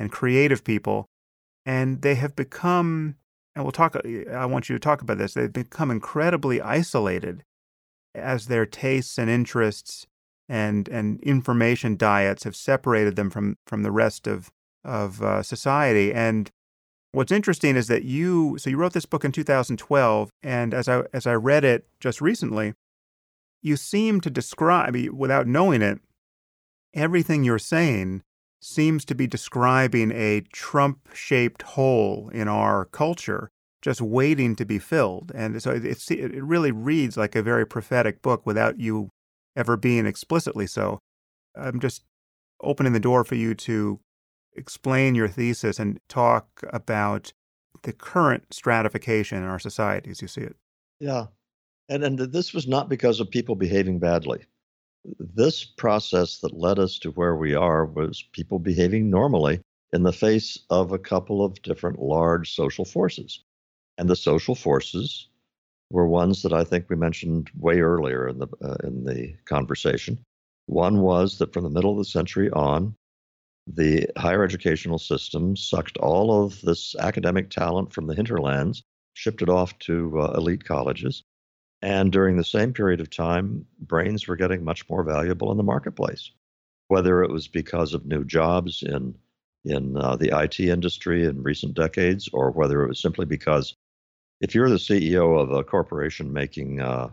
[0.00, 1.06] and creative people,
[1.66, 3.16] and they have become.
[3.54, 3.96] And we'll talk.
[4.32, 5.34] I want you to talk about this.
[5.34, 7.44] They've become incredibly isolated
[8.14, 10.06] as their tastes and interests
[10.48, 14.50] and and information diets have separated them from from the rest of
[14.84, 16.12] of uh, society.
[16.12, 16.50] And
[17.12, 21.02] What's interesting is that you so you wrote this book in 2012 and as I
[21.12, 22.74] as I read it just recently,
[23.62, 25.98] you seem to describe without knowing it
[26.94, 28.22] everything you're saying
[28.60, 33.50] seems to be describing a Trump-shaped hole in our culture
[33.82, 35.32] just waiting to be filled.
[35.34, 39.08] And so it, it, it really reads like a very prophetic book without you
[39.56, 40.98] ever being explicitly so.
[41.56, 42.04] I'm just
[42.62, 43.98] opening the door for you to
[44.54, 47.32] explain your thesis and talk about
[47.82, 50.56] the current stratification in our society as you see it.
[50.98, 51.26] Yeah.
[51.88, 54.44] And, and this was not because of people behaving badly.
[55.18, 59.60] This process that led us to where we are was people behaving normally
[59.92, 63.42] in the face of a couple of different large social forces.
[63.98, 65.28] And the social forces
[65.90, 70.18] were ones that I think we mentioned way earlier in the uh, in the conversation.
[70.66, 72.94] One was that from the middle of the century on,
[73.66, 78.82] the higher educational system sucked all of this academic talent from the hinterlands,
[79.14, 81.24] shipped it off to uh, elite colleges,
[81.82, 85.62] and during the same period of time, brains were getting much more valuable in the
[85.62, 86.30] marketplace.
[86.88, 89.14] Whether it was because of new jobs in
[89.64, 93.74] in uh, the IT industry in recent decades, or whether it was simply because
[94.40, 97.10] if you're the CEO of a corporation making, uh,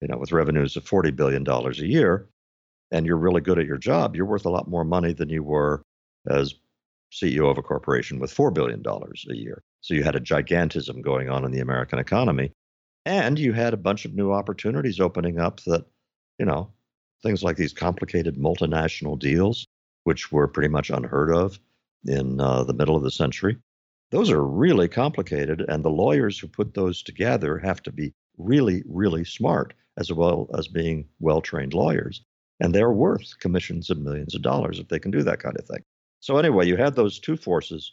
[0.00, 2.28] you know, with revenues of forty billion dollars a year,
[2.92, 5.42] and you're really good at your job, you're worth a lot more money than you
[5.42, 5.82] were
[6.28, 6.54] as
[7.12, 9.62] CEO of a corporation with $4 billion a year.
[9.80, 12.52] So you had a gigantism going on in the American economy.
[13.04, 15.84] And you had a bunch of new opportunities opening up that,
[16.38, 16.72] you know,
[17.22, 19.66] things like these complicated multinational deals,
[20.04, 21.58] which were pretty much unheard of
[22.04, 23.56] in uh, the middle of the century.
[24.10, 25.64] Those are really complicated.
[25.68, 30.48] And the lawyers who put those together have to be really, really smart, as well
[30.56, 32.22] as being well trained lawyers
[32.62, 35.66] and they're worth commissions of millions of dollars if they can do that kind of
[35.66, 35.82] thing.
[36.20, 37.92] So anyway, you had those two forces,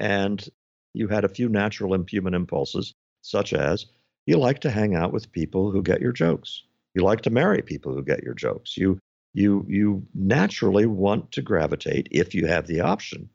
[0.00, 0.44] and
[0.92, 3.86] you had a few natural and impulses, such as
[4.26, 6.64] you like to hang out with people who get your jokes.
[6.94, 8.76] You like to marry people who get your jokes.
[8.76, 8.98] You
[9.34, 13.28] you you naturally want to gravitate, if you have the option,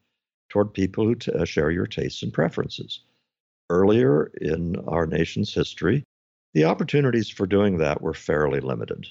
[0.49, 3.01] toward people who t- uh, share your tastes and preferences.
[3.69, 6.03] Earlier in our nation's history,
[6.53, 9.07] the opportunities for doing that were fairly limited.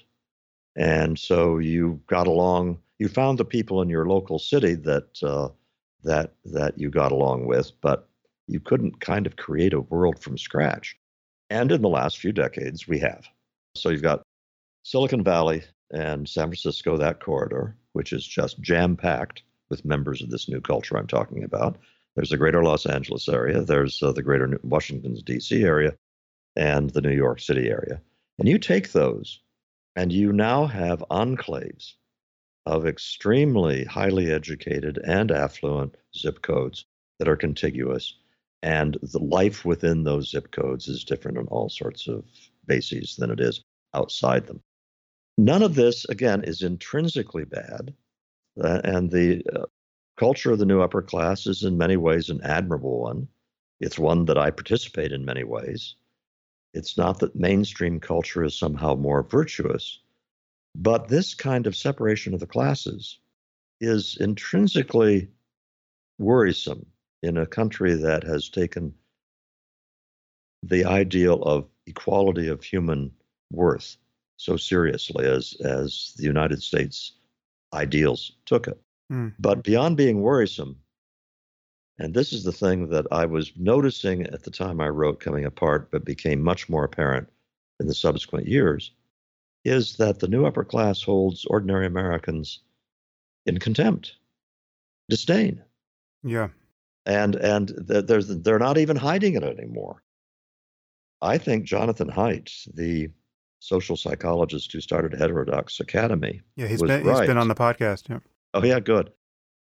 [0.77, 2.78] And so you got along.
[2.98, 5.48] You found the people in your local city that uh,
[6.02, 8.09] that that you got along with, but
[8.47, 10.97] you couldn't kind of create a world from scratch.
[11.51, 13.27] And in the last few decades, we have.
[13.75, 14.23] So you've got
[14.85, 15.63] Silicon Valley
[15.93, 20.61] and San Francisco, that corridor, which is just jam packed with members of this new
[20.61, 21.77] culture I'm talking about.
[22.15, 25.63] There's the greater Los Angeles area, there's uh, the greater Washington, D.C.
[25.63, 25.95] area,
[26.57, 28.01] and the New York City area.
[28.39, 29.41] And you take those
[29.97, 31.95] and you now have enclaves
[32.67, 36.85] of extremely highly educated and affluent zip codes
[37.19, 38.15] that are contiguous.
[38.62, 42.24] And the life within those zip codes is different on all sorts of
[42.66, 43.62] bases than it is
[43.95, 44.62] outside them.
[45.39, 47.95] None of this, again, is intrinsically bad.
[48.62, 49.65] Uh, and the uh,
[50.19, 53.27] culture of the new upper class is in many ways an admirable one.
[53.81, 55.95] It's one that I participate in many ways.
[56.74, 60.01] It's not that mainstream culture is somehow more virtuous,
[60.77, 63.19] but this kind of separation of the classes
[63.81, 65.28] is intrinsically
[66.19, 66.87] worrisome
[67.23, 68.95] in a country that has taken
[70.63, 73.11] the ideal of equality of human
[73.51, 73.97] worth
[74.37, 77.13] so seriously as as the United States
[77.75, 78.81] ideals took it.
[79.13, 79.35] Mm.
[79.39, 80.77] But beyond being worrisome,
[81.99, 85.45] and this is the thing that I was noticing at the time I wrote Coming
[85.45, 87.29] Apart, but became much more apparent
[87.81, 88.93] in the subsequent years,
[89.65, 92.61] is that the new upper class holds ordinary Americans
[93.45, 94.17] in contempt,
[95.11, 95.63] disdain.
[96.23, 96.49] Yeah.
[97.11, 100.03] And and there's they're not even hiding it anymore.
[101.23, 103.09] I think Jonathan Haidt, the
[103.59, 107.19] social psychologist who started Heterodox Academy, yeah, he's been right.
[107.19, 108.09] he's been on the podcast.
[108.09, 108.19] Yeah.
[108.55, 109.11] Oh yeah, good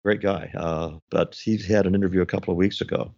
[0.03, 0.51] great guy.
[0.55, 3.13] Uh, but he had an interview a couple of weeks ago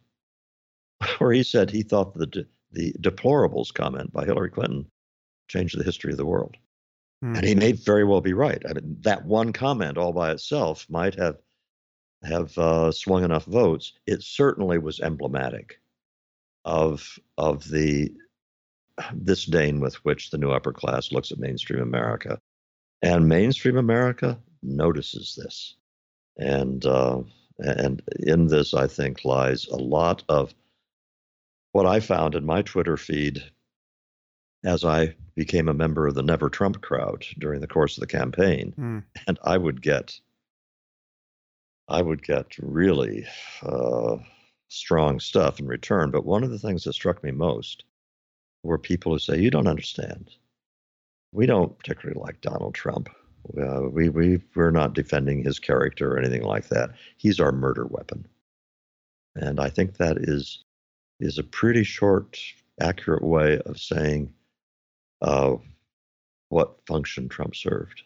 [1.18, 4.90] where he said he thought the the deplorables comment by Hillary Clinton
[5.48, 6.56] changed the history of the world,
[7.24, 7.38] mm.
[7.38, 8.62] and he may very well be right.
[8.68, 11.38] I mean, that one comment all by itself might have
[12.24, 13.94] have uh, swung enough votes.
[14.06, 15.80] It certainly was emblematic
[16.66, 18.12] of of the
[19.24, 22.40] disdain with which the new upper class looks at mainstream America,
[23.02, 25.76] and mainstream America notices this.
[26.38, 27.24] And uh,
[27.60, 30.54] and in this, I think, lies a lot of
[31.72, 33.44] what I found in my Twitter feed
[34.64, 38.08] as I became a member of the Never Trump crowd during the course of the
[38.08, 39.04] campaign, mm.
[39.28, 40.20] and I would get,
[41.94, 43.28] I would get really
[43.62, 44.18] uh,
[44.70, 46.10] strong stuff in return.
[46.10, 47.84] But one of the things that struck me most
[48.64, 50.32] were people who say, "You don't understand.
[51.32, 53.10] We don't particularly like Donald Trump.
[53.62, 56.92] Uh, we we we're not defending his character or anything like that.
[57.18, 58.28] He's our murder weapon,
[59.36, 60.64] and I think that is
[61.20, 62.40] is a pretty short,
[62.82, 64.34] accurate way of saying
[65.22, 65.58] uh,
[66.50, 68.02] what function Trump served.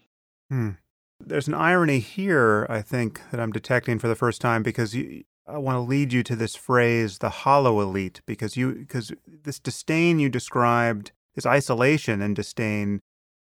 [0.50, 0.72] Hmm.
[1.20, 5.24] There's an irony here, I think, that I'm detecting for the first time because you,
[5.48, 9.60] I want to lead you to this phrase, the hollow elite, because you because this
[9.60, 13.00] disdain you described, this isolation and disdain,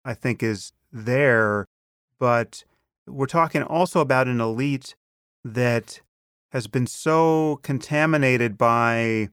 [0.05, 1.65] I think is there,
[2.19, 2.63] but
[3.07, 4.95] we're talking also about an elite
[5.43, 6.01] that
[6.51, 9.29] has been so contaminated by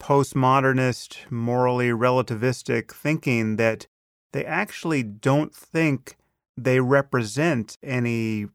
[0.00, 3.86] postmodernist, morally relativistic thinking that
[4.32, 6.16] they actually don't think
[6.56, 8.46] they represent any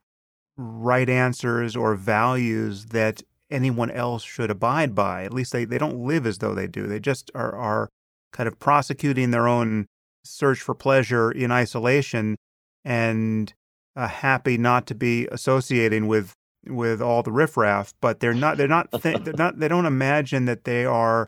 [0.57, 5.23] right answers or values that anyone else should abide by.
[5.23, 6.87] At least they, they don't live as though they do.
[6.87, 7.89] They just are, are
[8.33, 9.87] kind of prosecuting their own
[10.25, 12.35] search for pleasure in isolation
[12.83, 13.53] and
[13.95, 16.33] uh, happy not to be associating with
[16.67, 17.93] with all the riffraff.
[18.01, 21.27] But they're not they're not th- they're not they don't imagine that they are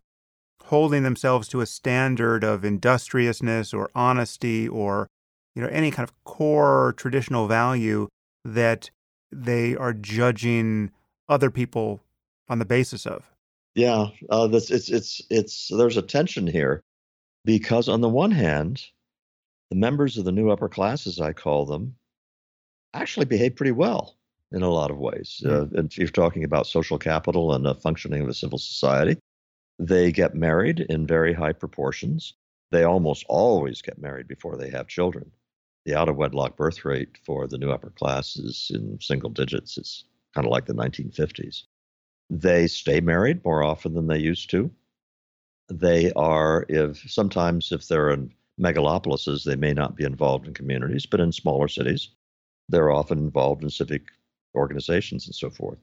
[0.66, 5.08] holding themselves to a standard of industriousness or honesty or
[5.56, 8.08] you know any kind of core traditional value
[8.46, 8.90] that
[9.32, 10.92] they are judging
[11.28, 12.02] other people
[12.48, 13.30] on the basis of.
[13.76, 16.82] Yeah, uh, this it's it's it's there's a tension here
[17.46, 18.84] because on the one hand,
[19.70, 21.96] the members of the new upper classes, I call them,
[22.94, 24.16] actually behave pretty well
[24.52, 25.42] in a lot of ways.
[25.46, 29.18] Uh, and you're talking about social capital and the functioning of a civil society.
[29.78, 32.34] They get married in very high proportions.
[32.72, 35.32] They almost always get married before they have children.
[35.86, 39.78] The out of wedlock birth rate for the new upper class is in single digits.
[39.78, 40.04] It's
[40.36, 41.64] kind of like the 1950s.
[42.30, 44.72] They stay married more often than they used to.
[45.72, 51.06] They are, if sometimes if they're in megalopolises, they may not be involved in communities,
[51.06, 52.10] but in smaller cities,
[52.68, 54.04] they're often involved in civic
[54.56, 55.80] organizations and so forth.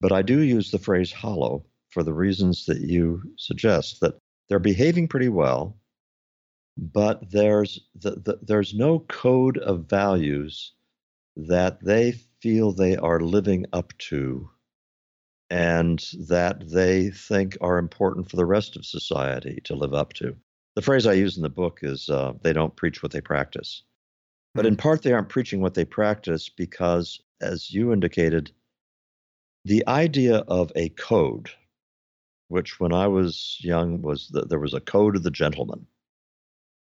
[0.00, 4.16] But I do use the phrase hollow for the reasons that you suggest that
[4.48, 5.76] they're behaving pretty well,
[6.76, 10.72] but there's the, the, there's no code of values
[11.36, 14.50] that they feel they are living up to
[15.50, 20.36] and that they think are important for the rest of society to live up to.
[20.76, 23.82] The phrase I use in the book is uh, they don't preach what they practice.
[24.54, 24.78] But in hmm.
[24.78, 28.52] part, they aren't preaching what they practice because, as you indicated,
[29.64, 31.50] the idea of a code,
[32.48, 35.86] which when I was young was that there was a code of the gentleman.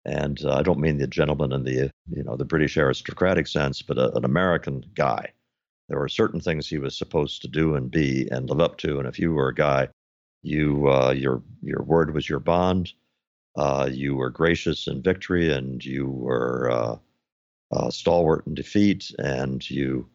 [0.04, 3.82] And uh, I don't mean the gentleman in the you know the British aristocratic sense,
[3.82, 5.32] but a, an American guy.
[5.88, 8.98] There were certain things he was supposed to do and be and live up to.
[8.98, 9.88] And if you were a guy,
[10.42, 12.92] you uh, your your word was your bond.
[13.56, 16.96] Uh, you were gracious in victory, and you were uh,
[17.72, 20.08] uh, stalwart in defeat, and you,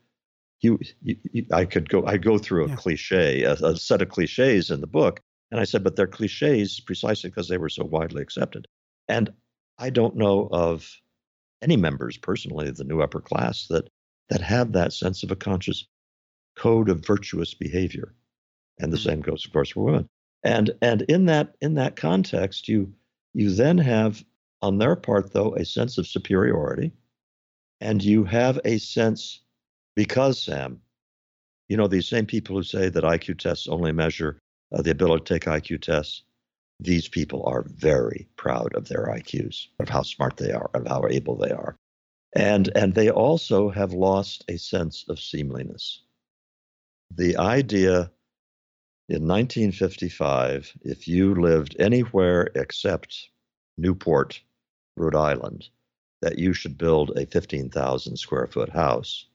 [0.61, 2.75] you, you, you, I could go, I go through a yeah.
[2.75, 5.19] cliche, a, a set of cliches in the book,
[5.51, 8.65] and I said, but they're cliches precisely because they were so widely accepted.
[9.07, 9.31] And
[9.77, 10.89] I don't know of
[11.61, 13.89] any members personally of the new upper class that
[14.29, 15.85] that have that sense of a conscious
[16.55, 18.13] code of virtuous behavior.
[18.79, 19.09] And the mm-hmm.
[19.09, 20.09] same goes, of course, for women.
[20.43, 22.93] And and in that in that context, you
[23.33, 24.23] you then have
[24.61, 26.91] on their part, though, a sense of superiority
[27.81, 29.41] and you have a sense,
[29.95, 30.81] because, Sam,
[31.67, 34.39] you know, these same people who say that IQ tests only measure
[34.71, 36.23] uh, the ability to take IQ tests,
[36.79, 41.07] these people are very proud of their IQs, of how smart they are, of how
[41.07, 41.75] able they are.
[42.35, 46.03] And, and they also have lost a sense of seemliness.
[47.15, 48.11] The idea
[49.09, 53.29] in 1955, if you lived anywhere except
[53.77, 54.41] Newport,
[54.97, 55.69] Rhode Island,
[56.21, 59.27] that you should build a 15,000 square foot house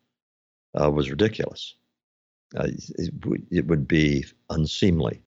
[0.81, 1.75] uh, was ridiculous.
[2.57, 2.65] Uh,
[2.99, 3.11] it,
[3.51, 5.23] it, would be unseemly.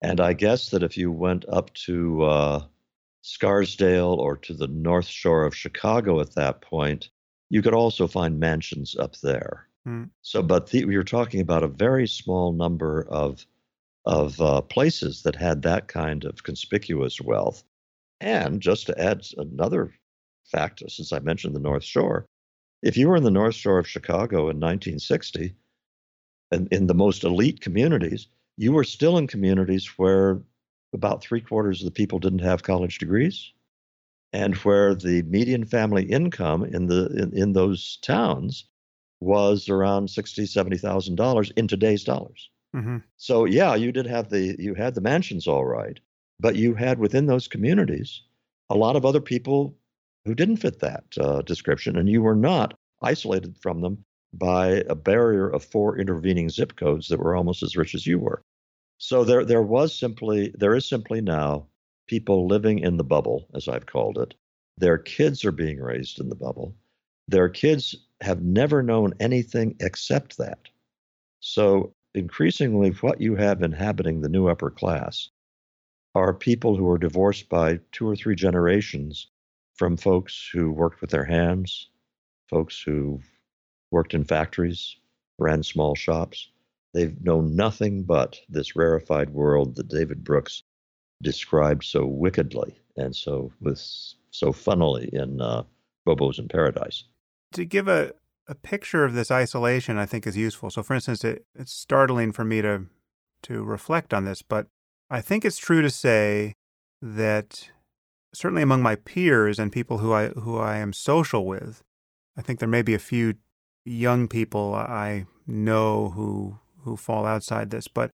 [0.00, 2.64] And I guess that if you went up to uh,
[3.22, 7.10] Scarsdale or to the North Shore of Chicago at that point,
[7.50, 9.66] you could also find mansions up there.
[9.86, 10.10] Mm.
[10.22, 13.46] So, but the, you're talking about a very small number of
[14.04, 17.62] of uh, places that had that kind of conspicuous wealth.
[18.20, 19.92] And just to add another
[20.46, 22.24] fact, since I mentioned the North Shore,
[22.82, 25.54] if you were in the North Shore of Chicago in 1960,
[26.50, 28.28] and in the most elite communities,
[28.58, 30.42] you were still in communities where
[30.92, 33.52] about three quarters of the people didn't have college degrees,
[34.32, 38.64] and where the median family income in the in, in those towns
[39.20, 42.50] was around sixty, seventy thousand dollars in today's dollars.
[42.74, 42.98] Mm-hmm.
[43.16, 45.98] So yeah, you did have the you had the mansions all right,
[46.40, 48.22] but you had within those communities
[48.70, 49.76] a lot of other people
[50.24, 54.94] who didn't fit that uh, description, and you were not isolated from them by a
[54.94, 58.42] barrier of four intervening zip codes that were almost as rich as you were.
[58.98, 61.66] So there, there was simply, there is simply now
[62.06, 64.34] people living in the bubble, as I've called it.
[64.76, 66.74] Their kids are being raised in the bubble.
[67.28, 70.58] Their kids have never known anything except that.
[71.40, 75.28] So, increasingly, what you have inhabiting the new upper class
[76.14, 79.28] are people who are divorced by two or three generations
[79.74, 81.88] from folks who worked with their hands,
[82.48, 83.20] folks who
[83.90, 84.96] worked in factories,
[85.38, 86.48] ran small shops.
[86.94, 90.62] They've known nothing but this rarefied world that David Brooks
[91.22, 93.80] described so wickedly and so with
[94.30, 95.64] so funnily in uh,
[96.06, 97.04] Bobos in Paradise.
[97.52, 98.12] To give a,
[98.46, 100.70] a picture of this isolation, I think is useful.
[100.70, 102.86] So, for instance, it, it's startling for me to
[103.42, 104.66] to reflect on this, but
[105.10, 106.54] I think it's true to say
[107.00, 107.70] that
[108.34, 111.82] certainly among my peers and people who I who I am social with,
[112.36, 113.34] I think there may be a few
[113.88, 118.10] young people I know who who fall outside this, but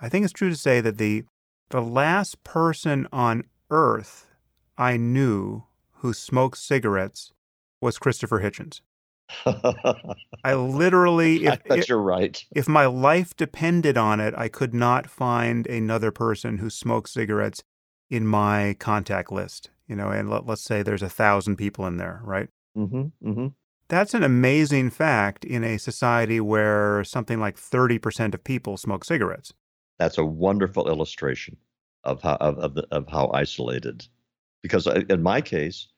[0.00, 1.24] I think it's true to say that the
[1.70, 4.26] the last person on earth
[4.76, 5.64] I knew
[5.96, 7.32] who smoked cigarettes
[7.80, 8.80] was Christopher Hitchens.
[10.44, 12.42] I literally, if, I bet if, you're right.
[12.54, 17.62] If my life depended on it, I could not find another person who smoked cigarettes
[18.08, 19.70] in my contact list.
[19.86, 22.48] You know, and let, us say there's a thousand people in there, right?
[22.76, 23.46] Mm-hmm, mm-hmm.
[23.90, 29.52] That's an amazing fact in a society where something like 30% of people smoke cigarettes.
[29.98, 31.56] That's a wonderful illustration
[32.04, 34.06] of how of of, the, of how isolated.
[34.62, 35.88] Because in my case,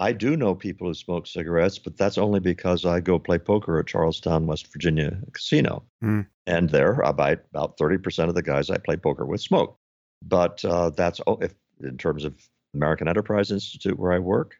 [0.00, 3.78] I do know people who smoke cigarettes, but that's only because I go play poker
[3.78, 6.26] at Charles Town, West Virginia casino, mm.
[6.48, 9.78] and there about about thirty percent of the guys I play poker with smoke.
[10.20, 12.34] But uh, that's if in terms of
[12.74, 14.56] American Enterprise Institute where I work,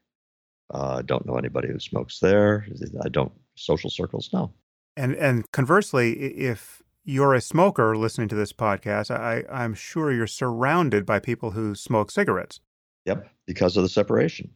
[0.70, 2.66] uh, don't know anybody who smokes there.
[3.04, 4.30] I don't social circles.
[4.32, 4.52] No.
[4.96, 10.26] And and conversely, if you're a smoker listening to this podcast, I, I'm sure you're
[10.26, 12.60] surrounded by people who smoke cigarettes.
[13.04, 14.50] Yep, because of the separation.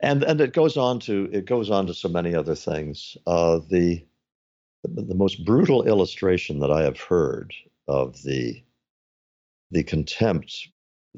[0.00, 3.16] And and it goes on to it goes on to so many other things.
[3.26, 4.04] Uh, the
[4.84, 7.54] the most brutal illustration that I have heard
[7.86, 8.62] of the
[9.70, 10.68] the contempt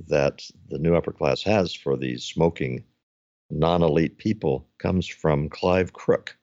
[0.08, 2.84] that the new upper class has for these smoking
[3.50, 6.36] non-elite people comes from Clive Crook,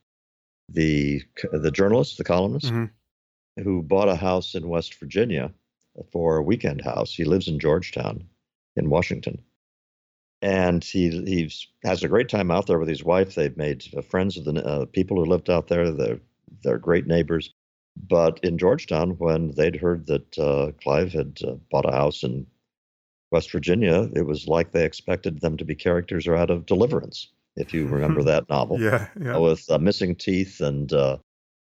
[0.70, 1.22] the
[1.52, 3.64] the journalist, the columnist, mm-hmm.
[3.64, 5.52] who bought a house in West Virginia
[6.12, 7.14] for a weekend house.
[7.14, 8.26] He lives in Georgetown,
[8.76, 9.42] in Washington,
[10.42, 11.52] and he he
[11.84, 13.36] has a great time out there with his wife.
[13.36, 15.92] They've made friends with the uh, people who lived out there.
[15.92, 16.20] They're
[16.64, 17.54] they're great neighbors.
[17.98, 22.48] But in Georgetown, when they'd heard that uh, Clive had uh, bought a house in
[23.32, 27.74] West Virginia, it was like they expected them to be characters out of Deliverance, if
[27.74, 28.80] you remember that novel.
[28.80, 29.38] Yeah, yeah.
[29.38, 31.18] With uh, missing teeth and uh,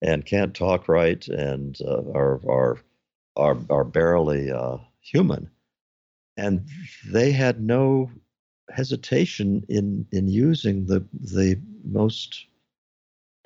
[0.02, 2.80] and can't talk right and uh, are are
[3.38, 5.50] are are barely uh, human,
[6.36, 6.68] and
[7.12, 8.10] they had no
[8.72, 12.46] hesitation in in using the the most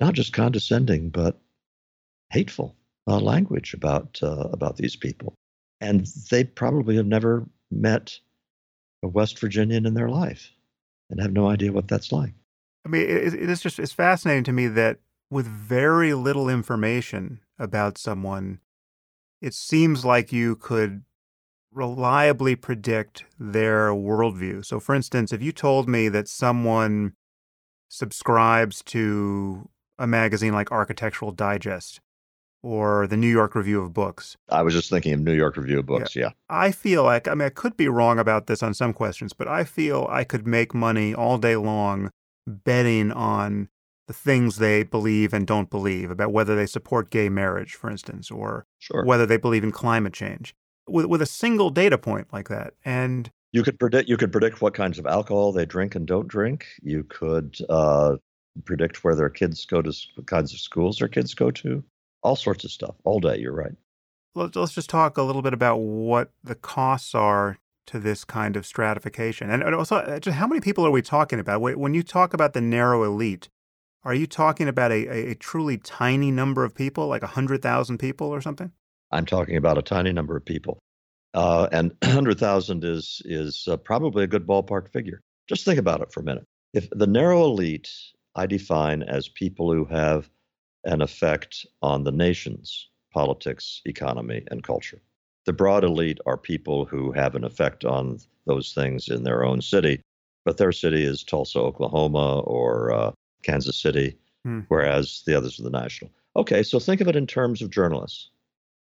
[0.00, 1.38] not just condescending but
[2.30, 2.76] hateful
[3.08, 5.34] uh, language about uh, about these people,
[5.80, 8.18] and they probably have never met
[9.02, 10.52] a West Virginian in their life
[11.10, 12.34] and have no idea what that's like.
[12.84, 14.98] I mean, it, it is just it's fascinating to me that
[15.30, 18.60] with very little information about someone,
[19.40, 21.02] it seems like you could
[21.72, 24.64] reliably predict their worldview.
[24.64, 27.14] So, for instance, if you told me that someone
[27.88, 29.68] subscribes to
[29.98, 32.00] a magazine like Architectural Digest
[32.62, 34.36] or the New York Review of Books.
[34.48, 36.24] I was just thinking of New York Review of Books, yeah.
[36.24, 36.30] yeah.
[36.48, 39.48] I feel like, I mean, I could be wrong about this on some questions, but
[39.48, 42.10] I feel I could make money all day long
[42.46, 43.68] betting on
[44.06, 48.30] the things they believe and don't believe about whether they support gay marriage, for instance,
[48.30, 49.04] or sure.
[49.04, 50.54] whether they believe in climate change
[50.88, 52.74] with, with a single data point like that.
[52.84, 56.28] And you could predict you could predict what kinds of alcohol they drink and don't
[56.28, 56.66] drink.
[56.82, 58.16] You could uh,
[58.64, 61.82] predict where their kids go to what kinds of schools their kids go to
[62.22, 63.38] all sorts of stuff all day.
[63.38, 63.74] You're right.
[64.34, 68.66] Let's just talk a little bit about what the costs are to this kind of
[68.66, 69.50] stratification.
[69.50, 71.60] And also, uh, just how many people are we talking about?
[71.60, 73.48] When you talk about the narrow elite,
[74.04, 78.40] are you talking about a, a truly tiny number of people, like 100,000 people or
[78.40, 78.72] something?
[79.10, 80.78] I'm talking about a tiny number of people.
[81.32, 85.20] Uh, and 100,000 is, is uh, probably a good ballpark figure.
[85.48, 86.44] Just think about it for a minute.
[86.74, 87.88] If the narrow elite
[88.34, 90.28] I define as people who have
[90.86, 95.00] an effect on the nation's politics, economy, and culture.
[95.44, 99.60] The broad elite are people who have an effect on those things in their own
[99.60, 100.00] city,
[100.44, 104.60] but their city is Tulsa, Oklahoma, or uh, Kansas City, hmm.
[104.68, 106.10] whereas the others are the national.
[106.36, 108.30] Okay, so think of it in terms of journalists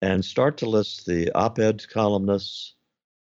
[0.01, 2.75] and start to list the op ed columnists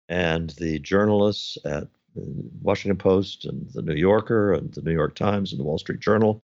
[0.08, 5.14] and the journalists at the Washington Post and the New Yorker and the New York
[5.14, 6.40] Times and the Wall Street Journal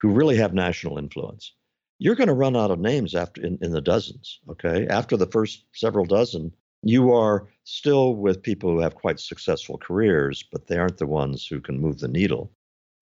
[0.00, 1.52] who really have national influence.
[1.98, 4.40] You're going to run out of names after in, in the dozens.
[4.50, 6.52] Okay, after the first several dozen,
[6.82, 11.46] you are still with people who have quite successful careers, but they aren't the ones
[11.46, 12.52] who can move the needle.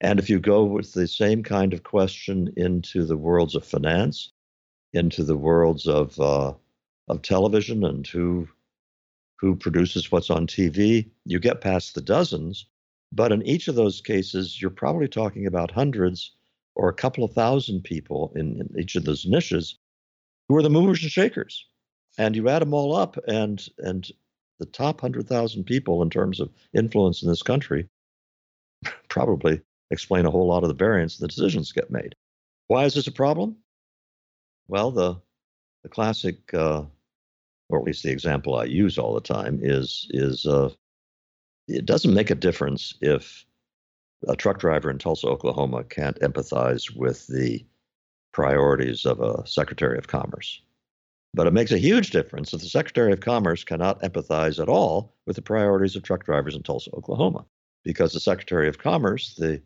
[0.00, 4.32] And if you go with the same kind of question into the worlds of finance,
[4.92, 6.54] into the worlds of uh,
[7.08, 8.48] of television and who
[9.38, 12.66] who produces what's on TV, you get past the dozens.
[13.12, 16.33] But in each of those cases, you're probably talking about hundreds
[16.76, 19.78] or a couple of thousand people in, in each of those niches
[20.48, 21.66] who are the movers and shakers.
[22.18, 24.08] And you add them all up, and and
[24.60, 27.88] the top hundred thousand people in terms of influence in this country
[29.08, 29.60] probably
[29.90, 32.14] explain a whole lot of the variance the decisions get made.
[32.68, 33.56] Why is this a problem?
[34.68, 35.16] Well, the
[35.82, 36.84] the classic, uh,
[37.68, 40.70] or at least the example I use all the time, is is uh,
[41.68, 43.44] it doesn't make a difference if
[44.28, 47.64] a truck driver in Tulsa, Oklahoma, can't empathize with the
[48.32, 50.60] priorities of a Secretary of Commerce.
[51.34, 55.14] But it makes a huge difference if the Secretary of Commerce cannot empathize at all
[55.26, 57.44] with the priorities of truck drivers in Tulsa, Oklahoma,
[57.82, 59.60] because the Secretary of Commerce, the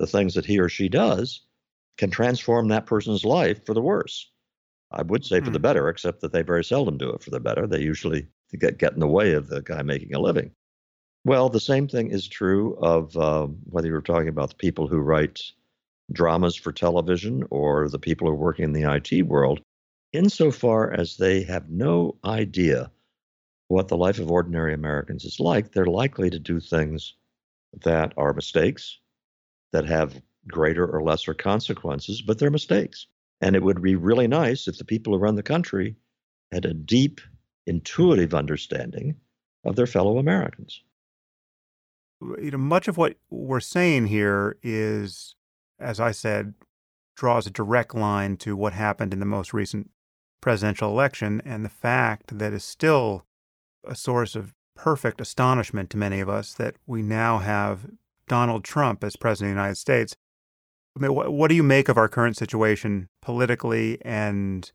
[0.00, 1.42] the things that he or she does,
[1.98, 4.28] can transform that person's life for the worse.
[4.90, 5.62] I would say for the hmm.
[5.62, 7.66] better, except that they very seldom do it for the better.
[7.66, 8.26] They usually
[8.58, 10.50] get, get in the way of the guy making a living.
[11.26, 14.98] Well, the same thing is true of uh, whether you're talking about the people who
[14.98, 15.40] write
[16.12, 19.62] dramas for television or the people who are working in the IT world,
[20.12, 22.90] insofar as they have no idea
[23.68, 27.14] what the life of ordinary Americans is like, they're likely to do things
[27.84, 28.98] that are mistakes,
[29.72, 33.06] that have greater or lesser consequences, but they're mistakes.
[33.40, 35.96] And it would be really nice if the people who run the country
[36.52, 37.22] had a deep,
[37.66, 39.16] intuitive understanding
[39.64, 40.82] of their fellow Americans
[42.40, 45.34] you know, much of what we're saying here is,
[45.78, 46.54] as I said,
[47.16, 49.90] draws a direct line to what happened in the most recent
[50.40, 53.24] presidential election, and the fact that is still
[53.86, 57.86] a source of perfect astonishment to many of us that we now have
[58.28, 60.16] Donald Trump as president of the United States.
[60.96, 63.98] I mean, what, what do you make of our current situation politically?
[64.04, 64.70] And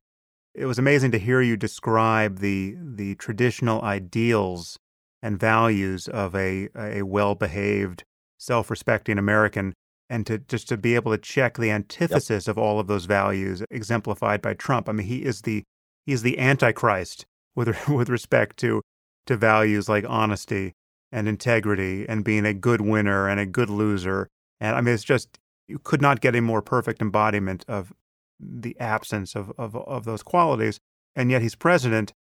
[0.53, 4.79] it was amazing to hear you describe the the traditional ideals
[5.21, 8.03] and values of a, a well behaved,
[8.37, 9.73] self respecting American,
[10.09, 12.53] and to just to be able to check the antithesis yep.
[12.53, 14.89] of all of those values exemplified by Trump.
[14.89, 15.63] I mean, he is the
[16.05, 17.25] he is the antichrist
[17.55, 18.81] with with respect to
[19.27, 20.73] to values like honesty
[21.11, 24.27] and integrity and being a good winner and a good loser.
[24.59, 27.93] And I mean, it's just you could not get a more perfect embodiment of
[28.39, 30.79] the absence of of, of those qualities.
[31.15, 32.13] And yet he's president,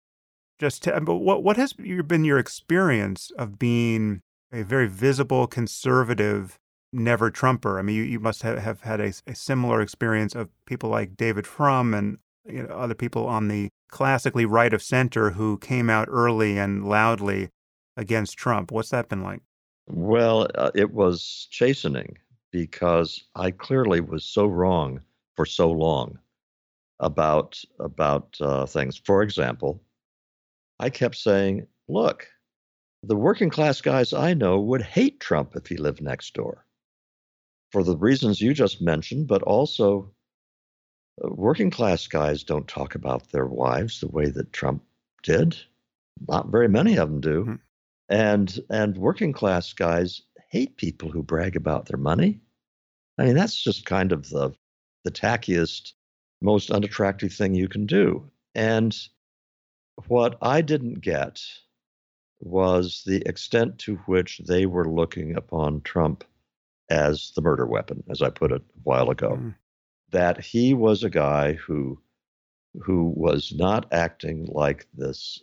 [0.58, 4.20] just to, but what what has been your experience of being
[4.52, 6.58] a very visible conservative
[6.92, 7.78] never Trumper?
[7.78, 11.16] I mean, you, you must have, have had a, a similar experience of people like
[11.16, 15.90] David Frum and you know, other people on the classically right of center who came
[15.90, 17.50] out early and loudly
[17.96, 18.70] against Trump.
[18.70, 19.40] What's that been like?
[19.86, 22.18] Well, uh, it was chastening
[22.50, 25.00] because I clearly was so wrong
[25.36, 26.18] for so long
[27.00, 29.00] about about uh, things.
[29.04, 29.80] For example,
[30.80, 32.26] I kept saying, look,
[33.02, 36.64] the working class guys I know would hate Trump if he lived next door
[37.70, 40.10] for the reasons you just mentioned, but also
[41.22, 44.82] uh, working class guys don't talk about their wives the way that Trump
[45.22, 45.56] did.
[46.26, 47.42] Not very many of them do.
[47.42, 47.54] Mm-hmm.
[48.10, 52.40] And and working class guys hate people who brag about their money.
[53.18, 54.52] I mean, that's just kind of the
[55.04, 55.92] the tackiest,
[56.40, 58.30] most unattractive thing you can do.
[58.54, 58.96] And
[60.06, 61.40] what I didn't get
[62.40, 66.24] was the extent to which they were looking upon Trump
[66.88, 69.30] as the murder weapon, as I put it a while ago.
[69.30, 69.54] Mm.
[70.10, 72.00] That he was a guy who
[72.82, 75.42] who was not acting like this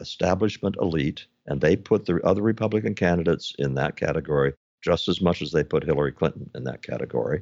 [0.00, 4.52] establishment elite, and they put the other Republican candidates in that category
[4.82, 7.40] just as much as they put Hillary Clinton in that category.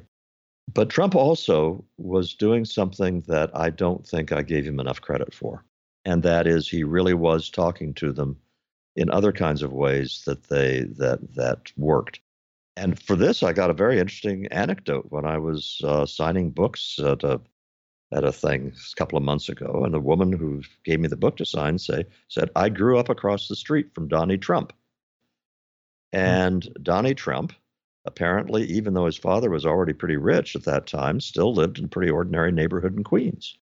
[0.73, 5.33] But Trump also was doing something that I don't think I gave him enough credit
[5.33, 5.65] for
[6.05, 8.37] and that is he really was talking to them
[8.95, 12.19] in other kinds of ways that they that that worked.
[12.75, 16.99] And for this, I got a very interesting anecdote when I was uh, signing books
[16.99, 17.41] at a
[18.11, 21.15] at a thing a couple of months ago, and the woman who gave me the
[21.15, 24.73] book to sign say said I grew up across the street from Donnie Trump,
[26.11, 26.19] hmm.
[26.19, 26.83] and mm.
[26.83, 27.53] Donnie Trump
[28.05, 31.85] apparently, even though his father was already pretty rich at that time, still lived in
[31.85, 33.57] a pretty ordinary neighborhood in Queens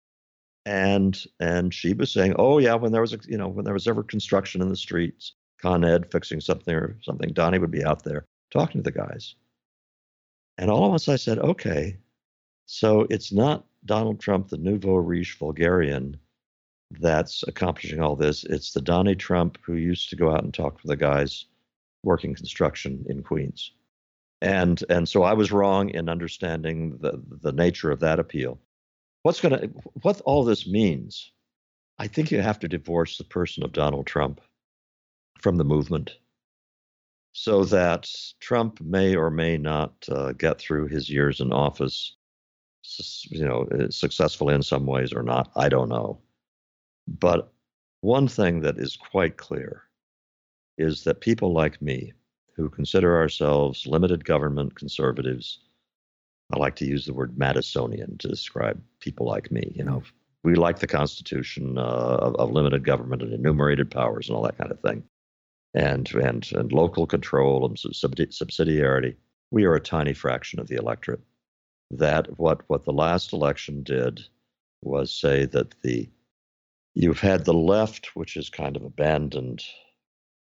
[0.66, 3.74] and and she was saying, "Oh yeah, when there was a, you know when there
[3.74, 7.84] was ever construction in the streets, Con Ed fixing something or something, Donnie would be
[7.84, 9.36] out there talking to the guys."
[10.58, 11.98] And all of us, I said, "Okay,
[12.66, 16.18] So it's not Donald Trump, the nouveau riche vulgarian,
[17.00, 18.44] that's accomplishing all this.
[18.44, 21.46] It's the Donnie Trump who used to go out and talk to the guys
[22.04, 23.72] working construction in Queens.
[24.42, 28.60] And and so I was wrong in understanding the the nature of that appeal.
[29.26, 29.66] What's going to
[30.02, 31.32] what all this means?
[31.98, 34.40] I think you have to divorce the person of Donald Trump
[35.40, 36.12] from the movement
[37.32, 38.08] so that
[38.38, 42.14] Trump may or may not uh, get through his years in office,
[43.24, 45.50] you know, uh, successfully in some ways or not.
[45.56, 46.20] I don't know.
[47.08, 47.52] But
[48.02, 49.82] one thing that is quite clear
[50.78, 52.12] is that people like me,
[52.54, 55.65] who consider ourselves limited government conservatives,
[56.52, 59.72] I like to use the word Madisonian to describe people like me.
[59.74, 60.02] You know,
[60.44, 64.58] we like the Constitution uh, of, of limited government and enumerated powers and all that
[64.58, 65.02] kind of thing
[65.74, 69.14] and and and local control and subsidiarity.
[69.50, 71.20] We are a tiny fraction of the electorate.
[71.90, 74.20] That what what the last election did
[74.82, 76.08] was say that the
[76.94, 79.62] you've had the left, which has kind of abandoned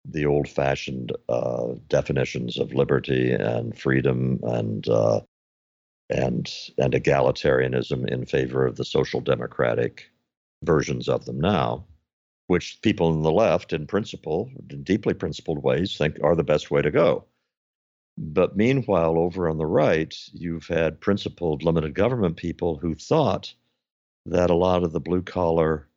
[0.08, 5.20] the old-fashioned uh, definitions of liberty and freedom and uh,
[6.08, 10.10] and and egalitarianism in favor of the social democratic
[10.62, 11.84] versions of them now
[12.46, 16.70] which people in the left, in principle, in deeply principled ways, think are the best
[16.70, 17.24] way to go.
[18.16, 23.52] But meanwhile, over on the right, you've had principled limited government people who thought
[24.26, 25.88] that a lot of the blue collar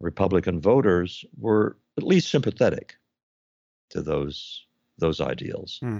[0.00, 2.96] Republican voters were at least sympathetic
[3.90, 4.64] to those
[4.98, 5.78] those ideals.
[5.80, 5.98] Hmm.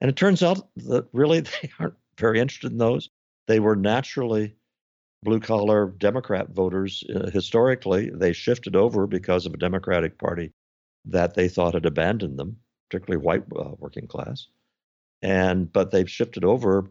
[0.00, 3.10] And it turns out that really they aren't very interested in those.
[3.48, 4.54] They were naturally
[5.22, 10.52] blue collar Democrat voters uh, historically, they shifted over because of a Democratic Party
[11.04, 12.56] that they thought had abandoned them,
[12.88, 14.48] particularly white uh, working class.
[15.22, 16.90] And but they've shifted over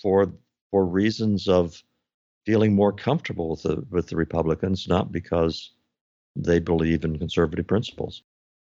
[0.00, 0.32] for
[0.70, 1.82] for reasons of
[2.44, 5.72] feeling more comfortable with the with the Republicans, not because
[6.36, 8.22] they believe in conservative principles.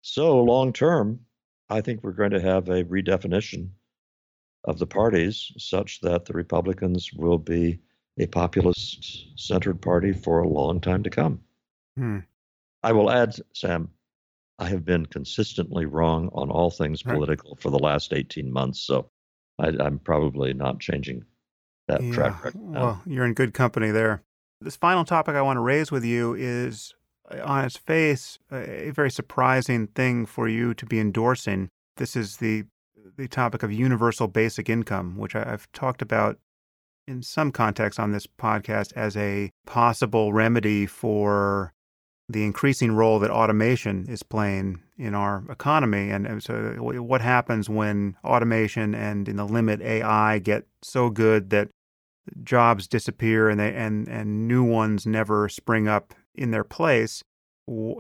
[0.02, 1.20] So long term,
[1.68, 3.70] I think we're going to have a redefinition
[4.66, 7.78] of the parties such that the Republicans will be
[8.18, 11.40] a populist centered party for a long time to come.
[11.97, 12.18] Hmm.
[12.82, 13.90] I will add, Sam,
[14.59, 17.62] I have been consistently wrong on all things political right.
[17.62, 18.80] for the last 18 months.
[18.80, 19.10] So
[19.59, 21.24] I, am probably not changing
[21.88, 22.12] that yeah.
[22.12, 22.60] track record.
[22.60, 22.80] Now.
[22.80, 24.22] Well, you're in good company there.
[24.60, 26.94] This final topic I want to raise with you is,
[27.30, 31.68] uh, on its face, a very surprising thing for you to be endorsing.
[31.97, 32.64] This is the
[33.16, 36.39] the topic of universal basic income, which I've talked about
[37.07, 41.73] in some context on this podcast as a possible remedy for
[42.28, 46.11] the increasing role that automation is playing in our economy.
[46.11, 51.69] And so, what happens when automation and, in the limit, AI get so good that
[52.43, 57.23] jobs disappear and they and and new ones never spring up in their place?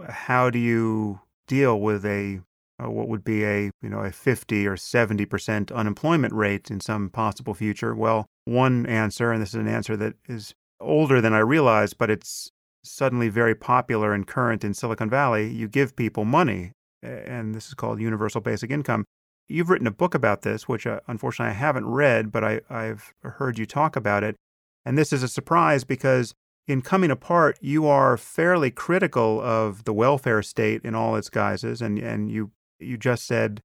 [0.08, 2.40] How do you deal with a
[2.82, 6.80] uh, what would be a you know a 50 or 70 percent unemployment rate in
[6.80, 7.94] some possible future?
[7.94, 12.10] Well one answer and this is an answer that is older than i realized but
[12.10, 12.52] it's
[12.84, 15.48] suddenly very popular and current in silicon valley.
[15.48, 16.72] You give people money
[17.02, 19.04] and this is called universal basic income.
[19.48, 23.12] You've written a book about this which uh, unfortunately i haven't read but I, i've
[23.22, 24.36] heard you talk about it.
[24.84, 26.32] And this is a surprise because
[26.68, 31.80] in coming apart, you are fairly critical of the welfare state in all its guises,
[31.80, 33.60] and, and you you just said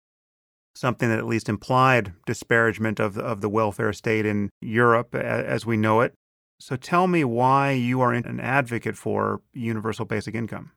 [0.75, 5.77] something that at least implied disparagement of, of the welfare state in Europe as we
[5.77, 6.13] know it.
[6.59, 10.71] So tell me why you are an advocate for universal basic income.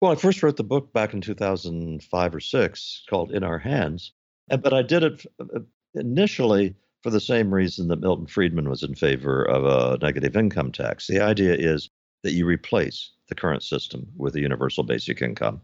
[0.00, 4.12] Well, I first wrote the book back in 2005 or 6 called In Our Hands,
[4.48, 5.60] but I did it uh,
[5.94, 10.72] initially for the same reason that Milton Friedman was in favor of a negative income
[10.72, 11.06] tax.
[11.06, 11.88] The idea is
[12.22, 15.60] that you replace the current system with a universal basic income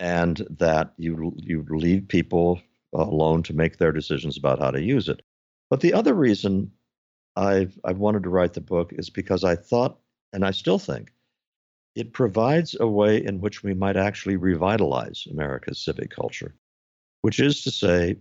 [0.00, 2.60] and that you you leave people
[2.92, 5.22] alone to make their decisions about how to use it.
[5.70, 6.70] But the other reason
[7.36, 9.98] I've I wanted to write the book is because I thought,
[10.32, 11.12] and I still think,
[11.94, 16.54] it provides a way in which we might actually revitalize America's civic culture,
[17.22, 18.16] which is to say,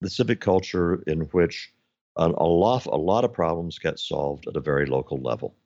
[0.00, 1.72] the civic culture in which
[2.16, 5.56] a, a lot a lot of problems get solved at a very local level.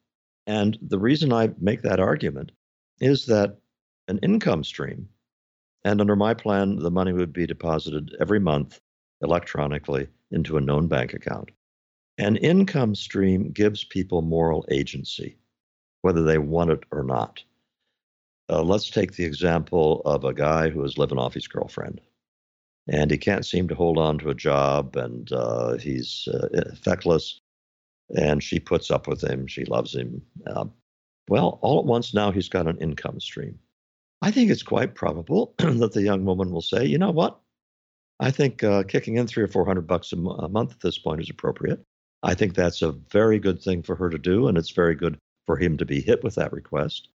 [0.47, 2.53] And the reason I make that argument
[3.01, 3.59] is that
[4.09, 5.09] an income stream
[5.85, 8.81] and under my plan, the money would be deposited every month
[9.23, 11.51] electronically into a known bank account.
[12.19, 15.37] An income stream gives people moral agency,
[16.03, 17.43] whether they want it or not.
[18.51, 22.01] Uh, let's take the example of a guy who is living off his girlfriend,
[22.91, 27.41] and he can't seem to hold on to a job, and uh, he's uh, feckless.
[28.17, 29.47] and she puts up with him.
[29.47, 30.23] She loves him.
[30.47, 30.67] Uh,
[31.29, 33.59] well, all at once now he's got an income stream.
[34.21, 37.41] I think it's quite probable that the young woman will say, you know what?
[38.21, 40.81] I think uh, kicking in three or four hundred bucks a, m- a month at
[40.81, 41.85] this point is appropriate.
[42.23, 45.19] I think that's a very good thing for her to do, and it's very good
[45.47, 47.09] for him to be hit with that request.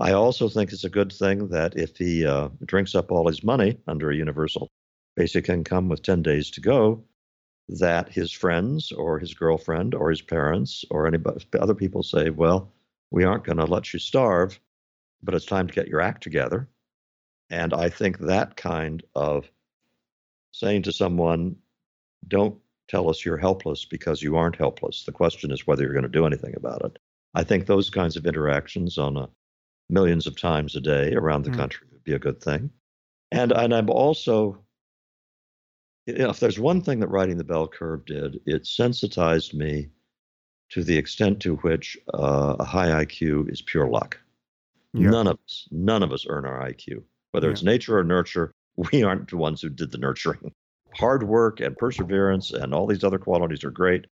[0.00, 3.44] I also think it's a good thing that if he uh, drinks up all his
[3.44, 4.68] money under a universal
[5.16, 7.04] basic income with 10 days to go,
[7.68, 11.18] that his friends or his girlfriend or his parents or any
[11.60, 12.72] other people say, well,
[13.10, 14.58] we aren't going to let you starve,
[15.22, 16.68] but it's time to get your act together.
[17.50, 19.50] And I think that kind of
[20.52, 21.56] saying to someone,
[22.26, 22.58] don't
[22.88, 25.04] tell us you're helpless because you aren't helpless.
[25.04, 26.98] The question is whether you're going to do anything about it.
[27.34, 29.28] I think those kinds of interactions on a
[29.90, 31.56] millions of times a day around the mm.
[31.56, 32.70] country would be a good thing.
[33.30, 34.58] And and I'm also
[36.06, 39.90] you know, if there's one thing that writing the bell curve did, it sensitized me
[40.70, 44.18] to the extent to which uh, a high IQ is pure luck.
[44.94, 45.10] Yeah.
[45.10, 47.02] None of us, none of us earn our IQ,
[47.32, 47.52] whether yeah.
[47.52, 48.52] it's nature or nurture.
[48.92, 50.52] We aren't the ones who did the nurturing.
[50.94, 54.06] Hard work and perseverance and all these other qualities are great.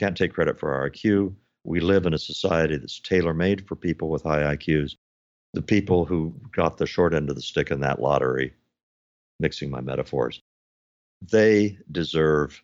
[0.00, 1.32] Can't take credit for our IQ.
[1.62, 4.96] We live in a society that's tailor made for people with high IQs
[5.52, 8.54] the people who got the short end of the stick in that lottery,
[9.40, 10.40] mixing my metaphors,
[11.30, 12.62] they deserve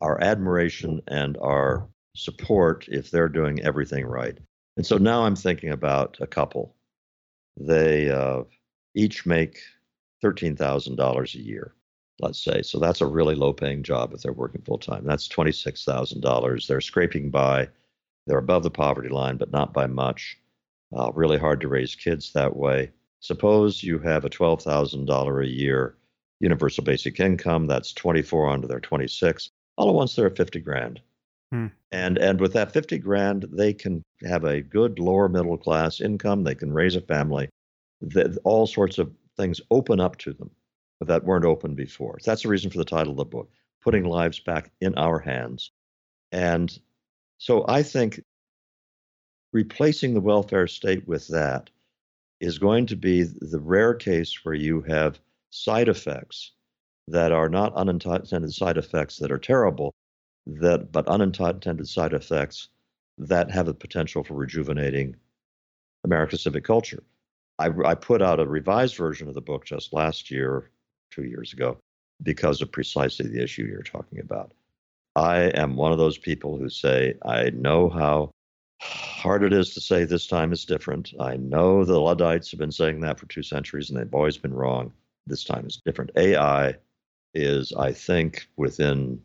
[0.00, 4.38] our admiration and our support if they're doing everything right.
[4.76, 6.74] And so now I'm thinking about a couple.
[7.56, 8.42] They uh,
[8.94, 9.60] each make
[10.24, 11.74] $13,000 a year,
[12.20, 12.62] let's say.
[12.62, 15.04] So that's a really low paying job if they're working full time.
[15.04, 16.66] That's $26,000.
[16.66, 17.68] They're scraping by,
[18.26, 20.38] they're above the poverty line, but not by much.
[20.96, 22.90] Uh, really hard to raise kids that way.
[23.20, 25.96] Suppose you have a $12,000 a year
[26.40, 27.66] universal basic income.
[27.66, 29.50] That's 24 onto their 26.
[29.76, 31.00] All at once, they're at 50 grand.
[31.52, 31.66] Hmm.
[31.92, 36.44] And and with that 50 grand, they can have a good lower middle class income.
[36.44, 37.48] They can raise a family.
[38.00, 40.50] That all sorts of things open up to them
[41.00, 42.18] that weren't open before.
[42.24, 43.50] That's the reason for the title of the book,
[43.82, 45.70] putting lives back in our hands.
[46.32, 46.76] And
[47.38, 48.22] so I think
[49.52, 51.70] replacing the welfare state with that
[52.40, 56.52] is going to be the rare case where you have side effects
[57.08, 59.94] that are not unintended side effects that are terrible,
[60.46, 62.68] that but unintended side effects
[63.18, 65.16] that have the potential for rejuvenating
[66.04, 67.02] American civic culture.
[67.58, 70.70] I, I put out a revised version of the book just last year,
[71.10, 71.78] two years ago,
[72.22, 74.52] because of precisely the issue you're talking about.
[75.16, 78.30] I am one of those people who say, I know how
[78.80, 81.12] hard it is to say this time is different.
[81.20, 84.52] I know the Luddites have been saying that for two centuries and they've always been
[84.52, 84.92] wrong.
[85.26, 86.10] This time is different.
[86.16, 86.74] AI
[87.32, 89.22] is, I think, within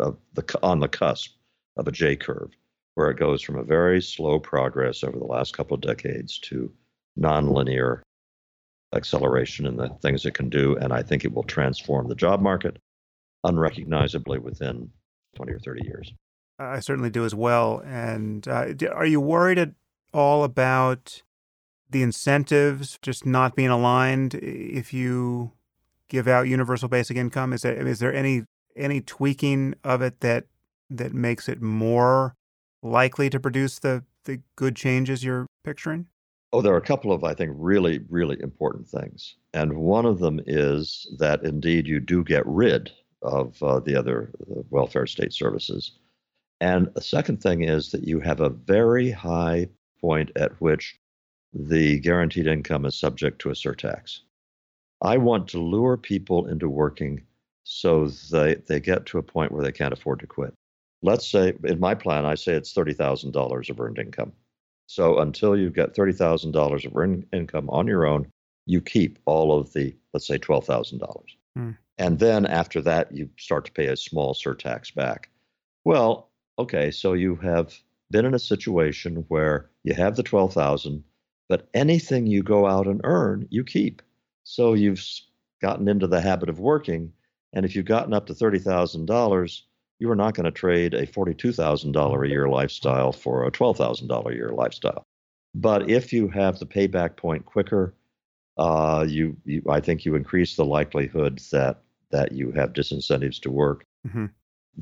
[0.00, 1.32] uh, the on the cusp
[1.76, 2.50] of a J curve,
[2.94, 6.72] where it goes from a very slow progress over the last couple of decades to
[7.18, 8.00] nonlinear
[8.94, 12.40] acceleration in the things it can do, and I think it will transform the job
[12.40, 12.78] market
[13.44, 14.90] unrecognizably within
[15.36, 16.12] 20 or 30 years.
[16.58, 17.82] I certainly do as well.
[17.84, 19.72] And uh, are you worried at
[20.12, 21.22] all about
[21.90, 25.52] the incentives just not being aligned if you
[26.08, 27.52] give out universal basic income?
[27.52, 28.44] Is there any
[28.76, 30.46] any tweaking of it that
[30.90, 32.34] that makes it more
[32.82, 36.06] likely to produce the the good changes you're picturing?
[36.52, 39.34] Oh, there are a couple of, I think, really, really important things.
[39.52, 42.90] And one of them is that indeed you do get rid
[43.22, 44.30] of uh, the other
[44.70, 45.98] welfare state services
[46.60, 49.68] and the second thing is that you have a very high
[50.00, 50.98] point at which
[51.52, 54.20] the guaranteed income is subject to a surtax.
[55.02, 57.22] I want to lure people into working
[57.68, 60.54] so they, they get to a point where they can't afford to quit.
[61.02, 64.32] Let's say, in my plan, I say it's $30,000 of earned income.
[64.86, 68.28] So until you get $30,000 of earned income on your own,
[68.66, 71.24] you keep all of the, let's say, $12,000.
[71.56, 71.70] Hmm.
[71.98, 75.28] And then after that, you start to pay a small surtax back.
[75.84, 76.30] Well,
[76.60, 77.74] okay, so you have
[78.12, 81.02] been in a situation where you have the 12,000,
[81.48, 84.02] but anything you go out and earn, you keep.
[84.44, 85.04] So you've
[85.60, 87.12] gotten into the habit of working.
[87.56, 89.62] And if you've gotten up to $30,000,
[89.98, 94.34] you are not going to trade a $42,000 a year lifestyle for a $12,000 a
[94.34, 95.06] year lifestyle.
[95.54, 97.94] But if you have the payback point quicker,
[98.58, 101.80] uh, you, you, I think you increase the likelihood that
[102.10, 103.84] that you have disincentives to work.
[104.06, 104.26] Mm-hmm.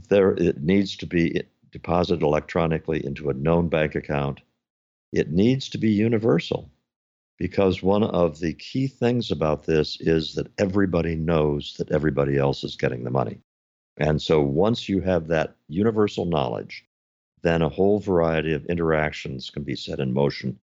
[0.09, 4.41] There, it needs to be deposited electronically into a known bank account,
[5.13, 6.71] it needs to be universal
[7.39, 12.65] because one of the key things about this is that everybody knows that everybody else
[12.65, 13.41] is getting the money.
[13.97, 16.85] And so once you have that universal knowledge
[17.45, 20.59] then a whole variety of interactions can be set in motion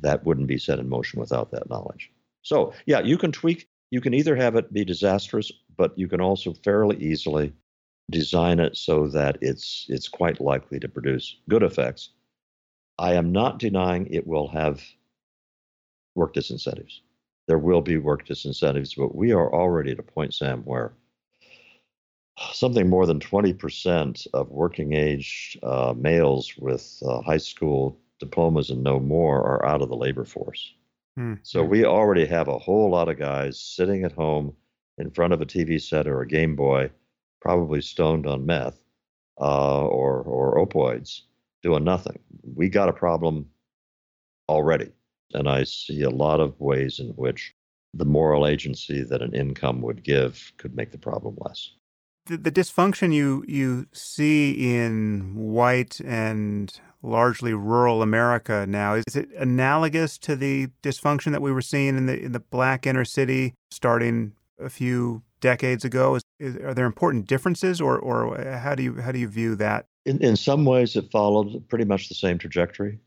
[0.00, 2.12] that wouldn't be set in motion without that knowledge.
[2.42, 6.20] So, yeah, you can tweak, you can either have it be disastrous, but you can
[6.20, 7.54] also fairly easily
[8.10, 12.10] design it so that it's it's quite likely to produce good effects.
[12.98, 14.82] I am not denying it will have
[16.18, 17.00] work disincentives.
[17.46, 20.92] There will be work disincentives, but we are already at a point, Sam, where
[22.52, 28.82] something more than 20% of working age uh, males with uh, high school diplomas and
[28.82, 30.74] no more are out of the labor force.
[31.16, 31.34] Hmm.
[31.42, 34.54] So we already have a whole lot of guys sitting at home
[34.98, 36.90] in front of a TV set or a Game Boy,
[37.40, 38.80] probably stoned on meth
[39.40, 41.22] uh, or or opioids,
[41.62, 42.18] doing nothing.
[42.42, 43.46] We got a problem
[44.48, 44.90] already,
[45.34, 47.54] and I see a lot of ways in which
[47.94, 51.70] the moral agency that an income would give could make the problem less
[52.26, 59.30] the, the dysfunction you you see in white and largely rural America now is it
[59.36, 63.54] analogous to the dysfunction that we were seeing in the in the black inner city
[63.70, 66.16] starting a few decades ago?
[66.16, 69.54] Is, is, are there important differences, or or how do you how do you view
[69.56, 69.86] that?
[70.04, 72.98] In in some ways, it followed pretty much the same trajectory.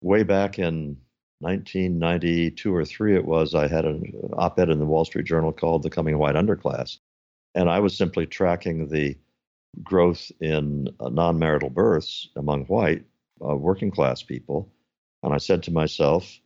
[0.00, 0.96] Way back in
[1.44, 4.02] 1992 or three, it was I had an
[4.32, 6.98] op-ed in the Wall Street Journal called "The Coming White Underclass,"
[7.54, 9.16] And I was simply tracking the
[9.82, 13.04] growth in uh, non marital births among white
[13.46, 14.72] uh, working class people.
[15.22, 16.40] And I said to myself,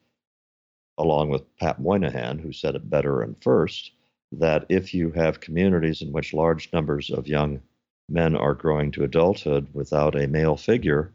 [0.99, 3.93] along with Pat Moynihan, who said it better and first,
[4.33, 7.61] that if you have communities in which large numbers of young
[8.09, 11.13] men are growing to adulthood without a male figure,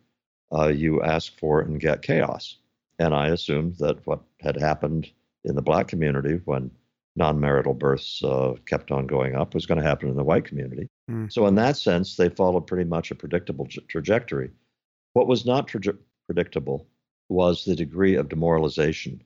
[0.53, 2.57] uh, you ask for and get chaos.
[2.99, 5.11] And I assumed that what had happened
[5.44, 6.72] in the black community when
[7.15, 10.88] non-marital births uh, kept on going up was going to happen in the white community.
[11.10, 11.32] Mm.
[11.32, 14.52] So in that sense, they followed pretty much a predictable tra- trajectory.
[15.14, 16.88] What was not tra- predictable
[17.30, 19.22] was the degree of demoralization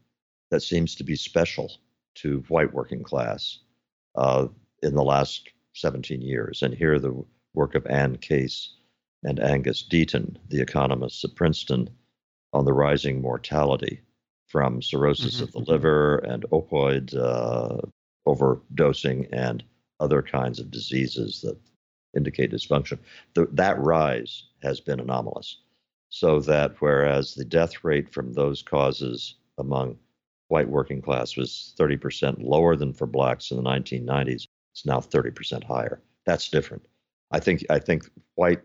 [0.52, 1.72] that seems to be special
[2.16, 3.60] to white working class
[4.16, 4.48] uh,
[4.84, 6.62] in the last 17 years.
[6.62, 7.24] And here the
[7.54, 8.74] work of Anne Case
[9.24, 11.90] and Angus Deaton, the economists at Princeton,
[12.54, 14.02] on the rising mortality
[14.48, 15.44] from cirrhosis mm-hmm.
[15.44, 17.82] of the liver and opioid uh,
[18.28, 19.64] overdosing and
[20.00, 21.58] other kinds of diseases that
[22.16, 22.98] indicate dysfunction.
[23.34, 25.60] The, that rise has been anomalous.
[26.10, 29.98] So that whereas the death rate from those causes among
[30.48, 35.64] white working class was 30% lower than for blacks in the 1990s, it's now 30%
[35.64, 36.02] higher.
[36.26, 36.86] That's different.
[37.32, 38.62] I think I think white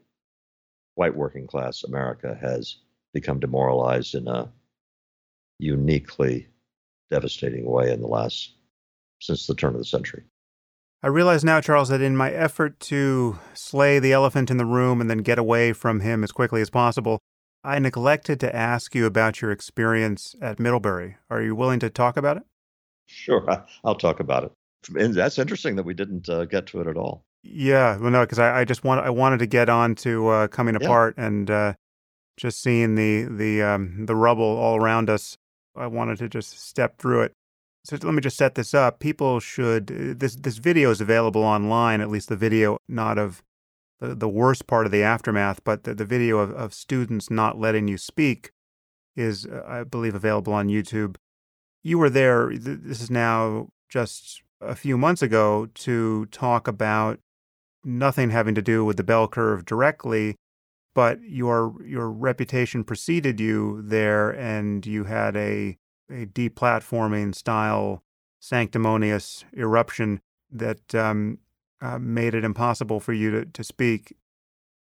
[0.95, 2.77] white working class America has
[3.13, 4.51] become demoralized in a
[5.59, 6.49] uniquely
[7.11, 8.55] devastating way in the last
[9.21, 10.25] since the turn of the century.
[11.03, 15.01] I realize now, Charles, that in my effort to slay the elephant in the room
[15.01, 17.19] and then get away from him as quickly as possible,
[17.65, 21.17] I neglected to ask you about your experience at Middlebury.
[21.29, 22.45] Are you willing to talk about it?
[23.07, 24.53] Sure, I'll talk about it.
[24.97, 27.25] And that's interesting that we didn't uh, get to it at all.
[27.43, 30.49] Yeah, well, no, because I, I, just want I wanted to get on to uh,
[30.49, 31.27] coming apart yeah.
[31.27, 31.73] and uh,
[32.37, 35.37] just seeing the the um, the rubble all around us
[35.77, 37.33] I wanted to just step through it.
[37.85, 39.01] So let me just set this up.
[39.01, 43.43] People should uh, this this video is available online, at least the video not of
[44.01, 47.59] the, the worst part of the aftermath, but the, the video of, of students not
[47.59, 48.53] letting you speak
[49.17, 51.17] is uh, I believe available on YouTube.
[51.83, 57.19] You were there this is now just a few months ago to talk about
[57.85, 60.37] nothing having to do with the bell curve directly,
[60.95, 65.79] but your your reputation preceded you there, and you had a
[66.11, 68.03] a deplatforming style
[68.41, 70.21] sanctimonious eruption
[70.51, 71.39] that um,
[71.81, 74.15] uh, made it impossible for you to, to speak.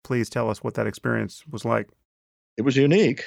[0.05, 1.89] Please tell us what that experience was like.
[2.56, 3.24] It was unique.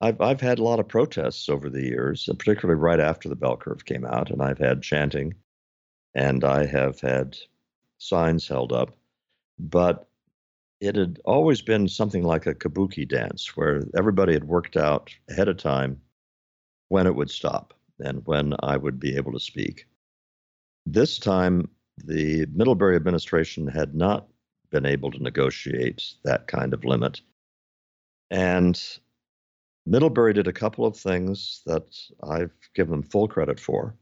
[0.00, 3.56] I've I've had a lot of protests over the years, particularly right after the bell
[3.56, 5.34] curve came out, and I've had chanting,
[6.14, 7.36] and I have had
[7.98, 8.96] signs held up.
[9.58, 10.07] But
[10.80, 15.48] it had always been something like a kabuki dance where everybody had worked out ahead
[15.48, 16.00] of time
[16.88, 19.86] when it would stop and when I would be able to speak.
[20.86, 21.68] This time,
[22.04, 24.28] the Middlebury administration had not
[24.70, 27.20] been able to negotiate that kind of limit.
[28.30, 28.80] And
[29.84, 33.94] Middlebury did a couple of things that I've given them full credit for.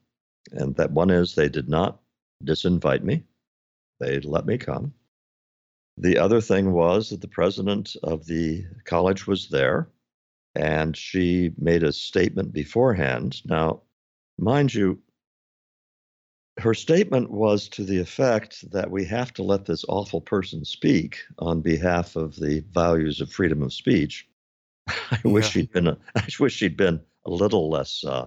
[0.53, 2.01] And that one is they did not
[2.45, 3.25] disinvite me,
[3.99, 4.93] they let me come.
[5.99, 9.89] The other thing was that the president of the college was there
[10.55, 13.43] and she made a statement beforehand.
[13.45, 13.83] Now,
[14.39, 14.99] mind you,
[16.59, 21.19] her statement was to the effect that we have to let this awful person speak
[21.39, 24.27] on behalf of the values of freedom of speech.
[24.89, 25.31] I yeah.
[25.31, 25.89] wish she'd been.
[25.89, 28.27] A, I wish she'd been a little less uh,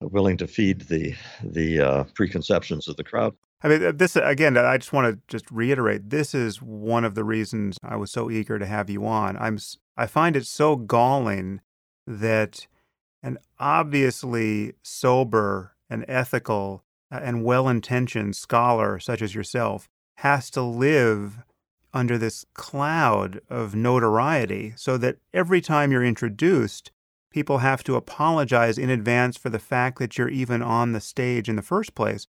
[0.00, 3.34] willing to feed the the uh, preconceptions of the crowd.
[3.62, 4.56] I mean, uh, this again.
[4.56, 6.10] I just want to just reiterate.
[6.10, 9.36] This is one of the reasons I was so eager to have you on.
[9.36, 9.58] I'm.
[9.96, 11.60] I find it so galling
[12.06, 12.66] that
[13.22, 20.62] an obviously sober and ethical uh, and well intentioned scholar such as yourself has to
[20.62, 21.38] live
[21.92, 26.90] under this cloud of notoriety so that every time you're introduced,
[27.30, 31.48] people have to apologize in advance for the fact that you're even on the stage
[31.48, 32.26] in the first place.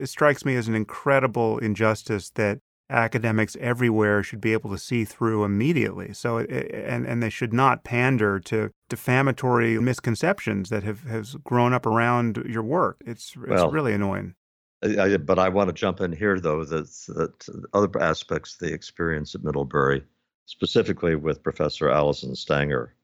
[0.00, 2.60] It strikes me as an incredible injustice that
[2.90, 6.12] academics everywhere should be able to see through immediately.
[6.12, 11.86] So, and and they should not pander to defamatory misconceptions that have has grown up
[11.86, 12.96] around your work.
[13.06, 14.34] It's it's well, really annoying.
[14.82, 18.74] I, but I want to jump in here though that that other aspects of the
[18.74, 20.02] experience at Middlebury,
[20.46, 22.94] specifically with Professor Allison Stanger,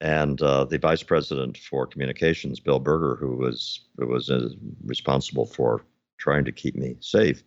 [0.00, 4.48] and uh, the vice president for communications, Bill Burger, who was who was uh,
[4.84, 5.82] responsible for
[6.18, 7.42] trying to keep me safe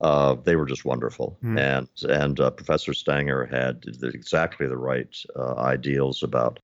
[0.00, 1.38] uh, they were just wonderful.
[1.42, 1.58] Mm.
[1.58, 6.58] And and uh, Professor Stanger had exactly the right uh, ideals about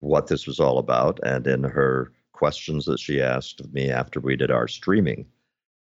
[0.00, 1.20] what this was all about.
[1.22, 5.26] And in her questions that she asked of me after we did our streaming,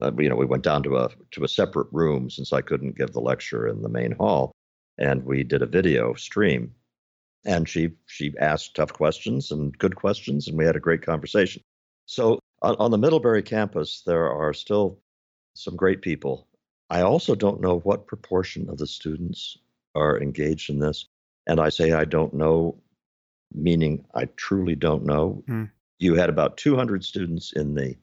[0.01, 2.97] uh, you know, we went down to a to a separate room since I couldn't
[2.97, 4.53] give the lecture in the main hall,
[4.99, 6.75] and we did a video stream.
[7.47, 11.63] And she she asked tough questions and good questions, and we had a great conversation.
[12.07, 14.99] So on, on the Middlebury campus, there are still
[15.55, 16.49] some great people
[16.91, 19.59] I also don't know what proportion of the students
[19.95, 21.07] are engaged in this.
[21.47, 22.81] And I say I don't know,
[23.53, 25.43] meaning I truly don't know.
[25.49, 25.71] Mm.
[25.99, 27.97] You had about 200 students in the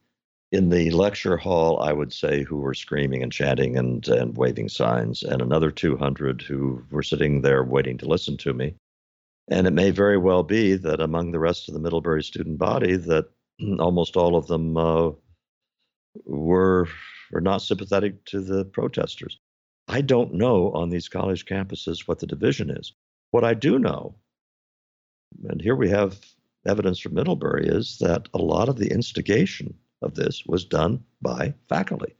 [0.51, 4.67] in the lecture hall, I would say, who were screaming and chanting and, and waving
[4.67, 8.75] signs, and another 200 who were sitting there waiting to listen to me.
[9.49, 12.97] And it may very well be that among the rest of the Middlebury student body,
[12.97, 13.29] that
[13.79, 15.11] almost all of them uh,
[16.25, 16.87] were
[17.33, 19.39] or not sympathetic to the protesters.
[19.87, 22.93] I don't know on these college campuses what the division is.
[23.31, 24.15] What I do know,
[25.47, 26.19] and here we have
[26.65, 31.53] evidence from Middlebury, is that a lot of the instigation of this was done by
[31.69, 32.15] faculty.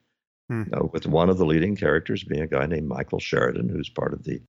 [0.49, 0.63] Hmm.
[0.65, 3.89] You know, with one of the leading characters being a guy named Michael Sheridan, who's
[3.89, 4.41] part of the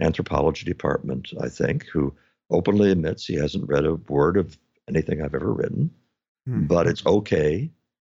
[0.00, 2.14] anthropology department, I think, who
[2.50, 4.58] openly admits he hasn't read a word of
[4.88, 5.90] anything I've ever written,
[6.48, 6.66] hmm.
[6.66, 7.70] but it's okay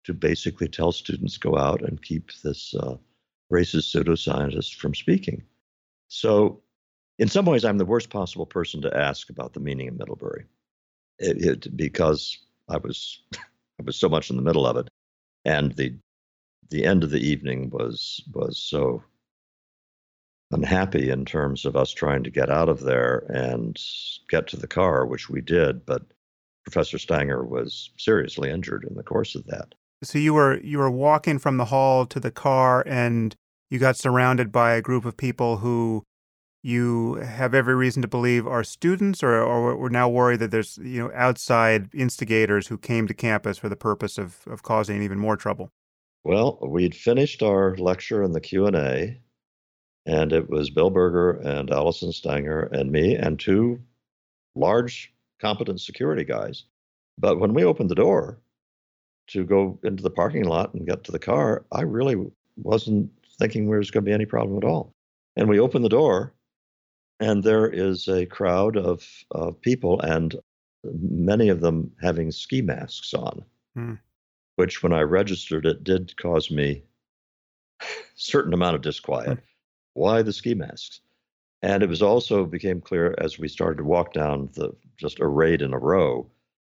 [0.04, 2.96] to basically tell students go out and keep this uh,
[3.52, 5.42] racist pseudoscientist from speaking.
[6.08, 6.62] So,
[7.18, 10.46] in some ways, I'm the worst possible person to ask about the meaning of Middlebury,
[11.18, 12.38] it, it, because
[12.68, 14.88] I was I was so much in the middle of it,
[15.44, 15.96] and the
[16.70, 19.02] the end of the evening was was so
[20.50, 23.78] unhappy in terms of us trying to get out of there and
[24.30, 26.02] get to the car, which we did, but
[26.70, 29.74] Professor Stanger was seriously injured in the course of that.
[30.02, 33.34] So you were you were walking from the hall to the car, and
[33.70, 36.04] you got surrounded by a group of people who
[36.62, 40.78] you have every reason to believe are students, or or we're now worried that there's
[40.82, 45.18] you know outside instigators who came to campus for the purpose of of causing even
[45.18, 45.70] more trouble.
[46.22, 49.18] Well, we'd finished our lecture in the Q and A,
[50.04, 53.80] and it was Bill Burger and Allison Stanger and me and two
[54.54, 56.64] large, competent security guys.
[57.18, 58.38] But when we opened the door,
[59.28, 62.16] to go into the parking lot and get to the car, I really
[62.56, 64.94] wasn't thinking there was going to be any problem at all.
[65.36, 66.34] And we opened the door,
[67.20, 70.34] and there is a crowd of, of people, and
[70.84, 73.44] many of them having ski masks on,
[73.74, 73.94] hmm.
[74.56, 76.82] which, when I registered it, did cause me
[77.80, 77.84] a
[78.16, 79.38] certain amount of disquiet.
[79.38, 79.44] Hmm.
[79.92, 81.00] Why the ski masks?
[81.62, 85.62] And it was also became clear as we started to walk down the just arrayed
[85.62, 86.30] in a row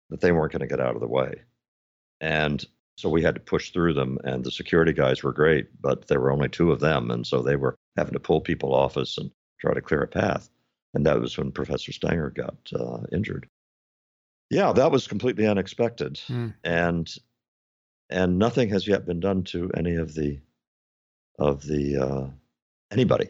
[0.09, 1.41] that they weren't going to get out of the way.
[2.21, 2.65] And
[2.97, 6.19] so we had to push through them, and the security guys were great, but there
[6.19, 7.11] were only two of them.
[7.11, 10.07] And so they were having to pull people off us and try to clear a
[10.07, 10.49] path.
[10.93, 13.47] And that was when Professor Stanger got uh, injured.
[14.49, 16.19] Yeah, that was completely unexpected.
[16.27, 16.53] Mm.
[16.63, 17.13] And
[18.09, 20.39] and nothing has yet been done to any of the
[21.37, 22.27] of the uh,
[22.91, 23.29] anybody.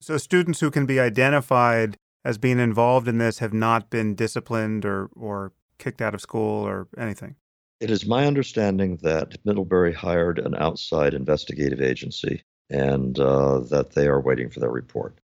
[0.00, 4.84] So students who can be identified as being involved in this have not been disciplined
[4.84, 7.36] or or kicked out of school or anything.
[7.80, 14.08] It is my understanding that Middlebury hired an outside investigative agency and uh, that they
[14.08, 15.20] are waiting for their report.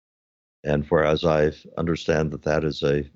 [0.64, 3.08] And whereas I understand that that is a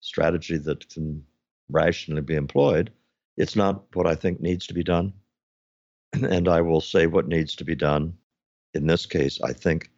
[0.00, 1.24] strategy that can
[1.68, 2.92] rationally be employed,
[3.36, 5.12] it's not what I think needs to be done.
[6.12, 8.14] and I will say what needs to be done.
[8.74, 9.90] In this case, I think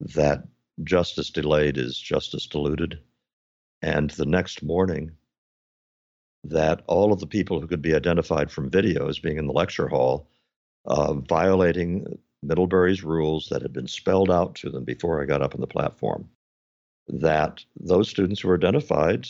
[0.00, 0.44] that
[0.82, 3.00] justice delayed is justice diluted.
[3.82, 5.12] And the next morning,
[6.44, 9.88] that all of the people who could be identified from videos being in the lecture
[9.88, 10.28] hall
[10.86, 15.54] uh, violating Middlebury's rules that had been spelled out to them before I got up
[15.54, 16.28] on the platform,
[17.08, 19.26] that those students who were identified,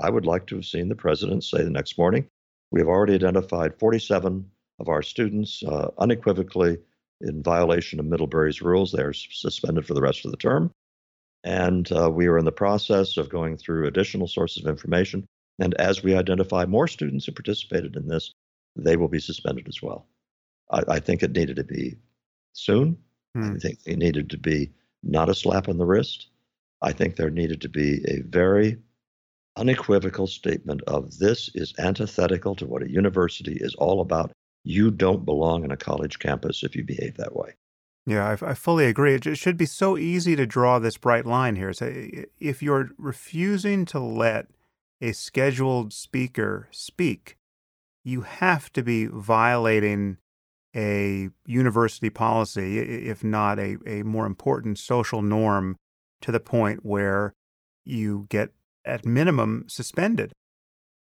[0.00, 2.26] I would like to have seen the president say the next morning,
[2.70, 4.50] we have already identified 47
[4.80, 6.78] of our students uh, unequivocally
[7.24, 8.92] in violation of Middlebury's rules.
[8.92, 10.70] They are suspended for the rest of the term.
[11.42, 15.26] And uh, we are in the process of going through additional sources of information.
[15.58, 18.32] And as we identify more students who participated in this,
[18.76, 20.06] they will be suspended as well.
[20.70, 21.96] I, I think it needed to be
[22.52, 22.98] soon.
[23.34, 23.54] Hmm.
[23.56, 24.70] I think it needed to be
[25.02, 26.28] not a slap on the wrist.
[26.80, 28.78] I think there needed to be a very
[29.56, 34.32] unequivocal statement of this is antithetical to what a university is all about.
[34.64, 37.54] You don't belong in a college campus if you behave that way.
[38.06, 39.14] Yeah, I, I fully agree.
[39.14, 41.72] It should be so easy to draw this bright line here.
[41.72, 41.90] So
[42.38, 44.48] if you're refusing to let
[45.00, 47.36] a scheduled speaker speak,
[48.02, 50.18] you have to be violating
[50.76, 55.76] a university policy, if not a, a more important social norm,
[56.20, 57.32] to the point where
[57.84, 58.50] you get,
[58.84, 60.32] at minimum, suspended.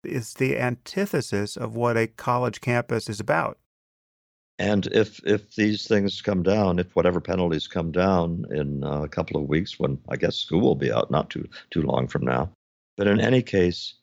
[0.06, 3.58] It's the antithesis of what a college campus is about.
[4.58, 9.10] And if if these things come down, if whatever penalties come down in uh, a
[9.10, 12.24] couple of weeks, when I guess school will be out, not too too long from
[12.24, 12.52] now,
[12.96, 13.96] but in any case,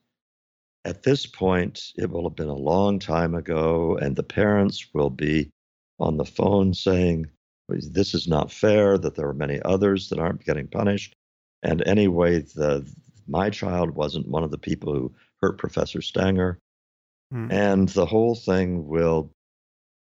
[0.84, 5.10] at this point, it will have been a long time ago, and the parents will
[5.10, 5.50] be
[5.98, 7.26] on the phone saying,
[7.68, 11.14] This is not fair, that there are many others that aren't getting punished.
[11.62, 12.86] And anyway, the,
[13.28, 16.58] my child wasn't one of the people who hurt Professor Stanger.
[17.32, 17.52] Mm.
[17.52, 19.30] And the whole thing will,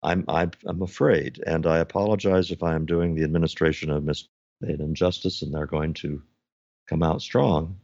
[0.04, 4.28] I'm, I'm, I'm afraid, and I apologize if I am doing the administration of mis-
[4.62, 6.22] an injustice and they're going to
[6.88, 7.78] come out strong.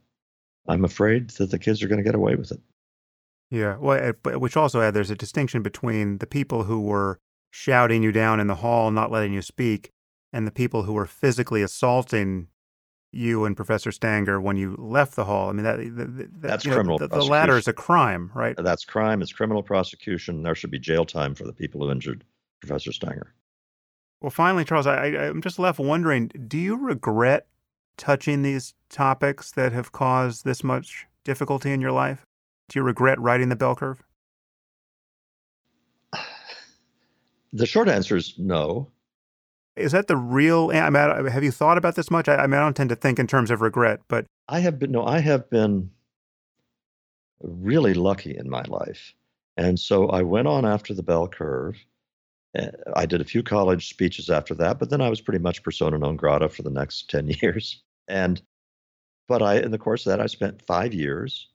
[0.67, 2.59] I'm afraid that the kids are going to get away with it.
[3.51, 7.19] Yeah, well, which also uh, there's a distinction between the people who were
[7.51, 9.91] shouting you down in the hall, not letting you speak,
[10.33, 12.47] and the people who were physically assaulting
[13.15, 15.49] you and Professor Stanger when you left the hall.
[15.49, 16.99] I mean, that, that that's criminal.
[16.99, 18.55] Know, the, the, latter is a crime, right?
[18.57, 19.21] That's crime.
[19.21, 20.43] It's criminal prosecution.
[20.43, 22.25] There should be jail time for the people who injured
[22.59, 23.33] Professor Stanger.
[24.21, 27.47] Well, finally, Charles, I, I'm just left wondering: Do you regret
[27.97, 32.25] touching these topics that have caused this much difficulty in your life?
[32.67, 34.03] Do you regret writing the bell curve?
[37.53, 38.91] The short answer is no.
[39.75, 40.71] Is that the real?
[40.73, 42.29] I mean, have you thought about this much?
[42.29, 44.79] I, I mean, I don't tend to think in terms of regret, but I have
[44.79, 44.91] been.
[44.91, 45.89] No, I have been
[47.41, 49.13] really lucky in my life,
[49.57, 51.75] and so I went on after the bell curve.
[52.55, 55.61] Eh, I did a few college speeches after that, but then I was pretty much
[55.61, 57.83] persona non grata for the next ten years.
[58.07, 58.41] And
[59.27, 61.49] but I, in the course of that, I spent five years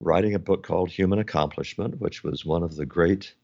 [0.00, 3.34] writing a book called Human Accomplishment, which was one of the great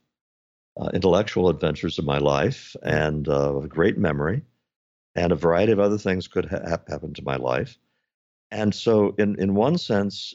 [0.79, 4.43] uh, intellectual adventures of my life and uh, a great memory,
[5.15, 7.79] and a variety of other things could ha- happen to my life.
[8.51, 10.35] And so, in in one sense,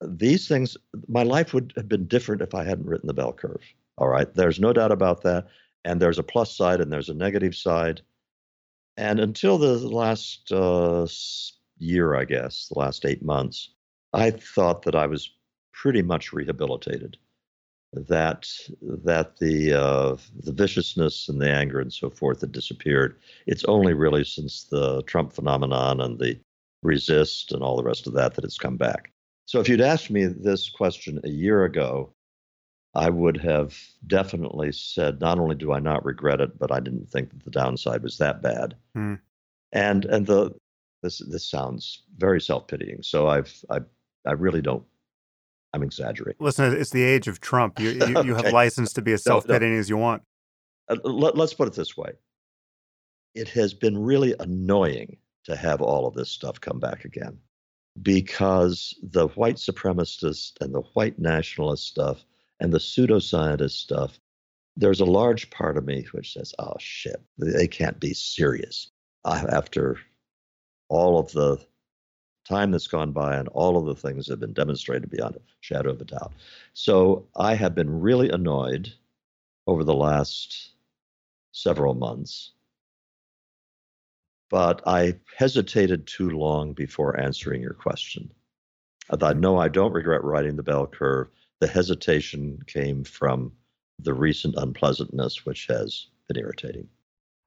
[0.00, 0.76] these things,
[1.08, 3.62] my life would have been different if I hadn't written the bell curve.
[3.98, 5.46] All right, there's no doubt about that.
[5.84, 8.02] And there's a plus side and there's a negative side.
[8.96, 11.06] And until the last uh,
[11.78, 13.70] year, I guess, the last eight months,
[14.12, 15.30] I thought that I was
[15.72, 17.16] pretty much rehabilitated
[17.92, 18.48] that
[18.80, 23.18] that the uh, the viciousness and the anger and so forth had disappeared.
[23.46, 26.38] It's only really since the Trump phenomenon and the
[26.82, 29.12] resist and all the rest of that that it's come back.
[29.46, 32.12] So if you'd asked me this question a year ago,
[32.94, 37.10] I would have definitely said not only do I not regret it, but I didn't
[37.10, 38.74] think that the downside was that bad.
[38.94, 39.14] Hmm.
[39.72, 40.52] And and the
[41.02, 43.02] this this sounds very self pitying.
[43.02, 43.80] So I've I
[44.26, 44.84] I really don't
[45.72, 46.44] I'm exaggerating.
[46.44, 47.80] Listen, it's the age of Trump.
[47.80, 48.26] You you, okay.
[48.26, 49.80] you have license to be as self pitying no, no.
[49.80, 50.22] as you want.
[50.88, 52.12] Uh, let, let's put it this way:
[53.34, 57.38] it has been really annoying to have all of this stuff come back again,
[58.02, 62.24] because the white supremacist and the white nationalist stuff
[62.60, 64.18] and the pseudoscientist stuff.
[64.74, 68.90] There's a large part of me which says, "Oh shit, they can't be serious."
[69.24, 69.98] After
[70.88, 71.58] all of the
[72.44, 75.90] time that's gone by and all of the things have been demonstrated beyond a shadow
[75.90, 76.32] of a doubt.
[76.72, 78.92] So I have been really annoyed
[79.66, 80.72] over the last
[81.52, 82.52] several months.
[84.50, 88.30] But I hesitated too long before answering your question.
[89.10, 91.28] I thought, no, I don't regret writing the bell curve.
[91.60, 93.52] The hesitation came from
[93.98, 96.88] the recent unpleasantness, which has been irritating.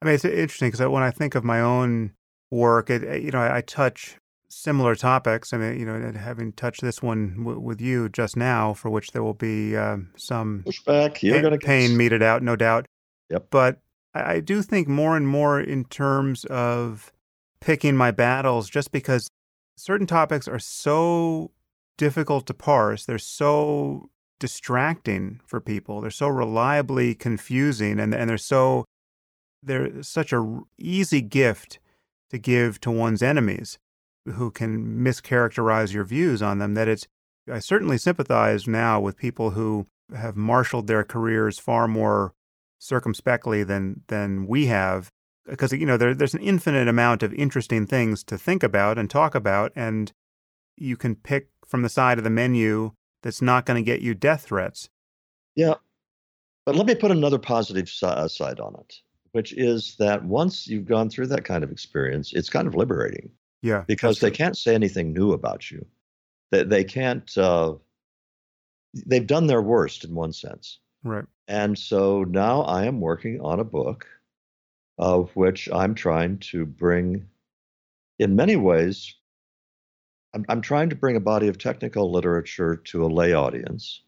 [0.02, 2.14] I mean, it's interesting because when I think of my own
[2.50, 4.18] work, it, you know, I, I touch
[4.50, 5.54] similar topics.
[5.54, 9.12] I mean, you know, having touched this one w- with you just now, for which
[9.12, 12.88] there will be uh, some pushback, you're going to pain meted out, no doubt.
[13.30, 13.48] Yep.
[13.50, 13.80] But
[14.14, 17.12] I, I do think more and more in terms of
[17.60, 19.30] picking my battles, just because
[19.76, 21.52] certain topics are so
[21.98, 23.06] difficult to parse.
[23.06, 24.10] They're so
[24.40, 26.02] distracting for people.
[26.02, 28.86] They're so reliably confusing, and and they're so
[29.64, 31.80] they're such a easy gift
[32.30, 33.80] to give to one's enemies
[34.26, 37.08] who can mischaracterize your views on them that it's
[37.52, 42.34] I certainly sympathize now with people who have marshaled their careers far more
[42.80, 45.12] circumspectly than than we have
[45.48, 49.10] because you know there, there's an infinite amount of interesting things to think about and
[49.10, 50.12] talk about and
[50.76, 52.92] you can pick from the side of the menu
[53.22, 54.90] that's not going to get you death threats.
[55.56, 55.76] Yeah.
[56.66, 59.02] But let me put another positive uh, side on it
[59.36, 63.30] which is that once you've gone through that kind of experience it's kind of liberating
[63.66, 65.86] yeah because they can't say anything new about you
[66.52, 67.74] they, they can't uh,
[69.06, 73.60] they've done their worst in one sense right and so now i am working on
[73.60, 74.08] a book
[74.98, 77.28] of which I'm trying to bring,
[78.20, 79.14] in many ways,
[80.34, 84.02] I'm, I'm trying to bring a body of technical literature to a lay audience.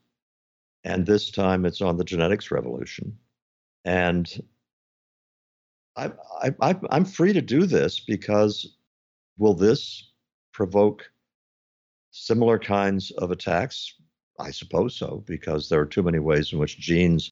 [0.83, 3.17] And this time it's on the genetics revolution.
[3.83, 4.43] And
[5.97, 6.11] I,
[6.61, 8.76] I, I'm free to do this because
[9.37, 10.11] will this
[10.51, 11.09] provoke
[12.11, 13.93] similar kinds of attacks?
[14.39, 17.31] I suppose so, because there are too many ways in which genes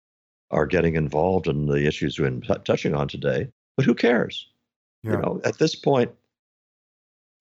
[0.52, 3.50] are getting involved in the issues we're t- touching on today.
[3.78, 4.48] But who cares?
[5.04, 5.12] Yeah.
[5.12, 6.12] You know, at this point,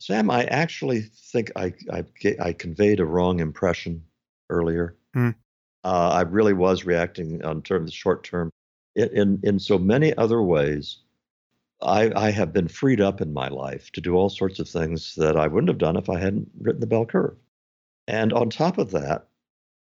[0.00, 2.04] Sam, I actually think I I,
[2.40, 4.04] I conveyed a wrong impression
[4.50, 4.96] earlier.
[5.16, 5.34] Mm.
[5.82, 8.50] Uh, I really was reacting on terms of short term.
[8.96, 10.98] In, in in so many other ways,
[11.82, 15.14] I I have been freed up in my life to do all sorts of things
[15.16, 17.36] that I wouldn't have done if I hadn't written the bell curve.
[18.06, 19.28] And on top of that,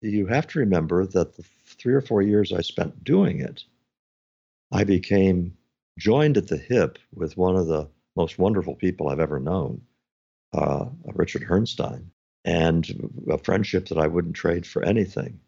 [0.01, 3.63] you have to remember that the three or four years I spent doing it,
[4.71, 5.57] I became
[5.97, 9.81] joined at the hip with one of the most wonderful people I've ever known,
[10.53, 12.05] uh, Richard Herrnstein,
[12.45, 15.39] and a friendship that I wouldn't trade for anything.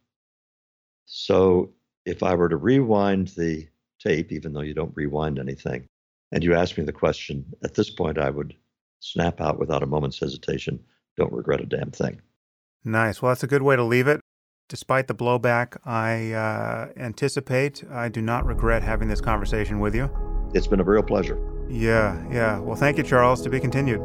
[1.06, 1.74] So
[2.06, 3.68] if I were to rewind the
[4.00, 5.88] tape, even though you don't rewind anything,
[6.34, 8.56] and you ask me the question, at this point I would
[9.00, 10.80] snap out without a moment's hesitation,
[11.16, 12.20] don't regret a damn thing.
[12.84, 13.22] Nice.
[13.22, 14.20] Well, that's a good way to leave it.
[14.68, 20.10] Despite the blowback I uh, anticipate, I do not regret having this conversation with you.
[20.54, 21.40] It's been a real pleasure.
[21.70, 22.60] Yeah, yeah.
[22.60, 23.42] Well, thank you, Charles.
[23.44, 24.02] To be continued.